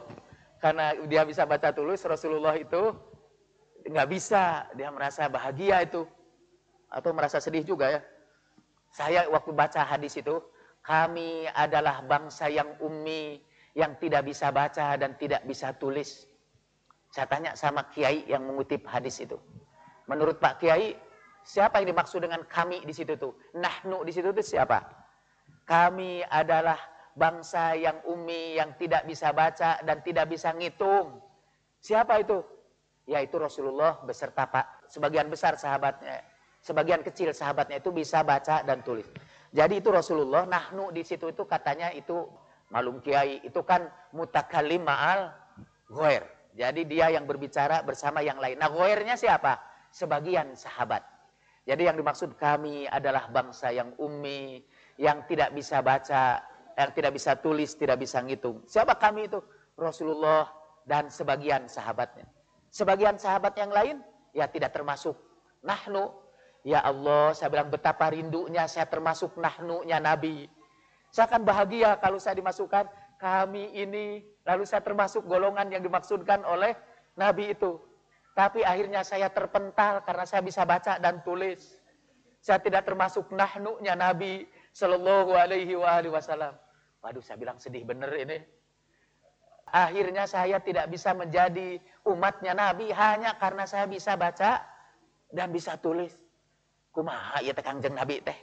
Karena 0.64 0.96
dia 1.06 1.28
bisa 1.28 1.44
baca 1.44 1.76
tulis, 1.76 2.00
Rasulullah 2.08 2.56
itu 2.56 2.96
nggak 3.84 4.08
bisa. 4.08 4.72
Dia 4.80 4.88
merasa 4.96 5.28
bahagia 5.28 5.84
itu. 5.84 6.08
Atau 6.88 7.12
merasa 7.12 7.44
sedih 7.44 7.68
juga 7.68 7.92
ya. 7.92 8.02
Saya 8.96 9.28
waktu 9.28 9.52
baca 9.52 9.84
hadis 9.84 10.16
itu, 10.16 10.40
kami 10.80 11.52
adalah 11.52 12.00
bangsa 12.08 12.48
yang 12.48 12.80
ummi, 12.80 13.44
yang 13.78 13.94
tidak 14.02 14.26
bisa 14.26 14.50
baca 14.50 14.98
dan 14.98 15.14
tidak 15.22 15.46
bisa 15.46 15.70
tulis. 15.78 16.26
Saya 17.14 17.30
tanya 17.30 17.54
sama 17.54 17.86
kiai 17.94 18.26
yang 18.26 18.42
mengutip 18.42 18.82
hadis 18.90 19.22
itu. 19.22 19.38
Menurut 20.10 20.42
Pak 20.42 20.58
Kiai, 20.58 20.98
siapa 21.46 21.78
yang 21.80 21.94
dimaksud 21.94 22.26
dengan 22.26 22.42
kami 22.50 22.82
di 22.82 22.92
situ 22.92 23.14
tuh? 23.22 23.38
Nahnu 23.54 24.02
di 24.02 24.10
situ 24.10 24.34
tuh 24.34 24.42
siapa? 24.42 24.82
Kami 25.70 26.26
adalah 26.26 26.80
bangsa 27.14 27.78
yang 27.78 28.02
ummi, 28.10 28.58
yang 28.58 28.74
tidak 28.82 29.06
bisa 29.06 29.30
baca 29.30 29.78
dan 29.86 30.02
tidak 30.02 30.26
bisa 30.26 30.58
ngitung. 30.58 31.22
Siapa 31.78 32.18
itu? 32.24 32.42
Yaitu 33.06 33.38
Rasulullah 33.38 34.02
beserta 34.02 34.50
Pak, 34.50 34.90
sebagian 34.90 35.30
besar 35.30 35.54
sahabatnya. 35.56 36.24
Sebagian 36.66 37.06
kecil 37.06 37.32
sahabatnya 37.32 37.78
itu 37.78 37.94
bisa 37.94 38.26
baca 38.26 38.66
dan 38.66 38.82
tulis. 38.82 39.08
Jadi 39.54 39.80
itu 39.80 39.94
Rasulullah, 39.94 40.44
nahnu 40.44 40.92
di 40.92 41.06
situ 41.06 41.32
itu 41.32 41.48
katanya 41.48 41.94
itu 41.96 42.28
malum 42.74 43.00
kiai, 43.00 43.40
itu 43.44 43.62
kan 43.64 43.88
mutakalim 44.12 44.84
ma'al 44.84 45.32
goer. 45.88 46.24
Jadi 46.58 46.90
dia 46.90 47.14
yang 47.14 47.30
berbicara 47.30 47.86
bersama 47.86 48.26
yang 48.26 48.42
lain. 48.42 48.58
Nah 48.58 48.68
goernya 48.72 49.14
siapa? 49.14 49.62
Sebagian 49.94 50.58
sahabat. 50.58 51.06
Jadi 51.68 51.86
yang 51.86 52.00
dimaksud 52.00 52.40
kami 52.40 52.88
adalah 52.88 53.28
bangsa 53.30 53.70
yang 53.70 53.94
ummi, 54.00 54.64
yang 54.98 55.28
tidak 55.28 55.54
bisa 55.54 55.84
baca, 55.84 56.42
yang 56.80 56.90
tidak 56.96 57.12
bisa 57.14 57.36
tulis, 57.38 57.76
tidak 57.76 58.02
bisa 58.02 58.24
ngitung. 58.24 58.64
Siapa 58.66 58.96
kami 58.98 59.28
itu? 59.28 59.40
Rasulullah 59.78 60.50
dan 60.88 61.12
sebagian 61.12 61.70
sahabatnya. 61.70 62.26
Sebagian 62.72 63.20
sahabat 63.20 63.54
yang 63.60 63.70
lain, 63.70 64.02
ya 64.34 64.48
tidak 64.50 64.74
termasuk. 64.74 65.14
Nahnu, 65.62 66.10
Ya 66.68 66.84
Allah, 66.84 67.32
saya 67.32 67.48
bilang 67.48 67.72
betapa 67.72 68.12
rindunya 68.12 68.68
saya 68.68 68.92
termasuk 68.92 69.40
nahnunya 69.40 70.04
Nabi. 70.04 70.52
Saya 71.18 71.34
akan 71.34 71.50
bahagia 71.50 71.98
kalau 71.98 72.22
saya 72.22 72.38
dimasukkan 72.38 72.86
kami 73.18 73.74
ini, 73.74 74.22
lalu 74.46 74.70
saya 74.70 74.86
termasuk 74.86 75.26
golongan 75.26 75.66
yang 75.74 75.82
dimaksudkan 75.82 76.46
oleh 76.46 76.78
Nabi 77.18 77.58
itu. 77.58 77.82
Tapi 78.38 78.62
akhirnya 78.62 79.02
saya 79.02 79.34
terpental 79.34 80.06
karena 80.06 80.30
saya 80.30 80.46
bisa 80.46 80.62
baca 80.62 81.02
dan 81.02 81.26
tulis. 81.26 81.82
Saya 82.38 82.62
tidak 82.62 82.86
termasuk 82.86 83.34
nahnunya 83.34 83.98
Nabi 83.98 84.46
Shallallahu 84.78 85.34
Alaihi 85.34 85.74
Wasallam. 86.06 86.54
Waduh, 87.02 87.26
saya 87.26 87.42
bilang 87.42 87.58
sedih 87.58 87.82
bener 87.82 88.14
ini. 88.14 88.38
Akhirnya 89.74 90.30
saya 90.30 90.62
tidak 90.62 90.86
bisa 90.94 91.18
menjadi 91.18 91.82
umatnya 92.06 92.54
Nabi 92.54 92.94
hanya 92.94 93.42
karena 93.42 93.66
saya 93.66 93.90
bisa 93.90 94.14
baca 94.14 94.62
dan 95.34 95.50
bisa 95.50 95.82
tulis 95.82 96.14
kumaha 96.98 97.38
ya 97.46 97.54
teh 97.54 97.62
kangjeng 97.62 97.94
nabi 97.94 98.18
teh 98.26 98.34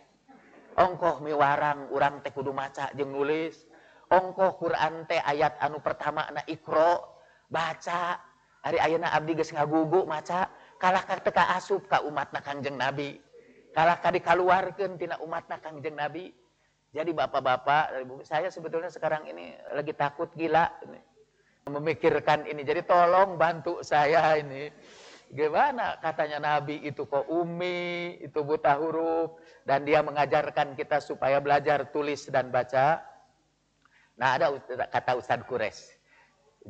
ongkoh 0.74 1.22
miwarang 1.22 1.90
urang 1.90 2.20
teh 2.22 2.30
kudu 2.34 2.50
maca 2.50 2.90
jeung 2.94 3.14
nulis. 3.14 3.66
Ongkoh 4.10 4.60
Quran 4.60 5.08
teh 5.08 5.18
ayat 5.18 5.58
anu 5.62 5.80
pertama 5.80 6.28
na 6.30 6.42
ikro 6.46 7.20
baca. 7.50 8.20
Hari 8.64 8.80
Ayeuna 8.80 9.12
Abdi 9.12 9.36
geus 9.36 9.52
ngagugu 9.52 10.08
maca. 10.08 10.48
Kalah 10.80 11.04
ka 11.04 11.20
teka 11.20 11.54
asup 11.56 11.86
ka 11.88 12.00
umatna 12.04 12.40
Kangjeng 12.40 12.76
Nabi. 12.80 13.20
Kalah 13.76 14.00
ka 14.00 14.08
dikaluarkeun 14.12 14.96
tina 14.96 15.20
umatna 15.20 15.60
Kangjeng 15.60 15.96
Nabi. 15.96 16.32
Jadi 16.94 17.10
bapak-bapak 17.10 18.06
saya 18.22 18.46
sebetulnya 18.54 18.86
sekarang 18.86 19.26
ini 19.26 19.58
lagi 19.74 19.90
takut 19.98 20.30
gila 20.38 20.70
ini. 20.86 21.00
memikirkan 21.64 22.44
ini. 22.44 22.60
Jadi 22.60 22.84
tolong 22.84 23.40
bantu 23.40 23.80
saya 23.80 24.36
ini. 24.36 24.68
Gimana 25.34 25.98
katanya 25.98 26.38
Nabi 26.38 26.78
itu 26.86 27.10
kok 27.10 27.26
umi, 27.26 28.22
itu 28.22 28.38
buta 28.46 28.78
huruf. 28.78 29.34
Dan 29.66 29.82
dia 29.82 29.98
mengajarkan 29.98 30.78
kita 30.78 31.02
supaya 31.02 31.42
belajar 31.42 31.90
tulis 31.90 32.30
dan 32.30 32.54
baca. 32.54 33.02
Nah 34.14 34.38
ada 34.38 34.54
kata 34.94 35.18
Ustadz 35.18 35.46
Kures. 35.50 35.90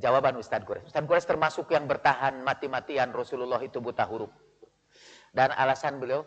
Jawaban 0.00 0.40
Ustadz 0.40 0.64
Kures. 0.64 0.88
Ustadz 0.88 1.04
Kures 1.04 1.28
termasuk 1.28 1.68
yang 1.76 1.84
bertahan 1.84 2.40
mati-matian 2.40 3.12
Rasulullah 3.12 3.60
itu 3.60 3.84
buta 3.84 4.08
huruf. 4.08 4.32
Dan 5.28 5.52
alasan 5.52 6.00
beliau, 6.00 6.24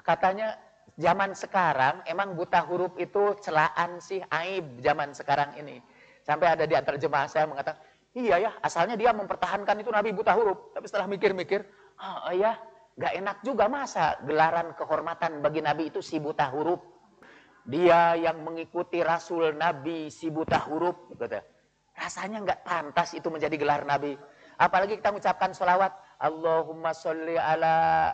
katanya 0.00 0.56
zaman 0.96 1.36
sekarang 1.36 2.00
emang 2.08 2.32
buta 2.32 2.64
huruf 2.64 2.96
itu 2.96 3.36
celaan 3.44 4.00
sih, 4.00 4.24
aib 4.24 4.80
zaman 4.80 5.12
sekarang 5.12 5.52
ini. 5.60 5.84
Sampai 6.24 6.48
ada 6.48 6.64
di 6.64 6.72
antar 6.72 6.96
jemaah 6.96 7.28
saya 7.28 7.44
mengatakan, 7.44 7.82
Iya 8.16 8.36
ya, 8.40 8.50
asalnya 8.64 8.96
dia 8.96 9.12
mempertahankan 9.12 9.84
itu 9.84 9.92
Nabi 9.92 10.16
buta 10.16 10.32
huruf. 10.32 10.72
Tapi 10.72 10.86
setelah 10.88 11.04
mikir-mikir, 11.10 11.60
oh 12.00 12.32
ya, 12.32 12.56
gak 12.96 13.14
enak 13.14 13.36
juga 13.44 13.68
masa 13.68 14.16
gelaran 14.24 14.72
kehormatan 14.74 15.44
bagi 15.44 15.60
Nabi 15.60 15.92
itu 15.92 16.00
si 16.00 16.16
buta 16.16 16.48
huruf. 16.48 16.80
Dia 17.68 18.16
yang 18.16 18.40
mengikuti 18.40 19.04
Rasul 19.04 19.52
Nabi 19.52 20.08
si 20.08 20.32
buta 20.32 20.56
huruf. 20.66 21.12
Gitu. 21.12 21.36
Rasanya 21.92 22.40
gak 22.48 22.60
pantas 22.64 23.12
itu 23.12 23.28
menjadi 23.28 23.60
gelar 23.60 23.84
Nabi. 23.84 24.16
Apalagi 24.56 24.96
kita 24.96 25.12
mengucapkan 25.12 25.52
sholawat. 25.52 25.92
Allahumma 26.18 26.96
sholli 26.96 27.36
ala 27.36 28.10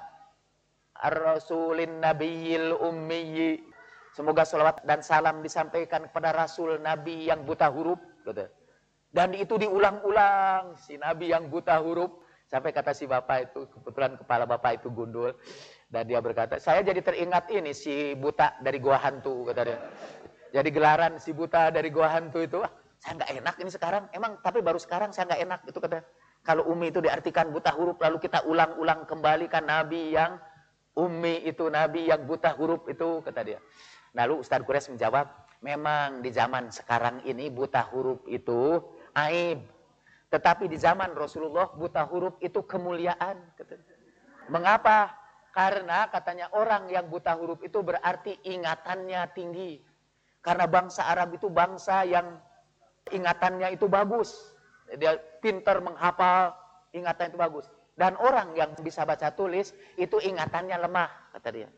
ar-rasulin 0.99 2.03
nabiyil 2.03 2.77
ummiyi. 2.83 3.63
Semoga 4.13 4.43
sholawat 4.43 4.83
dan 4.83 5.01
salam 5.01 5.41
disampaikan 5.41 6.11
kepada 6.11 6.35
Rasul 6.35 6.83
Nabi 6.83 7.31
yang 7.31 7.47
buta 7.47 7.71
huruf. 7.71 8.03
Gitu. 8.27 8.64
Dan 9.15 9.31
itu 9.39 9.55
diulang-ulang. 9.55 10.75
Si 10.75 10.99
Nabi 10.99 11.31
yang 11.31 11.47
buta 11.47 11.79
huruf. 11.79 12.27
Sampai 12.45 12.77
kata 12.77 12.93
si 12.93 13.09
bapak 13.09 13.51
itu, 13.51 13.67
kebetulan 13.73 14.21
kepala 14.21 14.45
bapak 14.45 14.83
itu 14.83 14.93
gundul. 14.93 15.33
Dan 15.89 16.05
dia 16.05 16.21
berkata, 16.21 16.61
saya 16.61 16.85
jadi 16.85 17.01
teringat 17.01 17.49
ini 17.51 17.73
si 17.73 18.13
buta 18.19 18.61
dari 18.61 18.83
gua 18.83 19.01
hantu. 19.01 19.49
Kata 19.49 19.63
dia. 19.65 19.79
Jadi 20.53 20.69
gelaran 20.71 21.17
si 21.17 21.33
buta 21.33 21.73
dari 21.73 21.89
gua 21.89 22.15
hantu 22.15 22.45
itu, 22.45 22.61
saya 23.01 23.21
nggak 23.21 23.31
enak 23.43 23.55
ini 23.65 23.71
sekarang. 23.73 24.05
Emang 24.17 24.39
tapi 24.45 24.65
baru 24.65 24.77
sekarang 24.81 25.13
saya 25.13 25.29
nggak 25.29 25.43
enak 25.45 25.61
itu 25.67 25.79
kata. 25.83 26.05
Kalau 26.45 26.69
umi 26.69 26.93
itu 26.93 27.01
diartikan 27.01 27.49
buta 27.49 27.73
huruf 27.73 27.97
lalu 28.05 28.21
kita 28.21 28.45
ulang-ulang 28.45 29.09
kembali 29.09 29.49
kan 29.49 29.65
nabi 29.65 30.13
yang 30.13 30.37
umi 30.97 31.41
itu 31.49 31.73
nabi 31.73 32.09
yang 32.09 32.29
buta 32.29 32.53
huruf 32.57 32.85
itu 32.89 33.25
kata 33.25 33.41
dia. 33.45 33.61
Lalu 34.15 34.47
Ustaz 34.47 34.63
Quraisy 34.63 34.95
menjawab, 34.95 35.27
memang 35.65 36.23
di 36.23 36.31
zaman 36.31 36.71
sekarang 36.71 37.25
ini 37.27 37.51
buta 37.51 37.83
huruf 37.91 38.23
itu 38.31 38.79
aib. 39.15 39.63
Tetapi 40.31 40.67
di 40.67 40.75
zaman 40.75 41.15
Rasulullah 41.15 41.71
buta 41.71 42.03
huruf 42.11 42.35
itu 42.43 42.67
kemuliaan. 42.67 43.39
Mengapa? 44.51 45.15
Karena 45.55 46.11
katanya 46.11 46.51
orang 46.59 46.91
yang 46.91 47.07
buta 47.07 47.39
huruf 47.39 47.63
itu 47.63 47.79
berarti 47.79 48.35
ingatannya 48.43 49.23
tinggi. 49.31 49.79
Karena 50.43 50.67
bangsa 50.67 51.07
Arab 51.07 51.39
itu 51.39 51.47
bangsa 51.47 52.03
yang 52.03 52.43
ingatannya 53.15 53.71
itu 53.71 53.87
bagus. 53.87 54.35
Dia 54.99 55.15
pintar 55.39 55.79
menghafal, 55.79 56.59
ingatan 56.91 57.31
itu 57.31 57.39
bagus. 57.39 57.71
Dan 57.95 58.19
orang 58.19 58.59
yang 58.59 58.75
bisa 58.83 59.07
baca 59.07 59.31
tulis 59.31 59.71
itu 59.95 60.19
ingatannya 60.19 60.75
lemah, 60.83 61.11
kata 61.39 61.49
dia. 61.55 61.71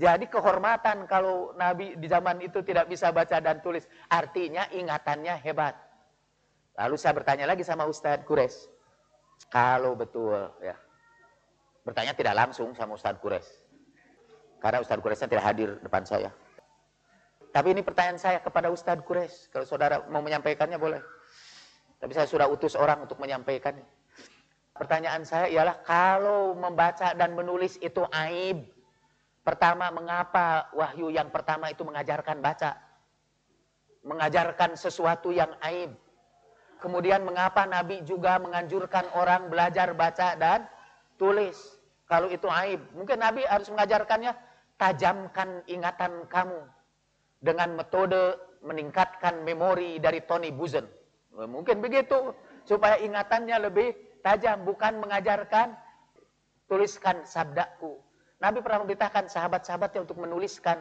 Jadi 0.00 0.32
kehormatan 0.32 1.04
kalau 1.04 1.52
Nabi 1.60 2.00
di 2.00 2.08
zaman 2.08 2.40
itu 2.40 2.64
tidak 2.64 2.88
bisa 2.88 3.12
baca 3.12 3.36
dan 3.36 3.60
tulis, 3.60 3.84
artinya 4.08 4.64
ingatannya 4.72 5.36
hebat. 5.44 5.76
Lalu 6.80 6.96
saya 6.96 7.12
bertanya 7.12 7.44
lagi 7.44 7.60
sama 7.60 7.84
Ustadz 7.84 8.24
Kures. 8.24 8.72
Kalau 9.52 9.92
betul 9.92 10.48
ya. 10.64 10.72
Bertanya 11.84 12.16
tidak 12.16 12.32
langsung 12.32 12.72
sama 12.72 12.96
Ustadz 12.96 13.20
Kures. 13.20 13.44
Karena 14.64 14.80
Ustadz 14.80 15.04
Kuresnya 15.04 15.28
tidak 15.28 15.44
hadir 15.44 15.76
depan 15.84 16.08
saya. 16.08 16.32
Tapi 17.52 17.76
ini 17.76 17.84
pertanyaan 17.84 18.16
saya 18.16 18.40
kepada 18.40 18.72
Ustadz 18.72 19.04
Kures. 19.04 19.52
Kalau 19.52 19.68
saudara 19.68 20.08
mau 20.08 20.24
menyampaikannya 20.24 20.80
boleh. 20.80 21.04
Tapi 22.00 22.12
saya 22.16 22.24
sudah 22.24 22.48
utus 22.48 22.72
orang 22.72 23.04
untuk 23.04 23.20
menyampaikannya. 23.20 23.84
Pertanyaan 24.72 25.28
saya 25.28 25.52
ialah 25.52 25.84
kalau 25.84 26.56
membaca 26.56 27.12
dan 27.12 27.36
menulis 27.36 27.76
itu 27.84 28.00
aib. 28.08 28.64
Pertama, 29.44 29.92
mengapa 29.92 30.72
wahyu 30.72 31.12
yang 31.12 31.28
pertama 31.28 31.68
itu 31.68 31.84
mengajarkan 31.84 32.40
baca? 32.40 32.80
Mengajarkan 34.00 34.80
sesuatu 34.80 35.28
yang 35.28 35.52
aib. 35.60 35.92
Kemudian 36.80 37.22
mengapa 37.22 37.68
Nabi 37.68 38.00
juga 38.08 38.40
menganjurkan 38.40 39.04
orang 39.12 39.52
belajar 39.52 39.92
baca 39.92 40.34
dan 40.34 40.64
tulis. 41.20 41.56
Kalau 42.08 42.32
itu 42.32 42.48
aib. 42.48 42.80
Mungkin 42.96 43.20
Nabi 43.20 43.44
harus 43.44 43.68
mengajarkannya, 43.68 44.32
tajamkan 44.80 45.62
ingatan 45.68 46.26
kamu. 46.26 46.64
Dengan 47.40 47.76
metode 47.76 48.36
meningkatkan 48.64 49.44
memori 49.44 50.00
dari 50.00 50.24
Tony 50.24 50.48
Buzan. 50.50 50.88
Mungkin 51.36 51.84
begitu. 51.84 52.32
Supaya 52.64 52.96
ingatannya 52.98 53.56
lebih 53.60 53.94
tajam. 54.24 54.64
Bukan 54.64 54.98
mengajarkan, 55.04 55.76
tuliskan 56.66 57.22
sabdaku. 57.28 58.00
Nabi 58.40 58.64
pernah 58.64 58.80
memerintahkan 58.82 59.28
sahabat-sahabatnya 59.28 60.00
untuk 60.08 60.16
menuliskan 60.16 60.80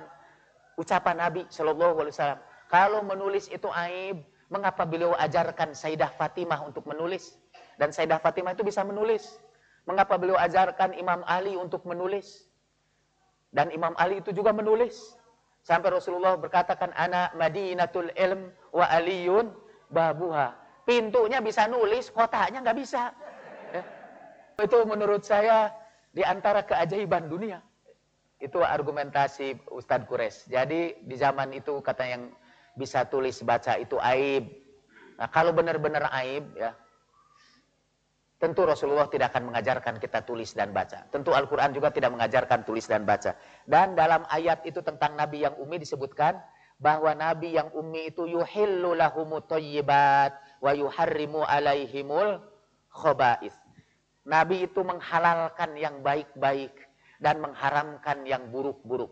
ucapan 0.79 1.27
Nabi 1.27 1.43
Shallallahu 1.51 2.07
Alaihi 2.07 2.15
Wasallam. 2.15 2.41
Kalau 2.71 3.03
menulis 3.03 3.51
itu 3.51 3.67
aib, 3.67 4.23
Mengapa 4.49 4.81
beliau 4.81 5.13
ajarkan 5.13 5.77
Sayyidah 5.77 6.09
Fatimah 6.17 6.65
untuk 6.65 6.89
menulis? 6.89 7.37
Dan 7.77 7.93
Sayyidah 7.93 8.17
Fatimah 8.17 8.57
itu 8.57 8.65
bisa 8.65 8.81
menulis. 8.81 9.37
Mengapa 9.85 10.17
beliau 10.17 10.37
ajarkan 10.41 10.97
Imam 10.97 11.21
Ali 11.29 11.53
untuk 11.53 11.85
menulis? 11.85 12.49
Dan 13.53 13.69
Imam 13.69 13.93
Ali 13.97 14.21
itu 14.21 14.33
juga 14.33 14.49
menulis. 14.49 15.17
Sampai 15.61 15.93
Rasulullah 15.93 16.33
berkatakan, 16.33 16.89
Anak 16.97 17.37
Madinatul 17.37 18.09
Ilm 18.17 18.49
wa 18.73 18.89
Aliyun 18.89 19.53
babuha. 19.93 20.57
Pintunya 20.85 21.37
bisa 21.45 21.69
nulis, 21.69 22.09
kotanya 22.09 22.65
nggak 22.65 22.79
bisa. 22.81 23.13
Ya. 23.69 23.83
Itu 24.57 24.81
menurut 24.89 25.21
saya 25.21 25.69
di 26.09 26.25
antara 26.25 26.65
keajaiban 26.65 27.29
dunia. 27.29 27.61
Itu 28.41 28.65
argumentasi 28.65 29.69
Ustadz 29.69 30.09
Kures. 30.09 30.47
Jadi 30.49 31.05
di 31.05 31.15
zaman 31.19 31.53
itu 31.53 31.83
kata 31.83 32.07
yang 32.07 32.23
bisa 32.79 33.03
tulis 33.11 33.43
baca 33.43 33.75
itu 33.75 33.99
aib. 33.99 34.47
Nah, 35.19 35.27
kalau 35.27 35.51
benar-benar 35.51 36.07
aib 36.23 36.47
ya, 36.55 36.71
tentu 38.39 38.63
Rasulullah 38.63 39.11
tidak 39.11 39.35
akan 39.35 39.51
mengajarkan 39.51 39.99
kita 39.99 40.23
tulis 40.23 40.55
dan 40.55 40.71
baca. 40.71 41.03
Tentu 41.11 41.35
Al-Qur'an 41.35 41.75
juga 41.75 41.91
tidak 41.91 42.15
mengajarkan 42.15 42.63
tulis 42.63 42.87
dan 42.87 43.03
baca. 43.03 43.35
Dan 43.67 43.99
dalam 43.99 44.23
ayat 44.31 44.63
itu 44.63 44.79
tentang 44.79 45.19
nabi 45.19 45.43
yang 45.43 45.59
umi 45.59 45.75
disebutkan 45.75 46.39
bahwa 46.79 47.11
nabi 47.11 47.59
yang 47.59 47.67
umi 47.75 48.07
itu 48.07 48.23
yuhillu 48.23 48.95
lahumut 48.95 49.51
thayyibat 49.51 50.31
wa 50.63 50.71
yuharrimu 50.71 51.43
alaihimul 51.43 52.39
khaba'is. 52.95 53.51
Nabi 54.23 54.63
itu 54.63 54.79
menghalalkan 54.87 55.75
yang 55.75 55.99
baik-baik 55.99 56.71
dan 57.19 57.43
mengharamkan 57.43 58.23
yang 58.23 58.47
buruk-buruk. 58.47 59.11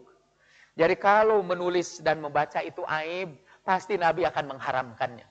Jadi 0.80 0.96
kalau 0.96 1.44
menulis 1.44 2.00
dan 2.00 2.24
membaca 2.24 2.64
itu 2.64 2.86
aib, 3.04 3.36
pasti 3.68 4.00
Nabi 4.00 4.24
akan 4.24 4.56
mengharamkannya. 4.56 5.28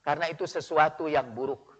Karena 0.00 0.32
itu 0.32 0.48
sesuatu 0.48 1.04
yang 1.04 1.36
buruk. 1.36 1.76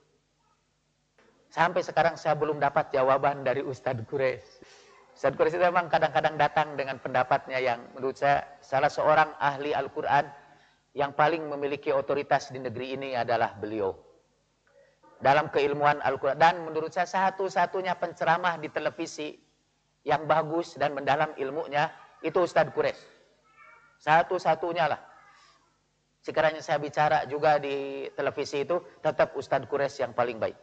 Sampai 1.49 1.81
sekarang 1.81 2.21
saya 2.21 2.37
belum 2.37 2.61
dapat 2.61 2.93
jawaban 2.93 3.41
dari 3.41 3.65
Ustadz 3.65 4.05
Quraisy. 4.05 4.49
Ustadz 5.17 5.39
Quraisy 5.41 5.57
itu 5.57 5.65
memang 5.65 5.89
kadang-kadang 5.89 6.37
datang 6.37 6.77
dengan 6.77 7.01
pendapatnya 7.01 7.57
yang 7.57 7.81
menurut 7.97 8.21
saya 8.21 8.45
salah 8.61 8.93
seorang 8.93 9.33
ahli 9.41 9.73
Al-Quran 9.73 10.29
yang 10.93 11.17
paling 11.17 11.47
memiliki 11.49 11.89
otoritas 11.95 12.53
di 12.53 12.61
negeri 12.61 13.01
ini 13.01 13.09
adalah 13.17 13.57
beliau. 13.57 13.97
Dalam 15.23 15.49
keilmuan 15.49 16.05
Al-Quran. 16.05 16.37
Dan 16.37 16.69
menurut 16.69 16.93
saya 16.93 17.09
satu-satunya 17.09 17.97
penceramah 17.97 18.61
di 18.61 18.69
televisi 18.69 19.33
yang 20.05 20.29
bagus 20.29 20.77
dan 20.77 20.93
mendalam 20.93 21.33
ilmunya 21.39 21.89
itu 22.21 22.45
Ustadz 22.45 22.75
Quraisy. 22.75 23.05
Satu-satunya 24.05 24.91
lah. 24.91 25.14
Sekiranya 26.25 26.65
saya 26.65 26.81
bicara 26.81 27.29
juga 27.29 27.61
di 27.61 28.09
televisi 28.17 28.65
itu, 28.65 28.81
tetap 29.05 29.37
Ustadz 29.37 29.69
Quraisy 29.69 30.09
yang 30.09 30.17
paling 30.17 30.41
baik. 30.41 30.57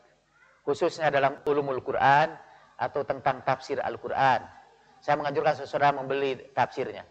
Khususnya 0.66 1.14
dalam 1.14 1.38
ulumul 1.46 1.86
Quran 1.86 2.34
atau 2.82 3.06
tentang 3.06 3.46
tafsir 3.46 3.78
Al-Quran. 3.78 4.42
Saya 5.06 5.22
menganjurkan 5.22 5.62
seseorang 5.62 6.02
membeli 6.02 6.50
tafsirnya. 6.58 7.06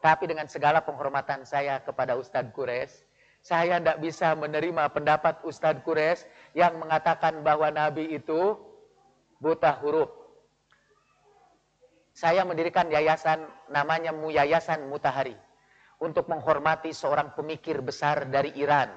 Tapi 0.00 0.24
dengan 0.24 0.48
segala 0.48 0.80
penghormatan 0.88 1.44
saya 1.44 1.84
kepada 1.84 2.16
Ustadz 2.16 2.48
Quraisy, 2.56 3.04
saya 3.44 3.76
tidak 3.76 4.00
bisa 4.00 4.32
menerima 4.32 4.88
pendapat 4.88 5.44
Ustadz 5.44 5.84
Quraisy 5.84 6.24
yang 6.56 6.80
mengatakan 6.80 7.44
bahwa 7.44 7.68
Nabi 7.68 8.08
itu 8.08 8.56
buta 9.36 9.76
huruf. 9.84 10.08
Saya 12.16 12.40
mendirikan 12.48 12.88
yayasan 12.88 13.44
namanya 13.68 14.16
Yayasan 14.16 14.88
Mutahari 14.88 15.36
untuk 16.02 16.26
menghormati 16.26 16.90
seorang 16.90 17.36
pemikir 17.36 17.78
besar 17.84 18.26
dari 18.26 18.54
Iran 18.58 18.90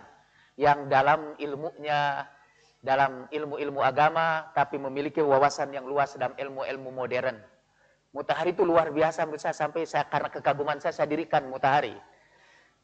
yang 0.57 0.89
dalam 0.89 1.37
ilmunya 1.37 2.25
dalam 2.81 3.25
ilmu-ilmu 3.29 3.81
agama 3.81 4.49
tapi 4.53 4.77
memiliki 4.77 5.19
wawasan 5.21 5.73
yang 5.73 5.85
luas 5.85 6.17
dalam 6.17 6.33
ilmu-ilmu 6.37 6.89
modern. 6.93 7.37
Mutahari 8.15 8.55
itu 8.55 8.63
luar 8.63 8.89
biasa 8.89 9.27
menurut 9.27 9.43
saya 9.43 9.53
sampai 9.53 9.85
saya 9.85 10.07
karena 10.07 10.29
kekaguman 10.31 10.79
saya 10.81 10.95
saya 10.95 11.09
dirikan 11.11 11.45
Mutahari. 11.51 11.93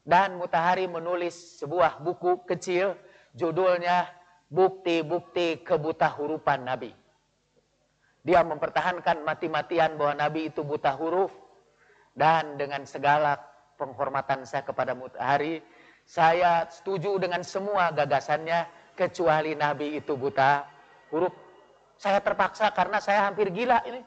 Dan 0.04 0.36
Mutahari 0.36 0.84
menulis 0.84 1.58
sebuah 1.58 2.04
buku 2.04 2.44
kecil 2.44 2.94
judulnya 3.32 4.06
Bukti-bukti 4.54 5.66
kebuta 5.66 6.06
hurupan 6.14 6.62
Nabi. 6.62 6.92
Dia 8.22 8.46
mempertahankan 8.46 9.26
mati-matian 9.26 9.98
bahwa 9.98 10.14
Nabi 10.14 10.52
itu 10.52 10.62
buta 10.62 10.94
huruf 10.94 11.32
dan 12.14 12.54
dengan 12.54 12.86
segala 12.86 13.34
penghormatan 13.76 14.46
saya 14.46 14.62
kepada 14.66 14.92
Mutahari, 14.94 15.60
saya 16.04 16.68
setuju 16.68 17.16
dengan 17.16 17.40
semua 17.40 17.88
gagasannya 17.90 18.68
kecuali 18.92 19.56
Nabi 19.56 19.98
itu 19.98 20.14
buta 20.14 20.68
huruf. 21.08 21.32
Saya 21.96 22.20
terpaksa 22.20 22.68
karena 22.76 23.00
saya 23.00 23.26
hampir 23.30 23.48
gila 23.48 23.80
ini. 23.88 24.04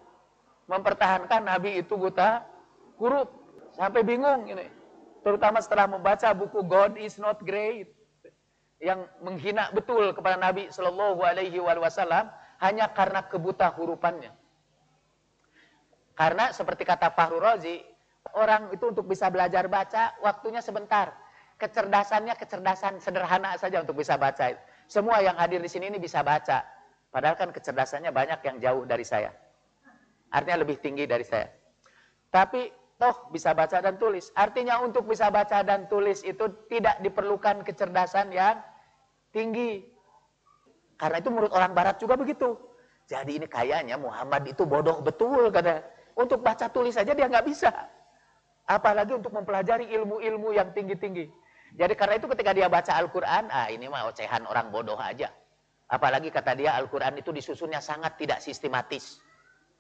Mempertahankan 0.68 1.48
Nabi 1.48 1.80
itu 1.82 1.98
buta 1.98 2.44
huruf. 3.00 3.32
Sampai 3.74 4.06
bingung 4.06 4.46
ini. 4.46 4.68
Terutama 5.26 5.60
setelah 5.60 5.90
membaca 5.90 6.32
buku 6.32 6.64
God 6.64 6.96
is 7.02 7.18
not 7.18 7.42
great. 7.44 7.92
Yang 8.78 9.10
menghina 9.26 9.74
betul 9.74 10.14
kepada 10.14 10.38
Nabi 10.38 10.70
Shallallahu 10.70 11.20
Alaihi 11.26 11.58
Wasallam 11.58 12.30
hanya 12.62 12.90
karena 12.94 13.26
kebuta 13.26 13.74
hurufannya. 13.74 14.30
Karena 16.18 16.50
seperti 16.54 16.86
kata 16.86 17.14
Fahru 17.14 17.38
Razi, 17.38 17.82
Orang 18.36 18.74
itu 18.76 18.92
untuk 18.92 19.08
bisa 19.08 19.32
belajar 19.32 19.70
baca, 19.72 20.18
waktunya 20.20 20.60
sebentar. 20.60 21.14
Kecerdasannya 21.58 22.38
kecerdasan 22.38 23.02
sederhana 23.02 23.58
saja 23.58 23.82
untuk 23.82 23.98
bisa 23.98 24.20
baca. 24.20 24.54
Semua 24.86 25.24
yang 25.24 25.36
hadir 25.40 25.62
di 25.64 25.70
sini 25.72 25.90
ini 25.90 25.98
bisa 25.98 26.22
baca. 26.22 26.62
Padahal 27.10 27.34
kan 27.40 27.50
kecerdasannya 27.50 28.14
banyak 28.14 28.40
yang 28.46 28.58
jauh 28.62 28.84
dari 28.86 29.02
saya. 29.08 29.34
Artinya 30.30 30.62
lebih 30.62 30.78
tinggi 30.78 31.08
dari 31.08 31.24
saya. 31.24 31.48
Tapi 32.30 32.68
toh 33.00 33.32
bisa 33.34 33.56
baca 33.58 33.80
dan 33.80 33.96
tulis. 33.98 34.30
Artinya 34.36 34.84
untuk 34.84 35.08
bisa 35.08 35.32
baca 35.32 35.64
dan 35.64 35.88
tulis 35.88 36.22
itu 36.22 36.46
tidak 36.68 37.00
diperlukan 37.02 37.64
kecerdasan 37.64 38.30
yang 38.36 38.60
tinggi. 39.32 39.82
Karena 40.98 41.18
itu 41.22 41.30
menurut 41.30 41.54
orang 41.54 41.72
barat 41.74 41.98
juga 41.98 42.18
begitu. 42.18 42.58
Jadi 43.08 43.40
ini 43.40 43.48
kayaknya 43.48 43.96
Muhammad 43.96 44.44
itu 44.52 44.68
bodoh 44.68 45.00
betul 45.00 45.48
karena 45.48 45.80
untuk 46.18 46.44
baca 46.44 46.68
tulis 46.68 46.92
saja 46.92 47.16
dia 47.16 47.30
nggak 47.30 47.48
bisa. 47.48 47.72
Apalagi 48.68 49.16
untuk 49.16 49.32
mempelajari 49.32 49.88
ilmu-ilmu 49.96 50.52
yang 50.52 50.76
tinggi-tinggi. 50.76 51.32
Jadi 51.80 51.94
karena 51.96 52.20
itu 52.20 52.28
ketika 52.28 52.52
dia 52.52 52.68
baca 52.68 52.92
Al-Quran, 53.00 53.48
ah 53.48 53.72
ini 53.72 53.88
mah 53.88 54.12
ocehan 54.12 54.44
orang 54.44 54.68
bodoh 54.72 55.00
aja. 55.00 55.32
Apalagi 55.88 56.28
kata 56.28 56.52
dia 56.60 56.76
Al-Quran 56.76 57.16
itu 57.16 57.32
disusunnya 57.32 57.80
sangat 57.80 58.20
tidak 58.20 58.44
sistematis. 58.44 59.24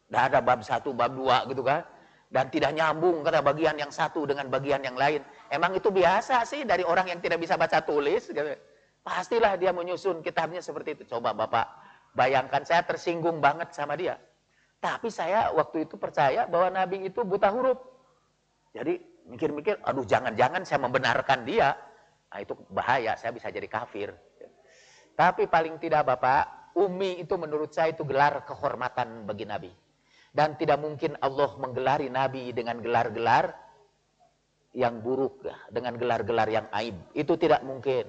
Tidak 0.07 0.21
ada 0.31 0.39
bab 0.39 0.63
satu, 0.63 0.95
bab 0.95 1.11
dua 1.11 1.43
gitu 1.51 1.67
kan. 1.67 1.83
Dan 2.31 2.47
tidak 2.47 2.75
nyambung 2.75 3.27
kata 3.27 3.43
bagian 3.43 3.75
yang 3.75 3.91
satu 3.91 4.23
dengan 4.23 4.47
bagian 4.47 4.79
yang 4.83 4.95
lain. 4.95 5.19
Emang 5.51 5.75
itu 5.75 5.91
biasa 5.91 6.47
sih 6.47 6.63
dari 6.63 6.87
orang 6.87 7.11
yang 7.11 7.19
tidak 7.19 7.43
bisa 7.43 7.59
baca 7.59 7.83
tulis. 7.83 8.31
Gitu. 8.31 8.55
Pastilah 9.03 9.59
dia 9.59 9.75
menyusun 9.75 10.23
kitabnya 10.23 10.63
seperti 10.63 10.95
itu. 10.95 11.03
Coba 11.11 11.35
Bapak 11.35 11.67
bayangkan 12.15 12.63
saya 12.63 12.87
tersinggung 12.87 13.43
banget 13.43 13.75
sama 13.75 13.99
dia. 13.99 14.15
Tapi 14.79 15.11
saya 15.11 15.51
waktu 15.51 15.89
itu 15.89 15.99
percaya 15.99 16.47
bahwa 16.47 16.71
Nabi 16.71 17.05
itu 17.09 17.21
buta 17.21 17.51
huruf. 17.51 17.79
Jadi 18.77 18.93
mikir-mikir, 19.25 19.81
aduh 19.81 20.05
jangan-jangan 20.05 20.61
saya 20.63 20.79
membenarkan 20.85 21.41
dia. 21.43 21.73
Nah 22.29 22.39
itu 22.39 22.53
bahaya, 22.69 23.17
saya 23.17 23.33
bisa 23.33 23.49
jadi 23.49 23.65
kafir. 23.65 24.13
Tapi 25.17 25.49
paling 25.49 25.81
tidak 25.81 26.05
Bapak, 26.05 26.73
Umi 26.77 27.17
itu 27.17 27.33
menurut 27.41 27.73
saya 27.73 27.89
itu 27.89 28.05
gelar 28.05 28.45
kehormatan 28.45 29.25
bagi 29.25 29.49
Nabi. 29.49 29.71
Dan 30.29 30.53
tidak 30.61 30.77
mungkin 30.77 31.17
Allah 31.25 31.49
menggelari 31.57 32.13
Nabi 32.13 32.53
dengan 32.53 32.77
gelar-gelar 32.77 33.49
yang 34.77 35.01
buruk, 35.01 35.49
dengan 35.73 35.97
gelar-gelar 35.97 36.45
yang 36.45 36.69
aib. 36.77 36.93
Itu 37.17 37.33
tidak 37.33 37.65
mungkin. 37.65 38.05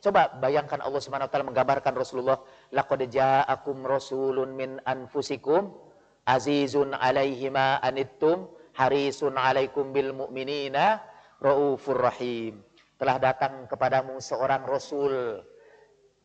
Coba 0.00 0.32
bayangkan 0.40 0.80
Allah 0.80 1.02
taala 1.28 1.44
menggambarkan 1.44 1.92
Rasulullah, 1.92 2.40
laqad 2.72 3.04
ja'akum 3.04 3.84
rasulun 3.84 4.56
min 4.56 4.80
anfusikum 4.88 5.76
azizun 6.24 6.96
alaihi 6.96 7.52
ma 7.52 7.76
anittum 7.84 8.48
harisun 8.76 9.40
alaikum 9.40 9.90
bil 9.90 10.12
mu'minina 10.12 11.00
raufur 11.40 11.96
rahim. 11.96 12.60
Telah 12.96 13.16
datang 13.20 13.68
kepadamu 13.68 14.20
seorang 14.20 14.64
rasul 14.64 15.40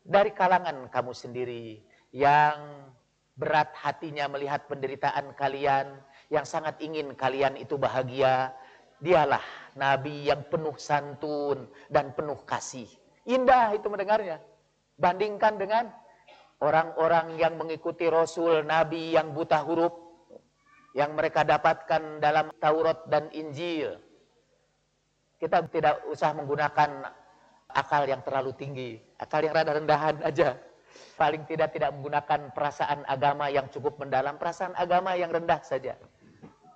dari 0.04 0.32
kalangan 0.32 0.88
kamu 0.88 1.12
sendiri 1.12 1.80
yang 2.12 2.88
berat 3.36 3.72
hatinya 3.76 4.28
melihat 4.28 4.68
penderitaan 4.68 5.32
kalian, 5.36 6.00
yang 6.28 6.44
sangat 6.44 6.76
ingin 6.80 7.16
kalian 7.16 7.56
itu 7.56 7.80
bahagia. 7.80 8.52
Dialah 9.02 9.42
nabi 9.74 10.30
yang 10.30 10.46
penuh 10.46 10.78
santun 10.78 11.66
dan 11.90 12.14
penuh 12.14 12.38
kasih. 12.46 12.86
Indah 13.26 13.74
itu 13.74 13.90
mendengarnya. 13.90 14.38
Bandingkan 14.94 15.58
dengan 15.58 15.90
orang-orang 16.62 17.34
yang 17.34 17.58
mengikuti 17.58 18.06
Rasul 18.06 18.62
Nabi 18.62 19.18
yang 19.18 19.34
buta 19.34 19.58
huruf 19.66 19.90
yang 20.92 21.16
mereka 21.16 21.44
dapatkan 21.44 22.20
dalam 22.20 22.52
Taurat 22.60 23.08
dan 23.08 23.32
Injil. 23.32 23.96
Kita 25.40 25.64
tidak 25.72 26.06
usah 26.06 26.36
menggunakan 26.36 27.08
akal 27.72 28.04
yang 28.06 28.20
terlalu 28.22 28.52
tinggi, 28.54 28.90
akal 29.18 29.42
yang 29.42 29.56
rada 29.56 29.74
rendahan 29.74 30.20
aja. 30.22 30.54
Paling 31.16 31.48
tidak 31.48 31.72
tidak 31.72 31.96
menggunakan 31.96 32.52
perasaan 32.52 33.08
agama 33.08 33.48
yang 33.48 33.66
cukup 33.72 33.96
mendalam, 33.96 34.36
perasaan 34.36 34.76
agama 34.76 35.16
yang 35.16 35.32
rendah 35.32 35.60
saja. 35.64 35.96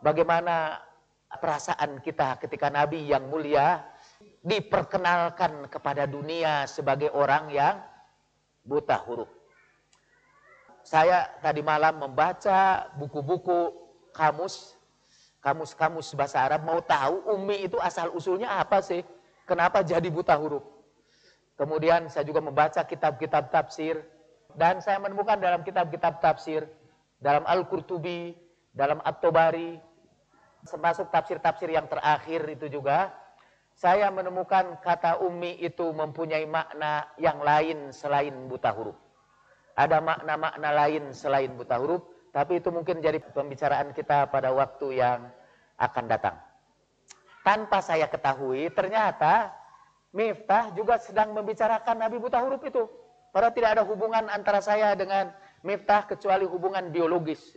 Bagaimana 0.01 0.80
perasaan 1.36 2.01
kita 2.01 2.40
ketika 2.40 2.72
Nabi 2.72 3.05
yang 3.12 3.28
mulia 3.28 3.84
diperkenalkan 4.40 5.68
kepada 5.68 6.09
dunia 6.09 6.64
sebagai 6.64 7.12
orang 7.12 7.52
yang 7.52 7.76
buta 8.64 8.97
huruf. 9.05 9.28
Saya 10.86 11.26
tadi 11.43 11.60
malam 11.66 11.98
membaca 11.98 12.86
buku-buku 12.94 13.86
kamus, 14.16 14.72
kamus-kamus 15.44 16.16
bahasa 16.16 16.40
Arab 16.40 16.64
mau 16.64 16.80
tahu 16.80 17.36
Umi 17.36 17.68
itu 17.68 17.76
asal 17.84 18.09
usulnya 18.16 18.56
apa 18.56 18.80
sih? 18.80 19.05
Kenapa 19.44 19.84
jadi 19.84 20.09
buta 20.09 20.32
huruf? 20.34 20.64
Kemudian 21.60 22.09
saya 22.09 22.24
juga 22.24 22.40
membaca 22.40 22.80
kitab-kitab 22.82 23.52
tafsir 23.52 24.01
dan 24.56 24.80
saya 24.80 24.97
menemukan 24.97 25.36
dalam 25.36 25.60
kitab-kitab 25.60 26.18
tafsir 26.24 26.64
dalam 27.20 27.44
Al-Qurtubi, 27.44 28.36
dalam 28.72 29.01
At-Tabari, 29.05 29.80
termasuk 30.66 31.09
tafsir-tafsir 31.12 31.72
yang 31.72 31.86
terakhir 31.86 32.44
itu 32.51 32.66
juga 32.68 33.14
saya 33.76 34.09
menemukan 34.09 34.80
kata 34.80 35.20
Umi 35.20 35.60
itu 35.60 35.84
mempunyai 35.93 36.48
makna 36.48 37.12
yang 37.20 37.44
lain 37.44 37.93
selain 37.93 38.32
buta 38.48 38.72
huruf. 38.72 38.97
Ada 39.76 40.01
makna-makna 40.01 40.68
lain 40.72 41.12
selain 41.12 41.52
buta 41.52 41.76
huruf 41.76 42.15
tapi 42.37 42.61
itu 42.61 42.69
mungkin 42.69 43.01
jadi 43.01 43.17
pembicaraan 43.17 43.97
kita 43.97 44.29
pada 44.29 44.53
waktu 44.53 45.01
yang 45.01 45.25
akan 45.81 46.05
datang. 46.05 46.37
Tanpa 47.41 47.81
saya 47.81 48.13
ketahui, 48.13 48.69
ternyata 48.77 49.57
Miftah 50.13 50.69
juga 50.77 51.01
sedang 51.01 51.33
membicarakan 51.33 51.97
Nabi 51.97 52.21
buta 52.21 52.45
huruf 52.45 52.61
itu. 52.69 52.85
Padahal 53.33 53.57
tidak 53.57 53.71
ada 53.81 53.83
hubungan 53.89 54.29
antara 54.29 54.61
saya 54.61 54.93
dengan 54.93 55.33
Miftah 55.65 56.05
kecuali 56.05 56.45
hubungan 56.45 56.93
biologis. 56.93 57.57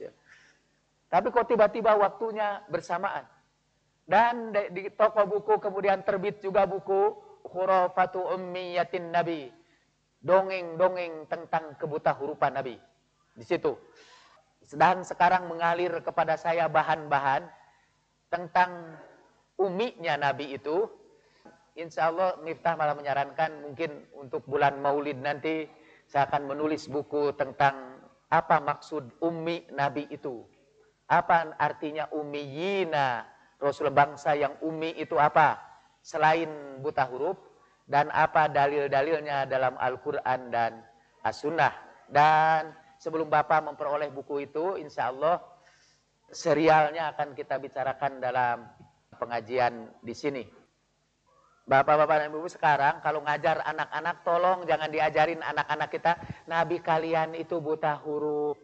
Tapi 1.11 1.27
kok 1.27 1.51
tiba-tiba 1.51 1.99
waktunya 1.99 2.63
bersamaan. 2.71 3.27
Dan 4.07 4.55
di 4.55 4.87
toko 4.95 5.27
buku 5.27 5.59
kemudian 5.59 6.07
terbit 6.07 6.39
juga 6.39 6.63
buku 6.63 7.19
Khurafatu 7.43 8.31
Ummiyatin 8.31 9.11
Nabi. 9.11 9.51
Dongeng-dongeng 10.23 11.27
tentang 11.27 11.75
kebuta 11.75 12.15
hurufan 12.15 12.55
Nabi. 12.55 12.79
Di 13.35 13.43
situ 13.43 13.75
dan 14.73 15.01
sekarang 15.01 15.49
mengalir 15.49 15.89
kepada 16.05 16.37
saya 16.37 16.69
bahan-bahan 16.69 17.45
tentang 18.29 18.97
umiknya 19.57 20.15
Nabi 20.15 20.53
itu. 20.53 20.85
Insya 21.79 22.11
Allah 22.11 22.35
Miftah 22.43 22.75
malah 22.75 22.93
menyarankan 22.93 23.63
mungkin 23.63 24.11
untuk 24.13 24.43
bulan 24.45 24.83
maulid 24.83 25.15
nanti 25.21 25.63
saya 26.09 26.27
akan 26.27 26.51
menulis 26.51 26.89
buku 26.91 27.31
tentang 27.39 28.03
apa 28.29 28.61
maksud 28.61 29.21
umi 29.23 29.65
Nabi 29.73 30.05
itu. 30.11 30.43
Apa 31.09 31.57
artinya 31.57 32.05
ummiyina, 32.13 33.25
Rasul 33.57 33.89
bangsa 33.89 34.37
yang 34.37 34.59
umi 34.61 34.93
itu 34.93 35.17
apa? 35.17 35.57
Selain 36.05 36.79
buta 36.83 37.09
huruf 37.09 37.37
dan 37.89 38.13
apa 38.13 38.45
dalil-dalilnya 38.45 39.49
dalam 39.49 39.73
Al-Quran 39.81 40.53
dan 40.53 40.85
As-Sunnah. 41.25 41.73
Dan 42.09 42.73
sebelum 42.99 43.31
Bapak 43.31 43.63
memperoleh 43.63 44.11
buku 44.11 44.43
itu, 44.45 44.75
insya 44.75 45.09
Allah 45.09 45.39
serialnya 46.29 47.15
akan 47.15 47.33
kita 47.33 47.57
bicarakan 47.57 48.21
dalam 48.21 48.67
pengajian 49.17 49.89
di 50.03 50.13
sini. 50.13 50.43
Bapak-bapak 51.69 52.25
dan 52.25 52.33
ibu 52.33 52.49
sekarang 52.49 52.97
kalau 53.05 53.21
ngajar 53.21 53.61
anak-anak 53.61 54.25
tolong 54.25 54.65
jangan 54.65 54.89
diajarin 54.89 55.37
anak-anak 55.37 55.89
kita 55.93 56.17
nabi 56.49 56.81
kalian 56.81 57.37
itu 57.37 57.61
buta 57.61 57.93
huruf. 58.01 58.57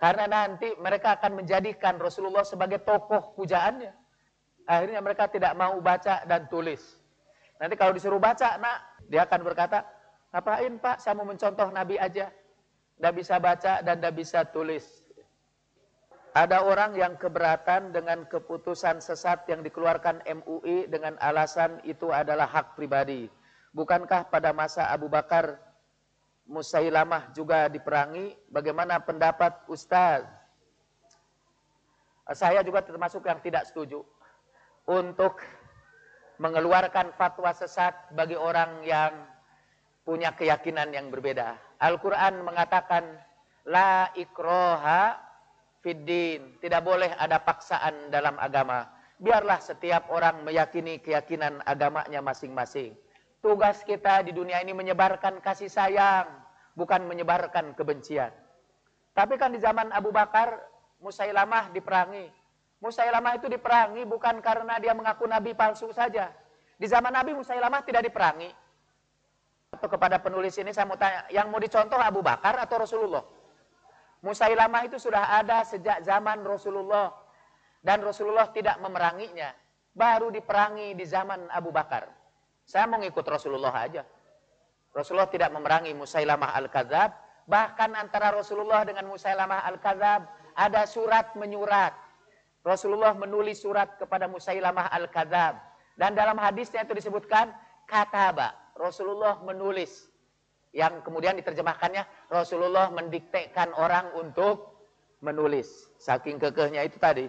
Karena 0.00 0.24
nanti 0.24 0.72
mereka 0.80 1.20
akan 1.20 1.44
menjadikan 1.44 2.00
Rasulullah 2.00 2.40
sebagai 2.40 2.80
tokoh 2.80 3.36
pujaannya. 3.36 3.92
Akhirnya 4.64 5.04
mereka 5.04 5.28
tidak 5.28 5.52
mau 5.52 5.76
baca 5.84 6.24
dan 6.24 6.48
tulis. 6.48 6.80
Nanti 7.60 7.76
kalau 7.76 7.92
disuruh 7.92 8.16
baca, 8.16 8.56
nak, 8.56 9.04
dia 9.12 9.28
akan 9.28 9.44
berkata, 9.44 9.84
ngapain 10.32 10.80
pak, 10.80 10.96
saya 11.04 11.12
mau 11.12 11.28
mencontoh 11.28 11.68
Nabi 11.68 12.00
aja 12.00 12.32
tidak 13.00 13.16
bisa 13.16 13.40
baca 13.40 13.80
dan 13.80 13.96
tidak 13.96 14.14
bisa 14.20 14.44
tulis. 14.44 14.84
Ada 16.36 16.68
orang 16.68 16.92
yang 17.00 17.16
keberatan 17.16 17.96
dengan 17.96 18.28
keputusan 18.28 19.00
sesat 19.00 19.48
yang 19.48 19.64
dikeluarkan 19.64 20.20
MUI 20.28 20.84
dengan 20.92 21.16
alasan 21.16 21.80
itu 21.88 22.12
adalah 22.12 22.44
hak 22.44 22.76
pribadi. 22.76 23.32
Bukankah 23.72 24.28
pada 24.28 24.52
masa 24.52 24.92
Abu 24.92 25.08
Bakar 25.08 25.56
Musailamah 26.44 27.32
juga 27.32 27.72
diperangi? 27.72 28.36
Bagaimana 28.52 29.00
pendapat 29.00 29.64
Ustaz? 29.72 30.28
Saya 32.36 32.60
juga 32.60 32.84
termasuk 32.84 33.24
yang 33.24 33.40
tidak 33.40 33.64
setuju 33.64 34.04
untuk 34.84 35.40
mengeluarkan 36.36 37.16
fatwa 37.16 37.48
sesat 37.56 37.96
bagi 38.12 38.36
orang 38.36 38.84
yang 38.84 39.24
punya 40.04 40.36
keyakinan 40.36 40.92
yang 40.92 41.08
berbeda. 41.08 41.69
Al-Quran 41.80 42.44
mengatakan, 42.44 43.04
La 43.68 44.12
ikroha 44.16 45.16
fiddin. 45.80 46.60
Tidak 46.60 46.80
boleh 46.84 47.12
ada 47.16 47.40
paksaan 47.40 48.12
dalam 48.12 48.36
agama. 48.36 48.88
Biarlah 49.20 49.60
setiap 49.60 50.08
orang 50.08 50.44
meyakini 50.44 51.00
keyakinan 51.00 51.60
agamanya 51.68 52.24
masing-masing. 52.24 52.96
Tugas 53.40 53.84
kita 53.84 54.24
di 54.24 54.32
dunia 54.32 54.60
ini 54.60 54.76
menyebarkan 54.76 55.40
kasih 55.40 55.68
sayang, 55.68 56.28
bukan 56.76 57.04
menyebarkan 57.08 57.72
kebencian. 57.76 58.32
Tapi 59.16 59.36
kan 59.40 59.52
di 59.52 59.60
zaman 59.60 59.92
Abu 59.92 60.12
Bakar, 60.12 60.60
Musailamah 61.00 61.72
diperangi. 61.72 62.28
Musailamah 62.80 63.36
itu 63.40 63.48
diperangi 63.48 64.04
bukan 64.04 64.40
karena 64.44 64.76
dia 64.80 64.92
mengaku 64.92 65.24
nabi 65.24 65.56
palsu 65.56 65.88
saja. 65.92 66.32
Di 66.80 66.88
zaman 66.88 67.12
Nabi 67.12 67.36
Musailamah 67.36 67.84
tidak 67.84 68.08
diperangi. 68.08 68.48
Atau 69.80 69.96
kepada 69.96 70.20
penulis 70.20 70.52
ini 70.60 70.76
saya 70.76 70.84
mau 70.84 71.00
tanya, 71.00 71.24
yang 71.32 71.48
mau 71.48 71.56
dicontoh 71.56 71.96
Abu 71.96 72.20
Bakar 72.20 72.52
atau 72.60 72.84
Rasulullah? 72.84 73.24
Musailamah 74.20 74.84
itu 74.84 75.00
sudah 75.00 75.40
ada 75.40 75.64
sejak 75.64 76.04
zaman 76.04 76.44
Rasulullah. 76.44 77.08
Dan 77.80 78.04
Rasulullah 78.04 78.52
tidak 78.52 78.76
memeranginya. 78.84 79.56
Baru 79.96 80.28
diperangi 80.28 80.92
di 80.92 81.08
zaman 81.08 81.48
Abu 81.48 81.72
Bakar. 81.72 82.12
Saya 82.68 82.84
mau 82.92 83.00
ngikut 83.00 83.24
Rasulullah 83.24 83.72
aja. 83.72 84.04
Rasulullah 84.92 85.32
tidak 85.32 85.48
memerangi 85.48 85.96
Musailamah 85.96 86.60
Al-Kadzab. 86.60 87.10
Bahkan 87.48 87.96
antara 87.96 88.36
Rasulullah 88.36 88.84
dengan 88.84 89.08
Musailamah 89.08 89.64
Al-Kadzab 89.64 90.28
ada 90.60 90.84
surat 90.84 91.32
menyurat. 91.40 91.96
Rasulullah 92.60 93.16
menulis 93.16 93.64
surat 93.64 93.96
kepada 93.96 94.28
Musailamah 94.28 94.92
Al-Kadzab. 94.92 95.56
Dan 95.96 96.12
dalam 96.12 96.36
hadisnya 96.36 96.84
itu 96.84 96.92
disebutkan 96.92 97.48
kataba. 97.88 98.52
Rasulullah 98.80 99.36
menulis. 99.44 100.08
Yang 100.72 101.04
kemudian 101.04 101.36
diterjemahkannya 101.36 102.32
Rasulullah 102.32 102.88
mendiktekan 102.88 103.76
orang 103.76 104.10
untuk 104.16 104.70
menulis. 105.20 105.92
Saking 106.00 106.40
kekehnya 106.40 106.88
itu 106.88 106.96
tadi. 106.96 107.28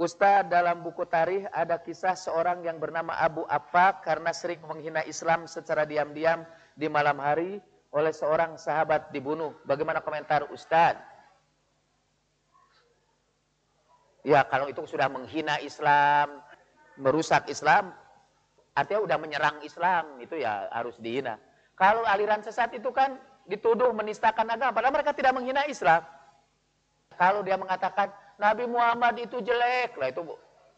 Ustaz 0.00 0.50
dalam 0.50 0.82
buku 0.82 1.06
tarikh 1.06 1.46
ada 1.54 1.78
kisah 1.78 2.18
seorang 2.18 2.66
yang 2.66 2.82
bernama 2.82 3.14
Abu 3.22 3.46
Afaq 3.46 4.02
karena 4.02 4.34
sering 4.34 4.58
menghina 4.66 5.06
Islam 5.06 5.46
secara 5.46 5.86
diam-diam 5.86 6.42
di 6.74 6.90
malam 6.90 7.22
hari 7.22 7.62
oleh 7.94 8.10
seorang 8.10 8.58
sahabat 8.58 9.14
dibunuh. 9.14 9.54
Bagaimana 9.62 10.02
komentar 10.02 10.48
Ustaz? 10.50 10.98
Ya 14.26 14.42
kalau 14.48 14.66
itu 14.66 14.82
sudah 14.88 15.06
menghina 15.06 15.60
Islam, 15.62 16.40
merusak 16.98 17.46
Islam, 17.46 17.94
artinya 18.72 19.00
sudah 19.04 19.18
menyerang 19.20 19.56
Islam, 19.64 20.04
itu 20.20 20.40
ya 20.40 20.68
harus 20.72 20.96
dihina. 21.00 21.36
Kalau 21.76 22.04
aliran 22.04 22.40
sesat 22.40 22.72
itu 22.76 22.88
kan 22.92 23.16
dituduh 23.48 23.90
menistakan 23.92 24.48
agama, 24.48 24.72
padahal 24.72 24.94
mereka 24.94 25.12
tidak 25.12 25.32
menghina 25.36 25.64
Islam. 25.68 26.04
Kalau 27.16 27.44
dia 27.44 27.60
mengatakan 27.60 28.08
Nabi 28.40 28.64
Muhammad 28.64 29.20
itu 29.20 29.40
jelek, 29.44 29.96
lah 30.00 30.08
itu 30.08 30.24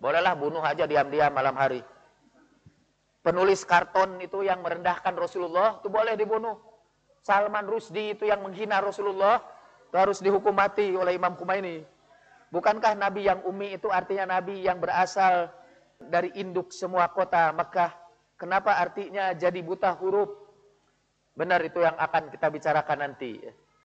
bolehlah 0.02 0.34
bunuh 0.34 0.62
aja 0.62 0.84
diam-diam 0.84 1.30
malam 1.30 1.54
hari. 1.54 1.80
Penulis 3.24 3.64
karton 3.64 4.20
itu 4.20 4.44
yang 4.44 4.60
merendahkan 4.60 5.16
Rasulullah 5.16 5.80
itu 5.80 5.88
boleh 5.88 6.12
dibunuh. 6.12 6.60
Salman 7.24 7.64
Rusdi 7.64 8.12
itu 8.12 8.28
yang 8.28 8.44
menghina 8.44 8.84
Rasulullah 8.84 9.40
itu 9.88 9.96
harus 9.96 10.20
dihukum 10.20 10.52
mati 10.52 10.92
oleh 10.92 11.16
Imam 11.16 11.32
Kumaini. 11.32 11.80
Bukankah 12.52 12.92
Nabi 13.00 13.24
yang 13.24 13.40
umi 13.48 13.80
itu 13.80 13.88
artinya 13.88 14.36
Nabi 14.36 14.60
yang 14.60 14.76
berasal 14.76 15.48
dari 15.98 16.30
induk 16.38 16.70
semua 16.74 17.10
kota 17.10 17.50
Mekah? 17.54 17.92
Kenapa 18.34 18.76
artinya 18.78 19.30
jadi 19.34 19.60
buta 19.62 19.94
huruf? 19.94 20.30
Benar 21.34 21.62
itu 21.66 21.82
yang 21.82 21.98
akan 21.98 22.30
kita 22.30 22.46
bicarakan 22.50 22.98
nanti. 23.10 23.42